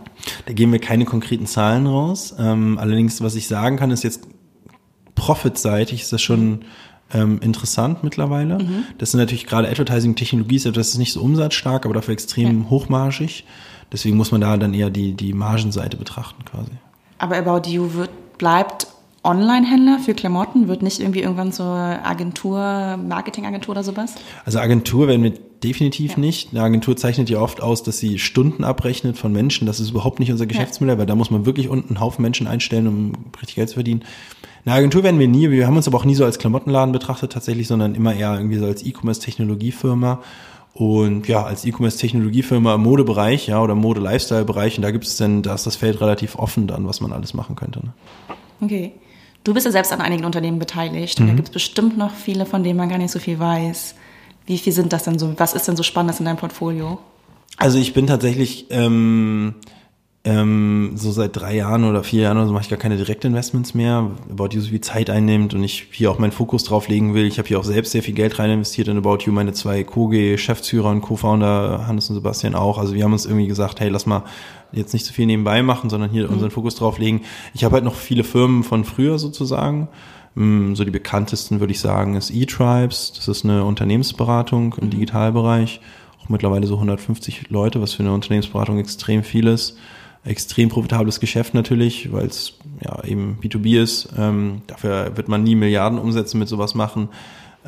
Da 0.46 0.52
geben 0.52 0.72
wir 0.72 0.80
keine 0.80 1.04
konkreten 1.04 1.46
Zahlen 1.46 1.86
raus. 1.86 2.34
Ähm, 2.38 2.78
allerdings, 2.78 3.20
was 3.22 3.34
ich 3.34 3.46
sagen 3.46 3.76
kann, 3.76 3.90
ist 3.90 4.02
jetzt 4.02 4.26
profitseitig 5.14 6.02
ist 6.02 6.12
das 6.12 6.22
schon 6.22 6.64
ähm, 7.12 7.40
interessant 7.40 8.02
mittlerweile. 8.02 8.58
Das 8.98 9.10
sind 9.10 9.20
natürlich 9.20 9.46
gerade 9.46 9.68
Advertising-Technologie, 9.68 10.58
das 10.70 10.88
ist 10.88 10.98
nicht 10.98 11.12
so 11.12 11.20
umsatzstark, 11.20 11.84
aber 11.84 11.94
dafür 11.94 12.12
extrem 12.12 12.70
hochmargig. 12.70 13.44
Deswegen 13.92 14.16
muss 14.16 14.32
man 14.32 14.40
da 14.40 14.56
dann 14.56 14.72
eher 14.72 14.90
die, 14.90 15.12
die 15.12 15.32
Margenseite 15.34 15.96
betrachten 15.96 16.44
quasi. 16.44 16.70
Aber 17.18 17.36
About 17.36 17.68
You 17.68 17.92
wird, 17.92 18.38
bleibt 18.38 18.86
Online-Händler 19.24 20.00
für 20.00 20.14
Klamotten, 20.14 20.66
wird 20.66 20.82
nicht 20.82 20.98
irgendwie 20.98 21.20
irgendwann 21.20 21.52
zur 21.52 21.66
Agentur, 21.66 22.96
Marketingagentur 22.96 23.72
oder 23.72 23.84
sowas? 23.84 24.14
Also 24.44 24.58
Agentur 24.58 25.06
werden 25.06 25.22
wir 25.22 25.34
definitiv 25.62 26.16
nicht. 26.16 26.50
Eine 26.50 26.62
Agentur 26.62 26.96
zeichnet 26.96 27.30
ja 27.30 27.38
oft 27.38 27.62
aus, 27.62 27.84
dass 27.84 27.98
sie 27.98 28.18
Stunden 28.18 28.64
abrechnet 28.64 29.16
von 29.16 29.32
Menschen. 29.32 29.66
Das 29.66 29.78
ist 29.78 29.90
überhaupt 29.90 30.18
nicht 30.18 30.32
unser 30.32 30.46
Geschäftsmodell, 30.46 30.98
weil 30.98 31.06
da 31.06 31.14
muss 31.14 31.30
man 31.30 31.46
wirklich 31.46 31.68
unten 31.68 31.90
einen 31.90 32.00
Haufen 32.00 32.22
Menschen 32.22 32.48
einstellen, 32.48 32.88
um 32.88 33.12
richtig 33.36 33.54
Geld 33.54 33.68
zu 33.68 33.74
verdienen. 33.74 34.02
Eine 34.64 34.76
Agentur 34.76 35.02
werden 35.02 35.18
wir 35.18 35.28
nie. 35.28 35.50
Wir 35.50 35.66
haben 35.66 35.76
uns 35.76 35.88
aber 35.88 35.98
auch 35.98 36.04
nie 36.04 36.14
so 36.14 36.24
als 36.24 36.38
Klamottenladen 36.38 36.92
betrachtet 36.92 37.32
tatsächlich, 37.32 37.66
sondern 37.66 37.94
immer 37.94 38.14
eher 38.14 38.34
irgendwie 38.34 38.58
so 38.58 38.66
als 38.66 38.84
E-Commerce-Technologiefirma. 38.84 40.22
Und 40.74 41.28
ja, 41.28 41.42
als 41.42 41.64
E-Commerce-Technologiefirma 41.64 42.76
im 42.76 42.82
Modebereich, 42.82 43.48
ja, 43.48 43.60
oder 43.60 43.74
Mode-Lifestyle-Bereich. 43.74 44.78
Und 44.78 44.82
da 44.82 44.90
gibt 44.90 45.04
es 45.04 45.16
dann, 45.16 45.42
da 45.42 45.54
ist 45.54 45.66
das 45.66 45.76
Feld 45.76 46.00
relativ 46.00 46.36
offen 46.36 46.66
dann, 46.66 46.86
was 46.86 47.00
man 47.00 47.12
alles 47.12 47.34
machen 47.34 47.56
könnte. 47.56 47.80
Ne? 47.80 47.92
Okay. 48.60 48.92
Du 49.44 49.52
bist 49.52 49.66
ja 49.66 49.72
selbst 49.72 49.92
an 49.92 50.00
einigen 50.00 50.24
Unternehmen 50.24 50.60
beteiligt 50.60 51.18
und 51.18 51.26
da 51.26 51.34
gibt 51.34 51.48
es 51.48 51.52
bestimmt 51.52 51.98
noch 51.98 52.14
viele, 52.14 52.46
von 52.46 52.62
denen 52.62 52.76
man 52.76 52.88
gar 52.88 52.98
nicht 52.98 53.10
so 53.10 53.18
viel 53.18 53.40
weiß. 53.40 53.96
Wie 54.46 54.56
viel 54.56 54.72
sind 54.72 54.92
das 54.92 55.02
denn 55.02 55.18
so? 55.18 55.34
Was 55.36 55.54
ist 55.54 55.66
denn 55.66 55.74
so 55.74 55.82
Spannendes 55.82 56.20
in 56.20 56.26
deinem 56.26 56.36
Portfolio? 56.36 57.00
Also 57.56 57.78
ich 57.78 57.92
bin 57.92 58.06
tatsächlich 58.06 58.66
ähm, 58.70 59.54
ähm, 60.24 60.92
so 60.94 61.10
seit 61.10 61.36
drei 61.36 61.56
Jahren 61.56 61.84
oder 61.84 62.04
vier 62.04 62.22
Jahren 62.22 62.36
oder 62.36 62.46
so 62.46 62.52
mache 62.52 62.62
ich 62.62 62.70
gar 62.70 62.78
keine 62.78 62.96
Direktinvestments 62.96 63.74
mehr, 63.74 64.08
About 64.30 64.50
You 64.52 64.60
so 64.60 64.68
viel 64.68 64.80
Zeit 64.80 65.10
einnimmt 65.10 65.52
und 65.52 65.64
ich 65.64 65.88
hier 65.90 66.12
auch 66.12 66.18
meinen 66.20 66.30
Fokus 66.30 66.62
drauf 66.62 66.86
legen 66.86 67.12
will. 67.12 67.26
Ich 67.26 67.38
habe 67.38 67.48
hier 67.48 67.58
auch 67.58 67.64
selbst 67.64 67.90
sehr 67.90 68.04
viel 68.04 68.14
Geld 68.14 68.38
rein 68.38 68.50
investiert 68.50 68.86
in 68.86 68.98
About 68.98 69.18
You, 69.24 69.32
meine 69.32 69.52
zwei 69.52 69.82
Co-Geschäftsführer 69.82 70.90
und 70.90 71.00
Co-Founder, 71.00 71.88
Hannes 71.88 72.08
und 72.08 72.14
Sebastian 72.14 72.54
auch. 72.54 72.78
Also 72.78 72.94
wir 72.94 73.02
haben 73.02 73.12
uns 73.12 73.26
irgendwie 73.26 73.48
gesagt, 73.48 73.80
hey, 73.80 73.88
lass 73.88 74.06
mal 74.06 74.22
jetzt 74.70 74.92
nicht 74.92 75.04
so 75.04 75.12
viel 75.12 75.26
nebenbei 75.26 75.60
machen, 75.62 75.90
sondern 75.90 76.10
hier 76.10 76.30
unseren 76.30 76.52
Fokus 76.52 76.76
drauf 76.76 76.98
legen. 76.98 77.22
Ich 77.52 77.64
habe 77.64 77.74
halt 77.74 77.84
noch 77.84 77.96
viele 77.96 78.22
Firmen 78.22 78.62
von 78.62 78.84
früher 78.84 79.18
sozusagen. 79.18 79.88
Mm, 80.36 80.74
So 80.74 80.84
die 80.84 80.92
bekanntesten 80.92 81.58
würde 81.58 81.72
ich 81.72 81.80
sagen 81.80 82.14
ist 82.14 82.30
eTribes. 82.30 83.12
Das 83.16 83.26
ist 83.26 83.44
eine 83.44 83.64
Unternehmensberatung 83.64 84.76
im 84.80 84.88
Digitalbereich. 84.88 85.80
Auch 86.22 86.28
mittlerweile 86.28 86.68
so 86.68 86.74
150 86.74 87.50
Leute, 87.50 87.82
was 87.82 87.94
für 87.94 88.04
eine 88.04 88.12
Unternehmensberatung 88.12 88.78
extrem 88.78 89.24
viel 89.24 89.48
ist. 89.48 89.76
Extrem 90.24 90.68
profitables 90.68 91.18
Geschäft 91.18 91.52
natürlich, 91.52 92.12
weil 92.12 92.26
es 92.26 92.54
ja 92.80 93.02
eben 93.04 93.38
B2B 93.42 93.82
ist. 93.82 94.10
Ähm, 94.16 94.62
dafür 94.68 95.16
wird 95.16 95.28
man 95.28 95.42
nie 95.42 95.56
Milliarden 95.56 95.98
Umsätze 95.98 96.36
mit 96.36 96.48
sowas 96.48 96.74
machen. 96.74 97.08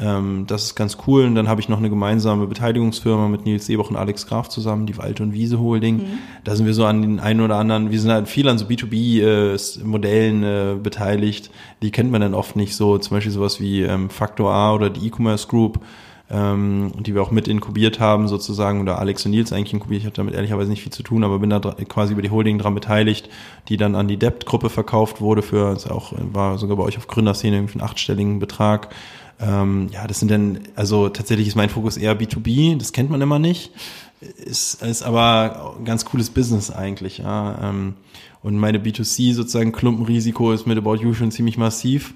Ähm, 0.01 0.45
das 0.47 0.65
ist 0.65 0.75
ganz 0.75 0.99
cool. 1.07 1.25
Und 1.25 1.35
dann 1.35 1.49
habe 1.49 1.61
ich 1.61 1.69
noch 1.69 1.79
eine 1.79 1.91
gemeinsame 1.91 2.47
Beteiligungsfirma 2.47 3.29
mit 3.29 3.45
Nils 3.45 3.67
Seebach 3.67 3.91
und 3.91 3.97
Alex 3.97 4.27
Graf 4.27 4.49
zusammen, 4.49 4.87
die 4.87 4.97
Wald- 4.99 5.21
und 5.21 5.33
Wiese 5.33 5.61
Holding. 5.61 6.03
Da 6.43 6.57
sind 6.57 6.67
wir 6.67 6.75
so 6.75 6.85
an 6.85 7.03
den 7.03 7.21
einen 7.21 7.41
oder 7.41 7.57
anderen, 7.57 7.91
wir 7.91 8.01
sind 8.01 8.11
halt 8.11 8.29
viel 8.29 8.49
an 8.49 8.59
so 8.59 8.67
B2B-Modellen 8.67 10.43
äh, 10.43 10.77
beteiligt. 10.83 11.51
Die 11.83 11.91
kennt 11.91 12.11
man 12.11 12.21
dann 12.21 12.35
oft 12.35 12.57
nicht 12.57 12.75
so, 12.75 12.99
zum 12.99 13.17
Beispiel 13.17 13.33
sowas 13.33 13.61
wie 13.61 13.83
ähm, 13.83 14.11
Factor 14.11 14.53
A 14.53 14.75
oder 14.75 14.91
die 14.91 15.07
E-Commerce 15.07 15.47
Group. 15.49 15.81
Ähm, 16.31 16.93
die 17.01 17.15
wir 17.15 17.23
auch 17.23 17.31
mit 17.31 17.49
inkubiert 17.49 18.01
haben 18.01 18.29
sozusagen, 18.29 18.81
oder 18.81 18.99
Alex 18.99 19.25
und 19.27 19.33
Nils 19.33 19.53
eigentlich 19.53 19.75
inkubiert. 19.75 20.01
Ich 20.01 20.07
habe 20.07 20.17
damit 20.17 20.35
ehrlicherweise 20.35 20.71
nicht 20.71 20.83
viel 20.83 20.93
zu 20.93 21.03
tun, 21.03 21.23
aber 21.23 21.39
bin 21.39 21.51
da 21.51 21.59
quasi 21.61 22.13
über 22.13 22.23
die 22.23 22.31
Holding 22.31 22.59
dran 22.59 22.75
beteiligt, 22.75 23.29
die 23.69 23.77
dann 23.77 23.95
an 23.95 24.09
die 24.09 24.17
Debt-Gruppe 24.17 24.71
verkauft 24.71 25.21
wurde 25.21 25.43
für, 25.43 25.73
ist 25.75 25.91
auch, 25.91 26.13
war 26.17 26.59
sogar 26.59 26.77
bei 26.77 26.83
euch 26.83 26.97
auf 26.97 27.07
Gründerszene 27.07 27.57
irgendwie 27.57 27.79
einen 27.79 27.89
achtstelligen 27.89 28.39
Betrag. 28.39 28.95
Ähm, 29.41 29.89
ja, 29.93 30.07
das 30.07 30.21
sind 30.21 30.31
dann, 30.31 30.61
also 30.77 31.09
tatsächlich 31.09 31.49
ist 31.49 31.57
mein 31.57 31.69
Fokus 31.69 31.97
eher 31.97 32.19
B2B, 32.19 32.79
das 32.79 32.93
kennt 32.93 33.11
man 33.11 33.21
immer 33.21 33.39
nicht. 33.39 33.73
Ist, 34.21 34.83
ist 34.83 35.03
aber 35.03 35.75
ein 35.79 35.85
ganz 35.85 36.07
cooles 36.07 36.31
Business 36.31 36.71
eigentlich, 36.71 37.19
ja. 37.19 37.71
Ähm, 37.71 37.95
und 38.43 38.57
meine 38.59 38.79
B2C 38.79 39.35
sozusagen 39.35 39.73
Klumpenrisiko 39.73 40.53
ist 40.53 40.67
mit 40.67 40.79
About 40.79 40.97
You 40.97 41.15
schon 41.15 41.31
ziemlich 41.31 41.59
massiv. 41.59 42.15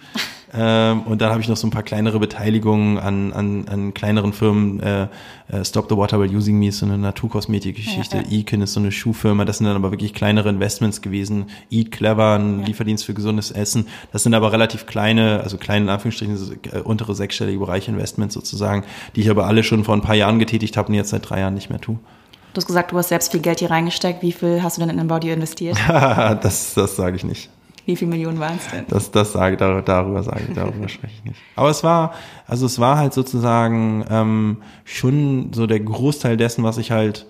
Ähm, 0.55 1.03
und 1.03 1.21
dann 1.21 1.31
habe 1.31 1.41
ich 1.41 1.49
noch 1.49 1.57
so 1.57 1.67
ein 1.67 1.71
paar 1.71 1.83
kleinere 1.83 2.19
Beteiligungen 2.19 2.99
an, 2.99 3.33
an, 3.33 3.69
an 3.69 3.95
kleineren 3.95 4.33
Firmen. 4.33 4.81
Äh, 4.81 5.09
äh, 5.49 5.65
Stop 5.65 5.89
the 5.89 5.97
Water 5.97 6.19
by 6.19 6.35
Using 6.35 6.59
Me 6.59 6.69
ist 6.69 6.79
so 6.79 6.87
eine 6.87 6.97
Naturkosmetikgeschichte. 6.99 8.19
Ja, 8.19 8.23
ja. 8.23 8.39
Ekin 8.39 8.63
ist 8.63 8.73
so 8.73 8.81
eine 8.81 8.93
Schuhfirma. 8.93 9.45
Das 9.45 9.59
sind 9.59 9.67
dann 9.67 9.77
aber 9.77 9.91
wirklich 9.91 10.15
kleinere 10.15 10.49
Investments 10.49 11.03
gewesen. 11.03 11.47
Eat 11.71 11.91
Clever, 11.91 12.39
ein 12.39 12.61
ja. 12.61 12.67
Lieferdienst 12.67 13.05
für 13.05 13.15
gesundes 13.15 13.51
Essen. 13.51 13.87
Das 14.13 14.23
sind 14.23 14.35
aber 14.35 14.53
relativ 14.53 14.87
kleine, 14.87 15.41
also 15.43 15.59
kleine 15.59 15.85
in 15.85 15.91
Anführungsstrichen, 15.91 16.61
äh, 16.73 16.79
untere 16.81 17.15
sechsstellige 17.15 17.59
Bereiche 17.59 17.91
Investments 17.91 18.35
sozusagen, 18.35 18.85
die 19.17 19.21
ich 19.21 19.31
aber 19.31 19.47
alle 19.47 19.63
schon 19.63 19.85
vor 19.85 19.95
ein 19.95 20.03
paar 20.03 20.15
Jahren 20.15 20.39
getätigt 20.39 20.77
habe 20.77 20.89
und 20.89 20.95
jetzt 20.95 21.11
seit 21.11 21.29
drei 21.29 21.41
Jahren 21.41 21.55
nicht 21.55 21.71
mehr 21.71 21.81
tue. 21.81 21.99
Du 22.55 22.61
hast 22.61 22.67
gesagt, 22.67 22.93
du 22.93 22.97
hast 22.97 23.11
selbst 23.11 23.31
viel 23.33 23.41
Geld 23.41 23.59
hier 23.59 23.71
reingesteckt. 23.71 24.23
Wie 24.23 24.33
viel 24.33 24.63
hast 24.63 24.79
du 24.79 24.87
denn 24.87 24.99
in 24.99 25.09
You 25.09 25.33
investiert? 25.33 25.77
das 25.89 26.75
das 26.75 26.97
sage 26.97 27.17
ich 27.17 27.25
nicht. 27.25 27.51
Wie 27.89 27.97
viele 27.97 28.11
Millionen 28.11 28.39
waren 28.39 28.59
es 28.59 28.71
denn? 28.71 28.85
Das, 28.89 29.11
das 29.13 29.33
sage 29.33 29.57
darüber, 29.57 29.81
darüber 29.81 30.23
sage 30.23 30.43
ich, 30.47 30.55
darüber 30.55 30.89
spreche 30.91 31.15
ich 31.17 31.25
nicht. 31.25 31.41
Aber 31.57 31.71
es 31.71 31.83
war, 31.83 32.13
also 32.47 32.67
es 32.67 32.79
war 32.79 32.99
halt 32.99 33.15
sozusagen 33.15 34.05
ähm, 34.11 34.59
schon 34.85 35.55
so 35.55 35.67
der 35.67 35.81
Großteil 35.81 36.37
dessen, 36.37 36.65
was 36.65 36.77
ich 36.77 36.91
halt 36.91 37.25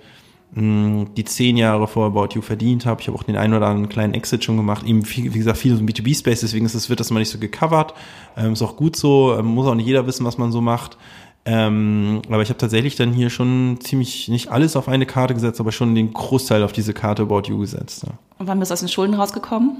mh, 0.54 0.60
hm, 0.60 1.14
die 1.16 1.24
zehn 1.24 1.56
Jahre 1.56 1.86
vor 1.86 2.06
About 2.06 2.34
You 2.34 2.42
verdient 2.42 2.86
habe. 2.86 3.00
Ich 3.00 3.06
habe 3.06 3.16
auch 3.16 3.22
den 3.22 3.36
einen 3.36 3.54
oder 3.54 3.68
anderen 3.68 3.88
kleinen 3.88 4.14
Exit 4.14 4.42
schon 4.42 4.56
gemacht. 4.56 4.84
Eben, 4.84 5.04
viel, 5.04 5.32
wie 5.32 5.38
gesagt, 5.38 5.58
viel 5.58 5.76
so 5.76 5.78
im 5.78 5.86
B2B-Space, 5.86 6.40
deswegen 6.40 6.66
ist 6.66 6.74
es, 6.74 6.90
wird 6.90 6.98
das 6.98 7.12
mal 7.12 7.20
nicht 7.20 7.30
so 7.30 7.38
gecovert. 7.38 7.94
Ähm, 8.36 8.54
ist 8.54 8.62
auch 8.62 8.74
gut 8.74 8.96
so, 8.96 9.36
ähm, 9.38 9.46
muss 9.46 9.68
auch 9.68 9.76
nicht 9.76 9.86
jeder 9.86 10.08
wissen, 10.08 10.26
was 10.26 10.38
man 10.38 10.50
so 10.50 10.60
macht. 10.60 10.98
Ähm, 11.44 12.20
aber 12.26 12.42
ich 12.42 12.48
habe 12.48 12.58
tatsächlich 12.58 12.96
dann 12.96 13.12
hier 13.12 13.30
schon 13.30 13.78
ziemlich, 13.80 14.26
nicht 14.26 14.50
alles 14.50 14.74
auf 14.74 14.88
eine 14.88 15.06
Karte 15.06 15.34
gesetzt, 15.34 15.60
aber 15.60 15.70
schon 15.70 15.94
den 15.94 16.12
Großteil 16.12 16.64
auf 16.64 16.72
diese 16.72 16.94
Karte 16.94 17.22
About 17.22 17.42
You 17.46 17.58
gesetzt. 17.58 18.02
Ja. 18.04 18.14
Und 18.40 18.48
wann 18.48 18.58
bist 18.58 18.72
du 18.72 18.72
aus 18.72 18.80
den 18.80 18.88
Schulden 18.88 19.14
rausgekommen? 19.14 19.76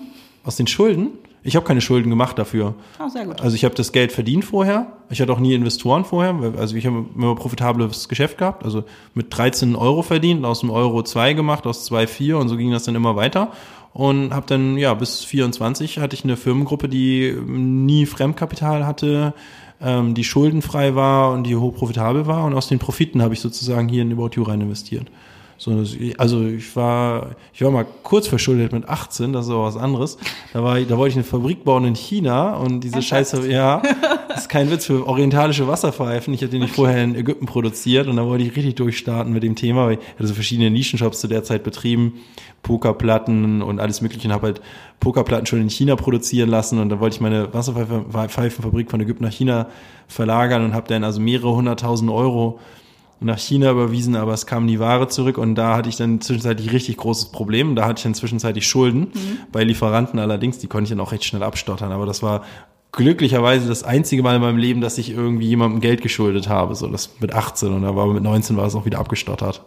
Aus 0.48 0.56
den 0.56 0.66
Schulden? 0.66 1.10
Ich 1.42 1.56
habe 1.56 1.66
keine 1.66 1.82
Schulden 1.82 2.08
gemacht 2.08 2.38
dafür. 2.38 2.74
Oh, 2.98 3.06
sehr 3.10 3.26
gut. 3.26 3.42
Also 3.42 3.54
ich 3.54 3.66
habe 3.66 3.74
das 3.74 3.92
Geld 3.92 4.12
verdient 4.12 4.46
vorher. 4.46 4.86
Ich 5.10 5.20
hatte 5.20 5.30
auch 5.30 5.40
nie 5.40 5.52
Investoren 5.52 6.06
vorher. 6.06 6.34
Also 6.56 6.74
ich 6.74 6.86
habe 6.86 7.04
immer 7.14 7.34
profitables 7.34 8.08
Geschäft 8.08 8.38
gehabt. 8.38 8.64
Also 8.64 8.84
mit 9.12 9.26
13 9.36 9.76
Euro 9.76 10.00
verdient, 10.00 10.46
aus 10.46 10.60
dem 10.60 10.70
Euro 10.70 11.02
2 11.02 11.34
gemacht, 11.34 11.66
aus 11.66 11.84
2 11.84 12.06
4 12.06 12.38
und 12.38 12.48
so 12.48 12.56
ging 12.56 12.70
das 12.70 12.84
dann 12.84 12.94
immer 12.94 13.14
weiter. 13.14 13.52
Und 13.92 14.32
habe 14.32 14.46
dann, 14.46 14.78
ja, 14.78 14.94
bis 14.94 15.22
24 15.22 15.98
hatte 15.98 16.16
ich 16.16 16.24
eine 16.24 16.38
Firmengruppe, 16.38 16.88
die 16.88 17.36
nie 17.46 18.06
Fremdkapital 18.06 18.86
hatte, 18.86 19.34
ähm, 19.82 20.14
die 20.14 20.24
schuldenfrei 20.24 20.94
war 20.94 21.32
und 21.32 21.44
die 21.44 21.56
hochprofitabel 21.56 22.26
war. 22.26 22.46
Und 22.46 22.54
aus 22.54 22.68
den 22.68 22.78
Profiten 22.78 23.20
habe 23.20 23.34
ich 23.34 23.40
sozusagen 23.40 23.90
hier 23.90 24.00
in 24.00 24.12
About 24.12 24.30
You 24.32 24.44
rein 24.44 24.62
investiert. 24.62 25.08
So, 25.60 25.84
also 26.18 26.46
ich 26.46 26.76
war, 26.76 27.30
ich 27.52 27.62
war 27.62 27.72
mal 27.72 27.84
kurz 28.04 28.28
verschuldet 28.28 28.72
mit 28.72 28.88
18, 28.88 29.32
das 29.32 29.46
ist 29.46 29.50
aber 29.50 29.64
was 29.64 29.76
anderes. 29.76 30.16
Da 30.52 30.62
war, 30.62 30.80
da 30.80 30.96
wollte 30.96 31.10
ich 31.10 31.16
eine 31.16 31.24
Fabrik 31.24 31.64
bauen 31.64 31.84
in 31.84 31.96
China 31.96 32.54
und 32.54 32.84
diese 32.84 33.02
Scheiße, 33.02 33.50
ja, 33.50 33.82
das 34.28 34.42
ist 34.42 34.48
kein 34.48 34.70
Witz 34.70 34.86
für 34.86 35.04
orientalische 35.04 35.66
Wasserpfeifen. 35.66 36.32
Ich 36.32 36.42
hatte 36.42 36.52
die 36.52 36.60
nicht 36.60 36.76
vorher 36.76 37.02
in 37.02 37.16
Ägypten 37.16 37.46
produziert 37.46 38.06
und 38.06 38.14
da 38.14 38.24
wollte 38.24 38.44
ich 38.44 38.54
richtig 38.54 38.76
durchstarten 38.76 39.32
mit 39.32 39.42
dem 39.42 39.56
Thema. 39.56 39.86
Weil 39.86 39.94
ich 39.94 40.14
hatte 40.14 40.28
so 40.28 40.34
verschiedene 40.34 40.70
Nischenshops 40.70 41.18
zu 41.18 41.26
der 41.26 41.42
Zeit 41.42 41.64
betrieben, 41.64 42.20
Pokerplatten 42.62 43.60
und 43.60 43.80
alles 43.80 44.00
mögliche 44.00 44.28
und 44.28 44.34
habe 44.34 44.46
halt 44.46 44.60
Pokerplatten 45.00 45.46
schon 45.46 45.60
in 45.60 45.70
China 45.70 45.96
produzieren 45.96 46.50
lassen 46.50 46.78
und 46.78 46.88
da 46.88 47.00
wollte 47.00 47.16
ich 47.16 47.20
meine 47.20 47.52
Wasserpfeifenfabrik 47.52 48.92
von 48.92 49.00
Ägypten 49.00 49.24
nach 49.24 49.32
China 49.32 49.66
verlagern 50.06 50.64
und 50.64 50.72
habe 50.72 50.86
dann 50.86 51.02
also 51.02 51.20
mehrere 51.20 51.54
hunderttausend 51.56 52.10
Euro 52.12 52.60
nach 53.20 53.38
China 53.38 53.70
überwiesen, 53.70 54.16
aber 54.16 54.32
es 54.32 54.46
kam 54.46 54.66
die 54.66 54.78
Ware 54.78 55.08
zurück 55.08 55.38
und 55.38 55.54
da 55.54 55.76
hatte 55.76 55.88
ich 55.88 55.96
dann 55.96 56.20
zwischenzeitlich 56.20 56.72
richtig 56.72 56.96
großes 56.96 57.32
Problem. 57.32 57.74
Da 57.74 57.86
hatte 57.86 57.98
ich 57.98 58.02
dann 58.04 58.14
zwischenzeitlich 58.14 58.66
Schulden 58.66 59.00
mhm. 59.00 59.38
bei 59.50 59.64
Lieferanten 59.64 60.18
allerdings, 60.18 60.58
die 60.58 60.68
konnte 60.68 60.84
ich 60.84 60.90
dann 60.90 61.00
auch 61.00 61.12
recht 61.12 61.24
schnell 61.24 61.42
abstottern, 61.42 61.92
aber 61.92 62.06
das 62.06 62.22
war 62.22 62.44
glücklicherweise 62.92 63.68
das 63.68 63.82
einzige 63.82 64.22
Mal 64.22 64.36
in 64.36 64.42
meinem 64.42 64.56
Leben, 64.56 64.80
dass 64.80 64.98
ich 64.98 65.10
irgendwie 65.10 65.46
jemandem 65.46 65.80
Geld 65.80 66.00
geschuldet 66.00 66.48
habe, 66.48 66.74
so 66.74 66.86
das 66.86 67.10
mit 67.20 67.34
18 67.34 67.72
und 67.72 67.82
da 67.82 67.94
war 67.94 68.06
mit 68.06 68.22
19 68.22 68.56
war 68.56 68.66
es 68.66 68.74
auch 68.74 68.84
wieder 68.84 68.98
abgestottert. 68.98 69.64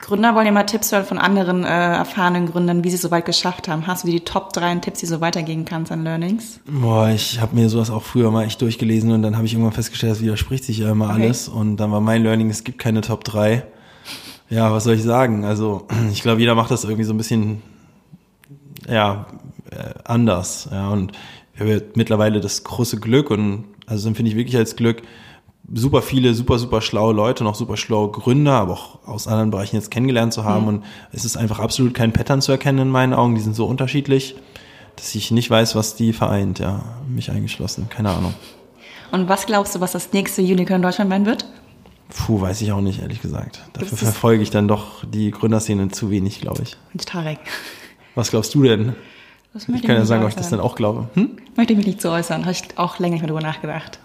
Gründer 0.00 0.34
wollen 0.34 0.46
ja 0.46 0.52
mal 0.52 0.64
Tipps 0.64 0.92
hören 0.92 1.04
von 1.04 1.18
anderen 1.18 1.64
äh, 1.64 1.68
erfahrenen 1.68 2.46
Gründern, 2.46 2.84
wie 2.84 2.90
sie 2.90 2.96
es 2.96 3.02
so 3.02 3.10
weit 3.10 3.24
geschafft 3.24 3.68
haben. 3.68 3.86
Hast 3.86 4.04
du 4.04 4.08
die 4.08 4.20
Top 4.20 4.52
3 4.52 4.76
Tipps, 4.76 5.00
die 5.00 5.06
du 5.06 5.14
so 5.14 5.20
weitergeben 5.20 5.64
kannst 5.64 5.90
an 5.90 6.04
Learnings? 6.04 6.60
Boah, 6.66 7.08
ich 7.08 7.40
habe 7.40 7.54
mir 7.56 7.68
sowas 7.68 7.90
auch 7.90 8.02
früher 8.02 8.30
mal 8.30 8.44
echt 8.44 8.60
durchgelesen 8.60 9.10
und 9.12 9.22
dann 9.22 9.36
habe 9.36 9.46
ich 9.46 9.52
irgendwann 9.52 9.72
festgestellt, 9.72 10.12
das 10.12 10.20
widerspricht 10.20 10.64
sich 10.64 10.78
ja 10.78 10.90
immer 10.90 11.06
okay. 11.10 11.24
alles. 11.24 11.48
Und 11.48 11.78
dann 11.78 11.92
war 11.92 12.00
mein 12.00 12.22
Learning, 12.22 12.50
es 12.50 12.64
gibt 12.64 12.78
keine 12.78 13.00
Top 13.00 13.24
3. 13.24 13.64
Ja, 14.48 14.72
was 14.72 14.84
soll 14.84 14.94
ich 14.94 15.02
sagen? 15.02 15.44
Also 15.44 15.86
ich 16.12 16.22
glaube, 16.22 16.40
jeder 16.40 16.54
macht 16.54 16.70
das 16.70 16.84
irgendwie 16.84 17.04
so 17.04 17.14
ein 17.14 17.18
bisschen 17.18 17.62
ja 18.88 19.26
äh, 19.70 19.94
anders. 20.04 20.68
Ja, 20.70 20.88
und 20.90 21.12
wir 21.54 21.76
haben 21.76 21.82
mittlerweile 21.94 22.40
das 22.40 22.64
große 22.64 23.00
Glück 23.00 23.30
und 23.30 23.64
also 23.86 24.08
empfinde 24.08 24.30
ich 24.30 24.36
wirklich 24.36 24.56
als 24.56 24.76
Glück, 24.76 25.02
super 25.72 26.02
viele, 26.02 26.34
super, 26.34 26.58
super 26.58 26.80
schlaue 26.80 27.14
Leute, 27.14 27.44
noch 27.44 27.54
super 27.54 27.76
schlaue 27.76 28.10
Gründer, 28.10 28.52
aber 28.52 28.74
auch 28.74 29.06
aus 29.06 29.26
anderen 29.26 29.50
Bereichen 29.50 29.76
jetzt 29.76 29.90
kennengelernt 29.90 30.32
zu 30.32 30.44
haben. 30.44 30.62
Mhm. 30.62 30.68
Und 30.68 30.84
es 31.12 31.24
ist 31.24 31.36
einfach 31.36 31.58
absolut 31.58 31.94
kein 31.94 32.12
Pattern 32.12 32.40
zu 32.40 32.52
erkennen 32.52 32.78
in 32.78 32.88
meinen 32.88 33.14
Augen. 33.14 33.34
Die 33.34 33.40
sind 33.40 33.54
so 33.54 33.66
unterschiedlich, 33.66 34.36
dass 34.96 35.14
ich 35.14 35.30
nicht 35.30 35.50
weiß, 35.50 35.74
was 35.74 35.96
die 35.96 36.12
vereint. 36.12 36.58
Ja, 36.58 36.82
mich 37.08 37.30
eingeschlossen. 37.30 37.88
Keine 37.88 38.10
Ahnung. 38.10 38.34
Und 39.12 39.28
was 39.28 39.46
glaubst 39.46 39.74
du, 39.74 39.80
was 39.80 39.92
das 39.92 40.12
nächste 40.12 40.42
Unicorn 40.42 40.76
in 40.76 40.82
Deutschland 40.82 41.10
sein 41.10 41.26
wird? 41.26 41.46
Puh, 42.08 42.40
weiß 42.40 42.60
ich 42.62 42.72
auch 42.72 42.80
nicht, 42.80 43.00
ehrlich 43.00 43.20
gesagt. 43.20 43.62
Dafür 43.72 43.98
verfolge 43.98 44.42
ich 44.42 44.50
dann 44.50 44.68
doch 44.68 45.04
die 45.04 45.30
Gründerszene 45.32 45.88
zu 45.88 46.10
wenig, 46.10 46.40
glaube 46.40 46.62
ich. 46.62 46.76
Und 46.92 47.04
Tarek. 47.06 47.38
Was 48.14 48.30
glaubst 48.30 48.54
du 48.54 48.62
denn? 48.62 48.94
ich 49.54 49.82
kann 49.82 49.96
ja 49.96 50.04
sagen, 50.04 50.22
ob 50.22 50.28
ich 50.28 50.36
das 50.36 50.50
dann 50.50 50.60
auch 50.60 50.76
glaube. 50.76 51.08
Hm? 51.14 51.38
Möchte 51.56 51.72
ich 51.72 51.76
mich 51.76 51.86
nicht 51.86 52.00
zu 52.00 52.10
äußern. 52.10 52.42
Habe 52.42 52.52
ich 52.52 52.78
auch 52.78 52.98
länger 52.98 53.14
nicht 53.14 53.22
mehr 53.22 53.28
drüber 53.28 53.40
nachgedacht. 53.40 53.98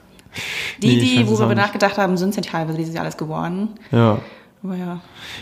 Die, 0.81 0.87
nee, 0.87 0.99
die, 0.99 1.27
wo 1.27 1.37
wir 1.37 1.55
nachgedacht 1.55 1.97
haben, 1.97 2.17
sind 2.17 2.35
ja 2.35 2.41
teilweise 2.41 2.77
dieses 2.77 2.93
Jahr 2.93 3.03
alles 3.03 3.17
geworden. 3.17 3.69
Ja. 3.91 4.19
Aber 4.63 4.75
ja. 4.75 5.01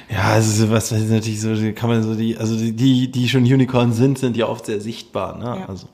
Ja, 0.09 0.23
also 0.23 0.69
was 0.69 0.91
ist 0.91 1.09
natürlich 1.09 1.41
so, 1.41 1.49
kann 1.75 1.89
man 1.89 2.03
so 2.03 2.15
die, 2.15 2.37
also 2.37 2.55
die, 2.55 3.11
die 3.11 3.29
schon 3.29 3.43
Unicorn 3.43 3.91
sind, 3.91 4.17
sind 4.17 4.37
ja 4.37 4.47
oft 4.47 4.65
sehr 4.65 4.79
sichtbar, 4.79 5.37
ne? 5.37 5.57
Ja. 5.59 5.65
Also 5.67 5.87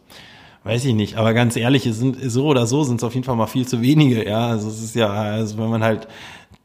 weiß 0.64 0.86
ich 0.86 0.94
nicht, 0.94 1.18
aber 1.18 1.34
ganz 1.34 1.56
ehrlich, 1.56 1.86
es 1.86 1.98
sind 1.98 2.18
so 2.22 2.46
oder 2.46 2.66
so 2.68 2.84
sind 2.84 2.98
es 2.98 3.04
auf 3.04 3.14
jeden 3.14 3.24
Fall 3.24 3.36
mal 3.36 3.48
viel 3.48 3.68
zu 3.68 3.82
wenige, 3.82 4.28
ja. 4.28 4.48
Also 4.48 4.70
es 4.70 4.84
ist 4.84 4.96
ja, 4.96 5.12
also 5.12 5.58
wenn 5.58 5.70
man 5.70 5.84
halt 5.84 6.08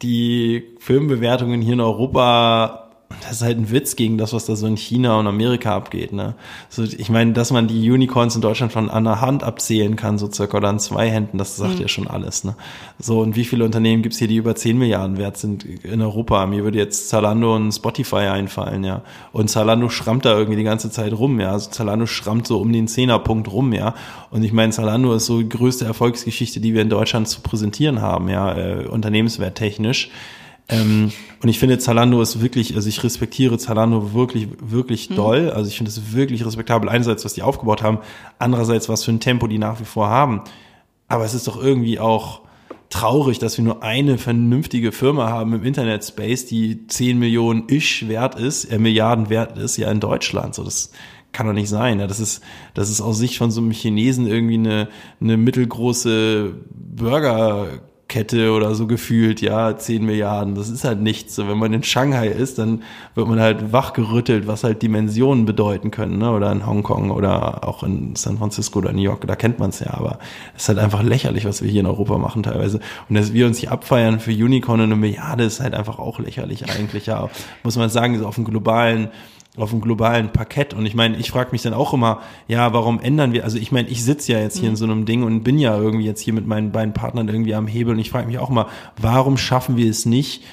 die 0.01 0.63
Filmbewertungen 0.79 1.61
hier 1.61 1.73
in 1.73 1.81
Europa 1.81 2.90
das 3.21 3.33
ist 3.33 3.41
halt 3.41 3.57
ein 3.57 3.71
Witz 3.71 3.95
gegen 3.95 4.17
das, 4.17 4.33
was 4.33 4.45
da 4.45 4.55
so 4.55 4.67
in 4.67 4.77
China 4.77 5.19
und 5.19 5.27
Amerika 5.27 5.75
abgeht. 5.75 6.13
Ne? 6.13 6.35
So, 6.69 6.83
ich 6.83 7.09
meine, 7.09 7.33
dass 7.33 7.51
man 7.51 7.67
die 7.67 7.89
Unicorns 7.89 8.35
in 8.35 8.41
Deutschland 8.41 8.71
von 8.71 8.89
einer 8.89 9.21
Hand 9.21 9.43
abzählen 9.43 9.95
kann, 9.95 10.17
so 10.17 10.31
circa 10.31 10.57
oder 10.57 10.69
an 10.69 10.79
zwei 10.79 11.09
Händen, 11.09 11.37
das 11.37 11.57
sagt 11.57 11.75
mhm. 11.75 11.81
ja 11.81 11.87
schon 11.87 12.07
alles. 12.07 12.43
Ne? 12.43 12.55
So, 12.99 13.19
und 13.19 13.35
wie 13.35 13.45
viele 13.45 13.65
Unternehmen 13.65 14.03
gibt's 14.03 14.19
hier, 14.19 14.27
die 14.27 14.35
über 14.35 14.55
10 14.55 14.77
Milliarden 14.77 15.17
wert 15.17 15.37
sind 15.37 15.63
in 15.63 16.01
Europa? 16.01 16.45
Mir 16.45 16.63
würde 16.63 16.77
jetzt 16.77 17.09
Zalando 17.09 17.55
und 17.55 17.71
Spotify 17.71 18.27
einfallen, 18.27 18.83
ja. 18.83 19.01
Und 19.31 19.49
Zalando 19.49 19.89
schrammt 19.89 20.25
da 20.25 20.37
irgendwie 20.37 20.57
die 20.57 20.63
ganze 20.63 20.91
Zeit 20.91 21.13
rum, 21.13 21.39
ja. 21.39 21.51
Also 21.51 21.69
Zalando 21.69 22.05
schrammt 22.05 22.47
so 22.47 22.59
um 22.59 22.71
den 22.71 22.87
Zehnerpunkt 22.87 23.51
rum, 23.51 23.73
ja. 23.73 23.95
Und 24.29 24.43
ich 24.43 24.53
meine, 24.53 24.71
Zalando 24.71 25.13
ist 25.13 25.25
so 25.25 25.41
die 25.41 25.49
größte 25.49 25.85
Erfolgsgeschichte, 25.85 26.59
die 26.59 26.73
wir 26.73 26.81
in 26.81 26.89
Deutschland 26.89 27.27
zu 27.27 27.41
präsentieren 27.41 28.01
haben, 28.01 28.29
ja, 28.29 28.55
äh, 28.55 28.87
unternehmenswerttechnisch. 28.87 30.09
Ähm, 30.69 31.11
und 31.41 31.49
ich 31.49 31.59
finde, 31.59 31.79
Zalando 31.79 32.21
ist 32.21 32.41
wirklich, 32.41 32.75
also 32.75 32.87
ich 32.87 33.03
respektiere 33.03 33.57
Zalando 33.57 34.13
wirklich, 34.13 34.47
wirklich 34.61 35.09
mhm. 35.09 35.15
doll. 35.15 35.49
Also 35.49 35.69
ich 35.69 35.77
finde 35.77 35.89
es 35.89 36.13
wirklich 36.13 36.45
respektabel. 36.45 36.89
Einerseits, 36.89 37.25
was 37.25 37.33
die 37.33 37.41
aufgebaut 37.41 37.83
haben, 37.83 37.99
andererseits, 38.39 38.87
was 38.89 39.03
für 39.03 39.11
ein 39.11 39.19
Tempo 39.19 39.47
die 39.47 39.57
nach 39.57 39.79
wie 39.79 39.85
vor 39.85 40.07
haben. 40.07 40.41
Aber 41.07 41.25
es 41.25 41.33
ist 41.33 41.47
doch 41.47 41.61
irgendwie 41.61 41.99
auch 41.99 42.41
traurig, 42.89 43.39
dass 43.39 43.57
wir 43.57 43.65
nur 43.65 43.83
eine 43.83 44.17
vernünftige 44.17 44.91
Firma 44.91 45.29
haben 45.29 45.53
im 45.53 45.63
Internet-Space, 45.63 46.45
die 46.45 46.87
10 46.87 47.17
Millionen 47.17 47.67
ish 47.67 48.07
wert 48.07 48.35
ist, 48.35 48.65
äh, 48.65 48.77
Milliarden 48.77 49.29
wert 49.29 49.57
ist, 49.57 49.77
ja 49.77 49.89
in 49.91 49.99
Deutschland. 49.99 50.55
So, 50.55 50.63
das 50.63 50.91
kann 51.31 51.47
doch 51.47 51.53
nicht 51.53 51.69
sein. 51.69 51.99
Ja, 51.99 52.07
das 52.07 52.19
ist, 52.19 52.43
das 52.73 52.89
ist 52.89 53.01
aus 53.01 53.17
Sicht 53.17 53.37
von 53.37 53.51
so 53.51 53.61
einem 53.61 53.71
Chinesen 53.71 54.27
irgendwie 54.27 54.55
eine, 54.55 54.89
eine 55.19 55.37
mittelgroße 55.37 56.53
Burger 56.69 57.67
Kette 58.11 58.51
oder 58.51 58.75
so 58.75 58.87
gefühlt, 58.87 59.39
ja, 59.39 59.77
10 59.77 60.05
Milliarden. 60.05 60.53
Das 60.53 60.69
ist 60.69 60.83
halt 60.83 60.99
nichts. 60.99 61.35
So, 61.35 61.47
wenn 61.47 61.57
man 61.57 61.71
in 61.71 61.81
Shanghai 61.81 62.27
ist, 62.27 62.59
dann 62.59 62.83
wird 63.15 63.25
man 63.25 63.39
halt 63.39 63.71
wachgerüttelt, 63.71 64.47
was 64.47 64.65
halt 64.65 64.81
Dimensionen 64.81 65.45
bedeuten 65.45 65.91
können, 65.91 66.17
ne? 66.17 66.29
Oder 66.29 66.51
in 66.51 66.67
Hongkong 66.67 67.09
oder 67.09 67.65
auch 67.65 67.83
in 67.83 68.17
San 68.17 68.37
Francisco 68.37 68.79
oder 68.79 68.91
New 68.91 69.01
York, 69.01 69.25
da 69.25 69.37
kennt 69.37 69.59
man 69.59 69.69
es 69.69 69.79
ja, 69.79 69.93
aber 69.93 70.19
es 70.55 70.63
ist 70.63 70.67
halt 70.67 70.79
einfach 70.79 71.03
lächerlich, 71.03 71.45
was 71.45 71.63
wir 71.63 71.71
hier 71.71 71.79
in 71.79 71.87
Europa 71.87 72.17
machen 72.17 72.43
teilweise. 72.43 72.81
Und 73.07 73.15
dass 73.15 73.31
wir 73.31 73.47
uns 73.47 73.59
hier 73.59 73.71
abfeiern 73.71 74.19
für 74.19 74.31
Unicorn 74.31 74.81
und 74.81 74.87
eine 74.87 74.97
Milliarde 74.97 75.45
ist 75.45 75.61
halt 75.61 75.73
einfach 75.73 75.97
auch 75.97 76.19
lächerlich 76.19 76.69
eigentlich, 76.69 77.05
ja. 77.05 77.29
Muss 77.63 77.77
man 77.77 77.89
sagen, 77.89 78.19
so 78.19 78.27
auf 78.27 78.35
dem 78.35 78.43
globalen 78.43 79.07
auf 79.57 79.71
dem 79.71 79.81
globalen 79.81 80.31
Parkett. 80.31 80.73
Und 80.73 80.85
ich 80.85 80.95
meine, 80.95 81.17
ich 81.17 81.31
frage 81.31 81.51
mich 81.51 81.61
dann 81.61 81.73
auch 81.73 81.93
immer, 81.93 82.21
ja, 82.47 82.71
warum 82.73 82.99
ändern 83.01 83.33
wir, 83.33 83.43
also 83.43 83.57
ich 83.57 83.71
meine, 83.71 83.89
ich 83.89 84.03
sitze 84.03 84.31
ja 84.31 84.39
jetzt 84.39 84.57
hier 84.57 84.69
mhm. 84.69 84.73
in 84.73 84.75
so 84.77 84.85
einem 84.85 85.05
Ding 85.05 85.23
und 85.23 85.43
bin 85.43 85.59
ja 85.59 85.77
irgendwie 85.77 86.05
jetzt 86.05 86.21
hier 86.21 86.33
mit 86.33 86.47
meinen 86.47 86.71
beiden 86.71 86.93
Partnern 86.93 87.27
irgendwie 87.27 87.53
am 87.53 87.67
Hebel 87.67 87.93
und 87.93 87.99
ich 87.99 88.09
frage 88.09 88.27
mich 88.27 88.39
auch 88.39 88.49
immer, 88.49 88.67
warum 88.97 89.37
schaffen 89.37 89.75
wir 89.75 89.89
es 89.89 90.05
nicht, 90.05 90.43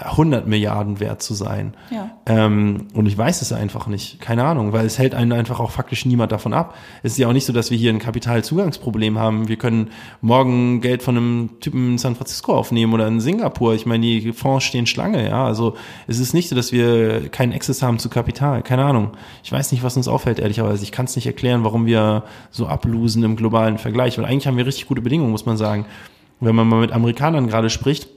100 0.00 0.46
Milliarden 0.46 1.00
wert 1.00 1.22
zu 1.22 1.34
sein. 1.34 1.74
Ja. 1.90 2.10
Ähm, 2.24 2.86
und 2.94 3.06
ich 3.06 3.18
weiß 3.18 3.42
es 3.42 3.52
einfach 3.52 3.88
nicht. 3.88 4.20
Keine 4.20 4.44
Ahnung, 4.44 4.72
weil 4.72 4.86
es 4.86 4.96
hält 4.96 5.12
einen 5.12 5.32
einfach 5.32 5.58
auch 5.58 5.72
faktisch 5.72 6.06
niemand 6.06 6.30
davon 6.30 6.52
ab. 6.52 6.76
Es 7.02 7.12
ist 7.12 7.18
ja 7.18 7.26
auch 7.26 7.32
nicht 7.32 7.46
so, 7.46 7.52
dass 7.52 7.72
wir 7.72 7.78
hier 7.78 7.92
ein 7.92 7.98
Kapitalzugangsproblem 7.98 9.18
haben. 9.18 9.48
Wir 9.48 9.56
können 9.56 9.90
morgen 10.20 10.80
Geld 10.80 11.02
von 11.02 11.16
einem 11.16 11.50
Typen 11.58 11.92
in 11.92 11.98
San 11.98 12.14
Francisco 12.14 12.54
aufnehmen 12.54 12.92
oder 12.92 13.08
in 13.08 13.18
Singapur. 13.18 13.74
Ich 13.74 13.86
meine, 13.86 14.06
die 14.06 14.32
Fonds 14.32 14.64
stehen 14.64 14.86
Schlange, 14.86 15.28
ja. 15.28 15.44
Also 15.44 15.74
es 16.06 16.20
ist 16.20 16.32
nicht 16.32 16.48
so, 16.48 16.54
dass 16.54 16.70
wir 16.70 17.28
keinen 17.28 17.52
Access 17.52 17.82
haben 17.82 17.98
zu 17.98 18.08
Kapital. 18.08 18.62
Keine 18.62 18.84
Ahnung. 18.84 19.16
Ich 19.42 19.50
weiß 19.50 19.72
nicht, 19.72 19.82
was 19.82 19.96
uns 19.96 20.06
auffällt, 20.06 20.38
ehrlicherweise. 20.38 20.84
Ich 20.84 20.92
kann 20.92 21.06
es 21.06 21.16
nicht 21.16 21.26
erklären, 21.26 21.64
warum 21.64 21.86
wir 21.86 22.22
so 22.52 22.68
ablosen 22.68 23.24
im 23.24 23.34
globalen 23.34 23.78
Vergleich. 23.78 24.16
Weil 24.16 24.26
eigentlich 24.26 24.46
haben 24.46 24.58
wir 24.58 24.66
richtig 24.66 24.86
gute 24.86 25.02
Bedingungen, 25.02 25.32
muss 25.32 25.44
man 25.44 25.56
sagen. 25.56 25.86
Wenn 26.38 26.54
man 26.54 26.68
mal 26.68 26.80
mit 26.80 26.92
Amerikanern 26.92 27.48
gerade 27.48 27.68
spricht, 27.68 28.08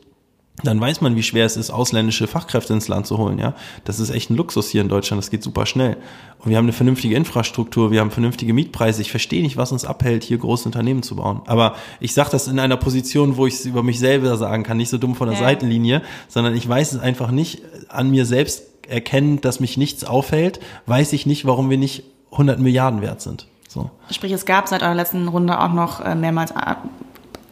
dann 0.63 0.79
weiß 0.79 1.01
man, 1.01 1.15
wie 1.15 1.23
schwer 1.23 1.45
es 1.45 1.57
ist, 1.57 1.71
ausländische 1.71 2.27
Fachkräfte 2.27 2.73
ins 2.73 2.87
Land 2.87 3.07
zu 3.07 3.17
holen. 3.17 3.39
Ja, 3.39 3.55
das 3.83 3.99
ist 3.99 4.09
echt 4.09 4.29
ein 4.29 4.35
Luxus 4.35 4.69
hier 4.69 4.81
in 4.81 4.89
Deutschland. 4.89 5.21
Das 5.21 5.31
geht 5.31 5.43
super 5.43 5.65
schnell. 5.65 5.97
Und 6.39 6.49
wir 6.49 6.57
haben 6.57 6.65
eine 6.65 6.73
vernünftige 6.73 7.15
Infrastruktur, 7.15 7.91
wir 7.91 7.99
haben 7.99 8.11
vernünftige 8.11 8.53
Mietpreise. 8.53 9.01
Ich 9.01 9.11
verstehe 9.11 9.41
nicht, 9.41 9.57
was 9.57 9.71
uns 9.71 9.85
abhält, 9.85 10.23
hier 10.23 10.37
große 10.37 10.65
Unternehmen 10.65 11.03
zu 11.03 11.15
bauen. 11.15 11.41
Aber 11.45 11.75
ich 11.99 12.13
sage 12.13 12.29
das 12.31 12.47
in 12.47 12.59
einer 12.59 12.77
Position, 12.77 13.37
wo 13.37 13.47
ich 13.47 13.55
es 13.55 13.65
über 13.65 13.81
mich 13.81 13.99
selber 13.99 14.37
sagen 14.37 14.63
kann, 14.63 14.77
nicht 14.77 14.89
so 14.89 14.97
dumm 14.97 15.15
von 15.15 15.29
der 15.29 15.37
ja. 15.37 15.43
Seitenlinie, 15.43 16.01
sondern 16.27 16.55
ich 16.55 16.67
weiß 16.67 16.93
es 16.93 16.99
einfach 16.99 17.31
nicht 17.31 17.61
an 17.89 18.11
mir 18.11 18.25
selbst 18.25 18.63
erkennen, 18.87 19.41
dass 19.41 19.59
mich 19.59 19.77
nichts 19.77 20.03
aufhält, 20.03 20.59
weiß 20.85 21.13
ich 21.13 21.25
nicht, 21.25 21.45
warum 21.45 21.69
wir 21.69 21.77
nicht 21.77 22.03
100 22.31 22.59
Milliarden 22.59 23.01
wert 23.01 23.21
sind. 23.21 23.47
So. 23.67 23.89
Sprich, 24.09 24.31
es 24.31 24.45
gab 24.45 24.67
seit 24.67 24.83
eurer 24.83 24.95
letzten 24.95 25.27
Runde 25.27 25.59
auch 25.59 25.71
noch 25.71 26.01
äh, 26.01 26.13
mehrmals 26.13 26.53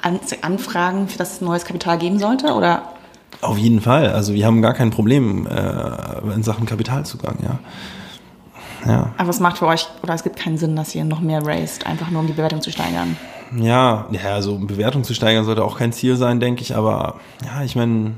Anfragen, 0.04 1.08
für 1.08 1.18
das 1.18 1.34
es 1.34 1.42
neues 1.42 1.66
Kapital 1.66 1.98
geben 1.98 2.20
sollte, 2.20 2.54
oder? 2.54 2.84
Auf 3.42 3.58
jeden 3.58 3.82
Fall. 3.82 4.12
Also 4.12 4.34
wir 4.34 4.46
haben 4.46 4.62
gar 4.62 4.74
kein 4.74 4.90
Problem 4.90 5.48
äh, 5.48 6.34
in 6.34 6.44
Sachen 6.44 6.66
Kapitalzugang, 6.66 7.38
ja. 7.42 7.60
Ja. 8.86 9.14
Aber 9.18 9.30
es 9.30 9.40
macht 9.40 9.58
für 9.58 9.68
euch, 9.68 9.88
oder 10.04 10.14
es 10.14 10.24
gibt 10.24 10.38
keinen 10.38 10.58
Sinn, 10.58 10.76
dass 10.76 10.96
ihr 10.96 11.04
noch 11.04 11.20
mehr 11.20 11.46
raised, 11.46 11.86
einfach 11.86 12.10
nur 12.12 12.22
um 12.22 12.28
die 12.28 12.34
Bewertung 12.34 12.62
zu 12.62 12.72
steigern. 12.72 13.18
Ja, 13.58 14.08
ja, 14.12 14.34
also 14.34 14.58
Bewertung 14.58 15.04
zu 15.04 15.14
steigern 15.14 15.44
sollte 15.44 15.64
auch 15.64 15.78
kein 15.78 15.92
Ziel 15.92 16.16
sein, 16.16 16.40
denke 16.40 16.62
ich. 16.62 16.76
Aber 16.76 17.16
ja, 17.46 17.64
ich 17.64 17.76
meine, 17.76 18.14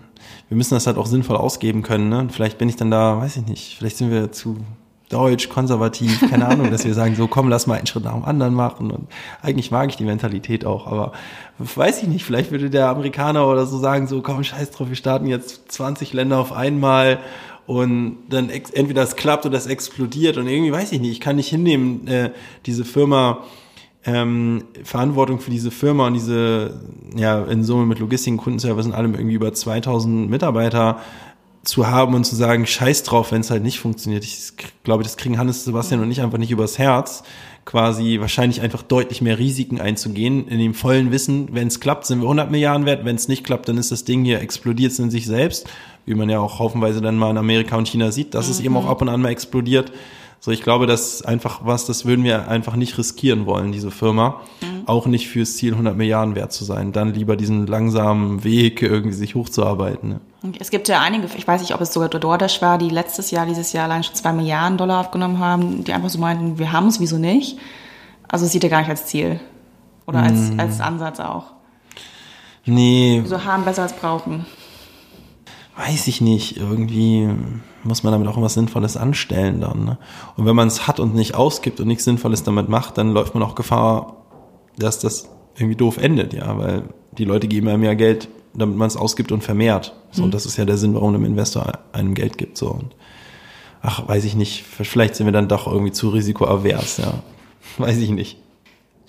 wir 0.49 0.57
müssen 0.57 0.73
das 0.73 0.88
halt 0.88 0.97
auch 0.97 1.05
sinnvoll 1.05 1.38
ausgeben 1.38 1.82
können. 1.82 2.09
Ne? 2.09 2.27
Vielleicht 2.32 2.57
bin 2.57 2.69
ich 2.69 2.75
dann 2.75 2.91
da, 2.91 3.17
weiß 3.17 3.38
ich 3.38 3.45
nicht, 3.47 3.77
vielleicht 3.77 3.97
sind 3.97 4.11
wir 4.11 4.32
zu 4.32 4.57
deutsch, 5.12 5.49
konservativ, 5.49 6.30
keine 6.30 6.47
Ahnung, 6.47 6.72
dass 6.72 6.86
wir 6.86 6.93
sagen, 6.93 7.16
so 7.16 7.28
komm, 7.28 7.49
lass 7.49 7.68
mal 7.68 7.78
einen 7.78 7.88
Schritt 7.88 8.03
nach 8.03 8.14
dem 8.14 8.26
anderen 8.26 8.53
machen. 8.53 8.91
Und 8.91 9.07
eigentlich 9.41 9.72
mag 9.72 9.89
ich 9.89 9.97
die 9.97 10.05
Mentalität 10.05 10.66
auch, 10.66 10.88
aber 10.88 11.12
weiß 11.59 12.01
ich 12.01 12.07
nicht, 12.07 12.26
vielleicht 12.26 12.51
würde 12.51 12.70
der 12.70 12.89
Amerikaner 12.89 13.47
oder 13.47 13.66
so 13.66 13.78
sagen, 13.78 14.07
so 14.07 14.22
komm, 14.22 14.43
scheiß 14.43 14.72
drauf, 14.72 14.89
wir 14.89 14.95
starten 14.95 15.28
jetzt 15.28 15.72
20 15.72 16.14
Länder 16.14 16.39
auf 16.39 16.53
einmal 16.53 17.20
und 17.68 18.18
dann 18.30 18.49
entweder 18.49 19.03
es 19.03 19.16
klappt 19.16 19.45
oder 19.45 19.57
es 19.57 19.68
explodiert 19.68 20.38
und 20.38 20.47
irgendwie 20.47 20.72
weiß 20.72 20.91
ich 20.91 20.99
nicht, 20.99 21.12
ich 21.12 21.22
kann 21.22 21.36
nicht 21.36 21.49
hinnehmen, 21.49 22.07
äh, 22.07 22.32
diese 22.66 22.86
Firma 22.86 23.43
ähm, 24.03 24.64
Verantwortung 24.84 25.39
für 25.39 25.51
diese 25.51 25.70
Firma 25.70 26.07
und 26.07 26.14
diese, 26.14 26.82
ja, 27.16 27.43
in 27.43 27.64
Summe 27.64 27.86
mit 27.86 27.99
Logistik, 27.99 28.38
Kundenservice 28.38 28.88
und 28.88 28.93
allem 28.93 29.14
irgendwie 29.14 29.36
über 29.36 29.53
2000 29.53 30.30
Mitarbeiter 30.30 30.99
zu 31.64 31.88
haben 31.88 32.16
und 32.16 32.24
zu 32.24 32.36
sagen, 32.36 32.66
scheiß 32.66 33.03
drauf, 33.03 33.32
wenn 33.32 33.41
es 33.41 33.51
halt 33.51 33.64
nicht 33.64 33.80
funktioniert. 33.80 34.24
Ich 34.24 34.53
glaube, 34.84 35.03
das 35.03 35.18
kriegen 35.18 35.38
Hannes, 35.38 35.64
Sebastian 35.64 36.01
und 36.01 36.12
ich 36.12 36.22
einfach 36.22 36.39
nicht 36.39 36.51
übers 36.51 36.80
Herz, 36.80 37.24
quasi 37.66 38.20
wahrscheinlich 38.20 38.62
einfach 38.62 38.82
deutlich 38.82 39.22
mehr 39.22 39.38
Risiken 39.38 39.80
einzugehen, 39.80 40.47
in 40.47 40.57
dem 40.57 40.74
vollen 40.74 41.12
Wissen, 41.12 41.49
wenn 41.51 41.68
es 41.68 41.80
klappt, 41.80 42.07
sind 42.07 42.20
wir 42.20 42.26
100 42.26 42.49
Milliarden 42.49 42.86
wert, 42.88 43.05
wenn 43.05 43.16
es 43.16 43.28
nicht 43.28 43.43
klappt, 43.43 43.70
dann 43.70 43.78
ist 43.78 43.91
das 43.91 44.03
Ding 44.03 44.26
hier 44.26 44.41
explodiert 44.41 44.97
in 44.97 45.12
sich 45.12 45.28
selbst, 45.28 45.70
wie 46.05 46.16
man 46.16 46.30
ja 46.30 46.39
auch 46.39 46.57
haufenweise 46.57 47.01
dann 47.01 47.18
mal 47.18 47.30
in 47.30 47.38
Amerika 47.38 47.78
und 47.78 47.88
China 47.88 48.12
sieht, 48.12 48.34
dass 48.34 48.47
mhm. 48.47 48.51
es 48.51 48.59
eben 48.62 48.78
auch 48.78 48.88
ab 48.88 49.01
und 49.01 49.09
an 49.09 49.22
mal 49.22 49.30
explodiert. 49.30 49.91
So, 50.44 50.50
ich 50.50 50.64
glaube, 50.64 50.88
das 50.88 51.14
ist 51.14 51.28
einfach 51.28 51.60
was, 51.66 51.86
das 51.86 52.04
würden 52.06 52.26
wir 52.26 52.48
einfach 52.48 52.76
nicht 52.76 52.98
riskieren 52.98 53.46
wollen, 53.46 53.72
diese 53.72 53.92
Firma. 53.92 54.42
Mhm. 54.62 54.88
Auch 54.88 55.06
nicht 55.06 55.30
fürs 55.30 55.56
Ziel 55.56 55.74
100 55.74 55.96
Milliarden 55.96 56.34
wert 56.34 56.52
zu 56.52 56.64
sein. 56.64 56.92
Dann 56.92 57.14
lieber 57.14 57.36
diesen 57.36 57.68
langsamen 57.68 58.44
Weg 58.44 58.82
irgendwie 58.82 59.14
sich 59.14 59.36
hochzuarbeiten. 59.36 60.10
Ne? 60.10 60.20
Es 60.60 60.72
gibt 60.72 60.88
ja 60.88 61.00
einige, 61.00 61.28
ich 61.38 61.48
weiß 61.48 61.62
nicht, 61.62 61.76
ob 61.76 61.82
es 61.82 61.94
sogar 61.94 62.10
DoorDash 62.10 62.60
war, 62.64 62.80
die 62.80 62.89
letztes 62.89 63.30
Jahr, 63.30 63.46
dieses 63.46 63.72
Jahr 63.72 63.84
allein 63.86 64.04
schon 64.04 64.16
zwei 64.16 64.34
Milliarden 64.34 64.80
Dollar 64.80 65.02
aufgenommen 65.02 65.38
haben, 65.38 65.84
die 65.84 65.94
einfach 65.94 66.10
so 66.10 66.18
meinten, 66.18 66.58
wir 66.58 66.72
haben 66.72 66.88
es, 66.88 67.00
wieso 67.00 67.20
nicht? 67.20 67.60
Also 68.28 68.46
es 68.46 68.52
sieht 68.52 68.64
er 68.64 68.72
gar 68.72 68.80
nicht 68.80 68.89
als 68.89 69.06
Ziel. 69.06 69.39
Oder 70.08 70.24
als, 70.24 70.50
mm. 70.50 70.60
als 70.60 70.82
Ansatz 70.82 71.20
auch. 71.20 71.52
Nee. 72.66 73.22
So 73.28 73.46
haben 73.46 73.64
besser 73.64 73.84
als 73.84 73.94
brauchen. 73.94 74.48
Weiß 75.88 76.05
ich 76.07 76.21
nicht. 76.21 76.57
Irgendwie 76.57 77.27
muss 77.84 78.03
man 78.03 78.13
damit 78.13 78.27
auch 78.27 78.39
was 78.39 78.53
Sinnvolles 78.53 78.97
anstellen 78.97 79.61
dann. 79.61 79.86
Ne? 79.86 79.97
Und 80.38 80.45
wenn 80.45 80.55
man 80.55 80.67
es 80.67 80.88
hat 80.88 80.99
und 80.99 81.15
nicht 81.15 81.34
ausgibt 81.34 81.79
und 81.79 81.88
nichts 81.88 82.03
Sinnvolles 82.03 82.43
damit 82.43 82.69
macht, 82.69 82.99
dann 82.99 83.13
läuft 83.13 83.34
man 83.34 83.41
auch 83.41 83.55
Gefahr, 83.55 84.17
dass 84.77 84.99
das 84.99 85.29
irgendwie 85.55 85.75
doof 85.75 85.97
endet, 85.97 86.34
ja, 86.34 86.57
weil 86.57 86.84
die 87.17 87.25
Leute 87.25 87.47
geben 87.47 87.67
einem 87.67 87.84
ja 87.84 87.95
Geld, 87.95 88.29
damit 88.53 88.77
man 88.77 88.88
es 88.88 88.95
ausgibt 88.95 89.32
und 89.32 89.43
vermehrt. 89.43 89.95
So, 90.11 90.21
mhm. 90.21 90.25
und 90.25 90.34
das 90.36 90.45
ist 90.45 90.57
ja 90.57 90.65
der 90.65 90.77
Sinn, 90.77 90.93
warum 90.93 91.15
ein 91.15 91.25
Investor 91.25 91.79
einem 91.93 92.13
Geld 92.13 92.38
gibt. 92.38 92.57
So 92.57 92.67
und 92.67 92.95
ach, 93.82 94.07
weiß 94.07 94.23
ich 94.25 94.36
nicht, 94.36 94.63
vielleicht 94.63 95.15
sind 95.15 95.25
wir 95.25 95.34
dann 95.34 95.47
doch 95.47 95.65
irgendwie 95.65 95.91
zu 95.91 96.09
risikoavers, 96.09 96.97
ja. 96.97 97.13
Weiß 97.77 97.97
ich 97.97 98.09
nicht. 98.11 98.38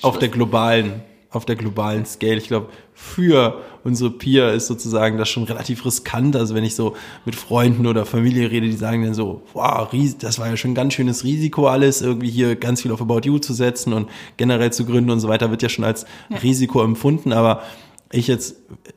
Auf 0.00 0.18
der 0.18 0.28
globalen 0.28 1.02
auf 1.32 1.44
der 1.44 1.56
globalen 1.56 2.04
Scale. 2.04 2.36
Ich 2.36 2.48
glaube, 2.48 2.68
für 2.94 3.60
unsere 3.84 4.10
Peer 4.10 4.52
ist 4.52 4.66
sozusagen 4.66 5.18
das 5.18 5.28
schon 5.28 5.44
relativ 5.44 5.84
riskant. 5.84 6.36
Also 6.36 6.54
wenn 6.54 6.64
ich 6.64 6.74
so 6.74 6.94
mit 7.24 7.34
Freunden 7.34 7.86
oder 7.86 8.04
Familie 8.06 8.50
rede, 8.50 8.66
die 8.66 8.76
sagen 8.76 9.04
dann 9.04 9.14
so, 9.14 9.42
wow, 9.54 9.88
das 10.18 10.38
war 10.38 10.48
ja 10.48 10.56
schon 10.56 10.72
ein 10.72 10.74
ganz 10.74 10.94
schönes 10.94 11.24
Risiko 11.24 11.68
alles, 11.68 12.02
irgendwie 12.02 12.30
hier 12.30 12.56
ganz 12.56 12.82
viel 12.82 12.92
auf 12.92 13.00
About 13.00 13.20
You 13.24 13.38
zu 13.38 13.54
setzen 13.54 13.92
und 13.92 14.08
generell 14.36 14.72
zu 14.72 14.84
gründen 14.84 15.10
und 15.10 15.20
so 15.20 15.28
weiter, 15.28 15.50
wird 15.50 15.62
ja 15.62 15.68
schon 15.68 15.84
als 15.84 16.04
ja. 16.28 16.36
Risiko 16.38 16.82
empfunden. 16.82 17.32
Aber 17.32 17.62
ich 18.12 18.28
jetzt 18.28 18.56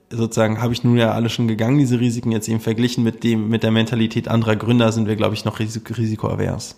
sozusagen 0.09 0.61
habe 0.61 0.73
ich 0.73 0.83
nun 0.83 0.97
ja 0.97 1.11
alle 1.11 1.29
schon 1.29 1.47
gegangen, 1.47 1.77
diese 1.77 1.99
Risiken 1.99 2.31
jetzt 2.31 2.49
eben 2.49 2.59
verglichen 2.59 3.03
mit 3.03 3.23
dem, 3.23 3.47
mit 3.47 3.63
der 3.63 3.71
Mentalität 3.71 4.27
anderer 4.27 4.55
Gründer 4.55 4.91
sind 4.91 5.07
wir, 5.07 5.15
glaube 5.15 5.35
ich, 5.35 5.45
noch 5.45 5.59
risikoavers. 5.59 6.75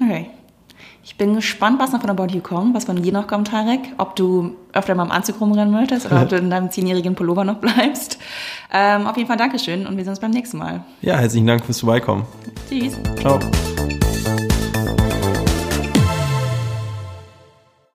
Okay. 0.00 0.30
Ich 1.06 1.16
bin 1.16 1.34
gespannt, 1.34 1.78
was 1.78 1.92
noch 1.92 2.00
von 2.00 2.08
About 2.08 2.28
You 2.34 2.40
kommt, 2.40 2.74
was 2.74 2.86
von 2.86 3.02
dir 3.02 3.12
noch 3.12 3.26
kommt, 3.26 3.48
Tarek. 3.48 3.80
Ob 3.98 4.16
du 4.16 4.56
öfter 4.72 4.94
mal 4.94 5.04
im 5.04 5.10
Anzug 5.10 5.38
rumrennen 5.38 5.70
möchtest 5.70 6.06
oder 6.06 6.22
ob 6.22 6.30
du 6.30 6.36
in 6.36 6.48
deinem 6.48 6.70
zehnjährigen 6.70 7.14
Pullover 7.14 7.44
noch 7.44 7.56
bleibst. 7.60 8.18
Ähm, 8.72 9.06
auf 9.06 9.16
jeden 9.18 9.28
Fall 9.28 9.36
Dankeschön 9.36 9.86
und 9.86 9.98
wir 9.98 10.04
sehen 10.04 10.12
uns 10.12 10.20
beim 10.20 10.30
nächsten 10.30 10.56
Mal. 10.56 10.82
Ja, 11.02 11.16
herzlichen 11.18 11.46
Dank 11.46 11.62
fürs 11.66 11.80
Vorbeikommen. 11.80 12.24
Tschüss. 12.70 12.98
Ciao. 13.20 13.38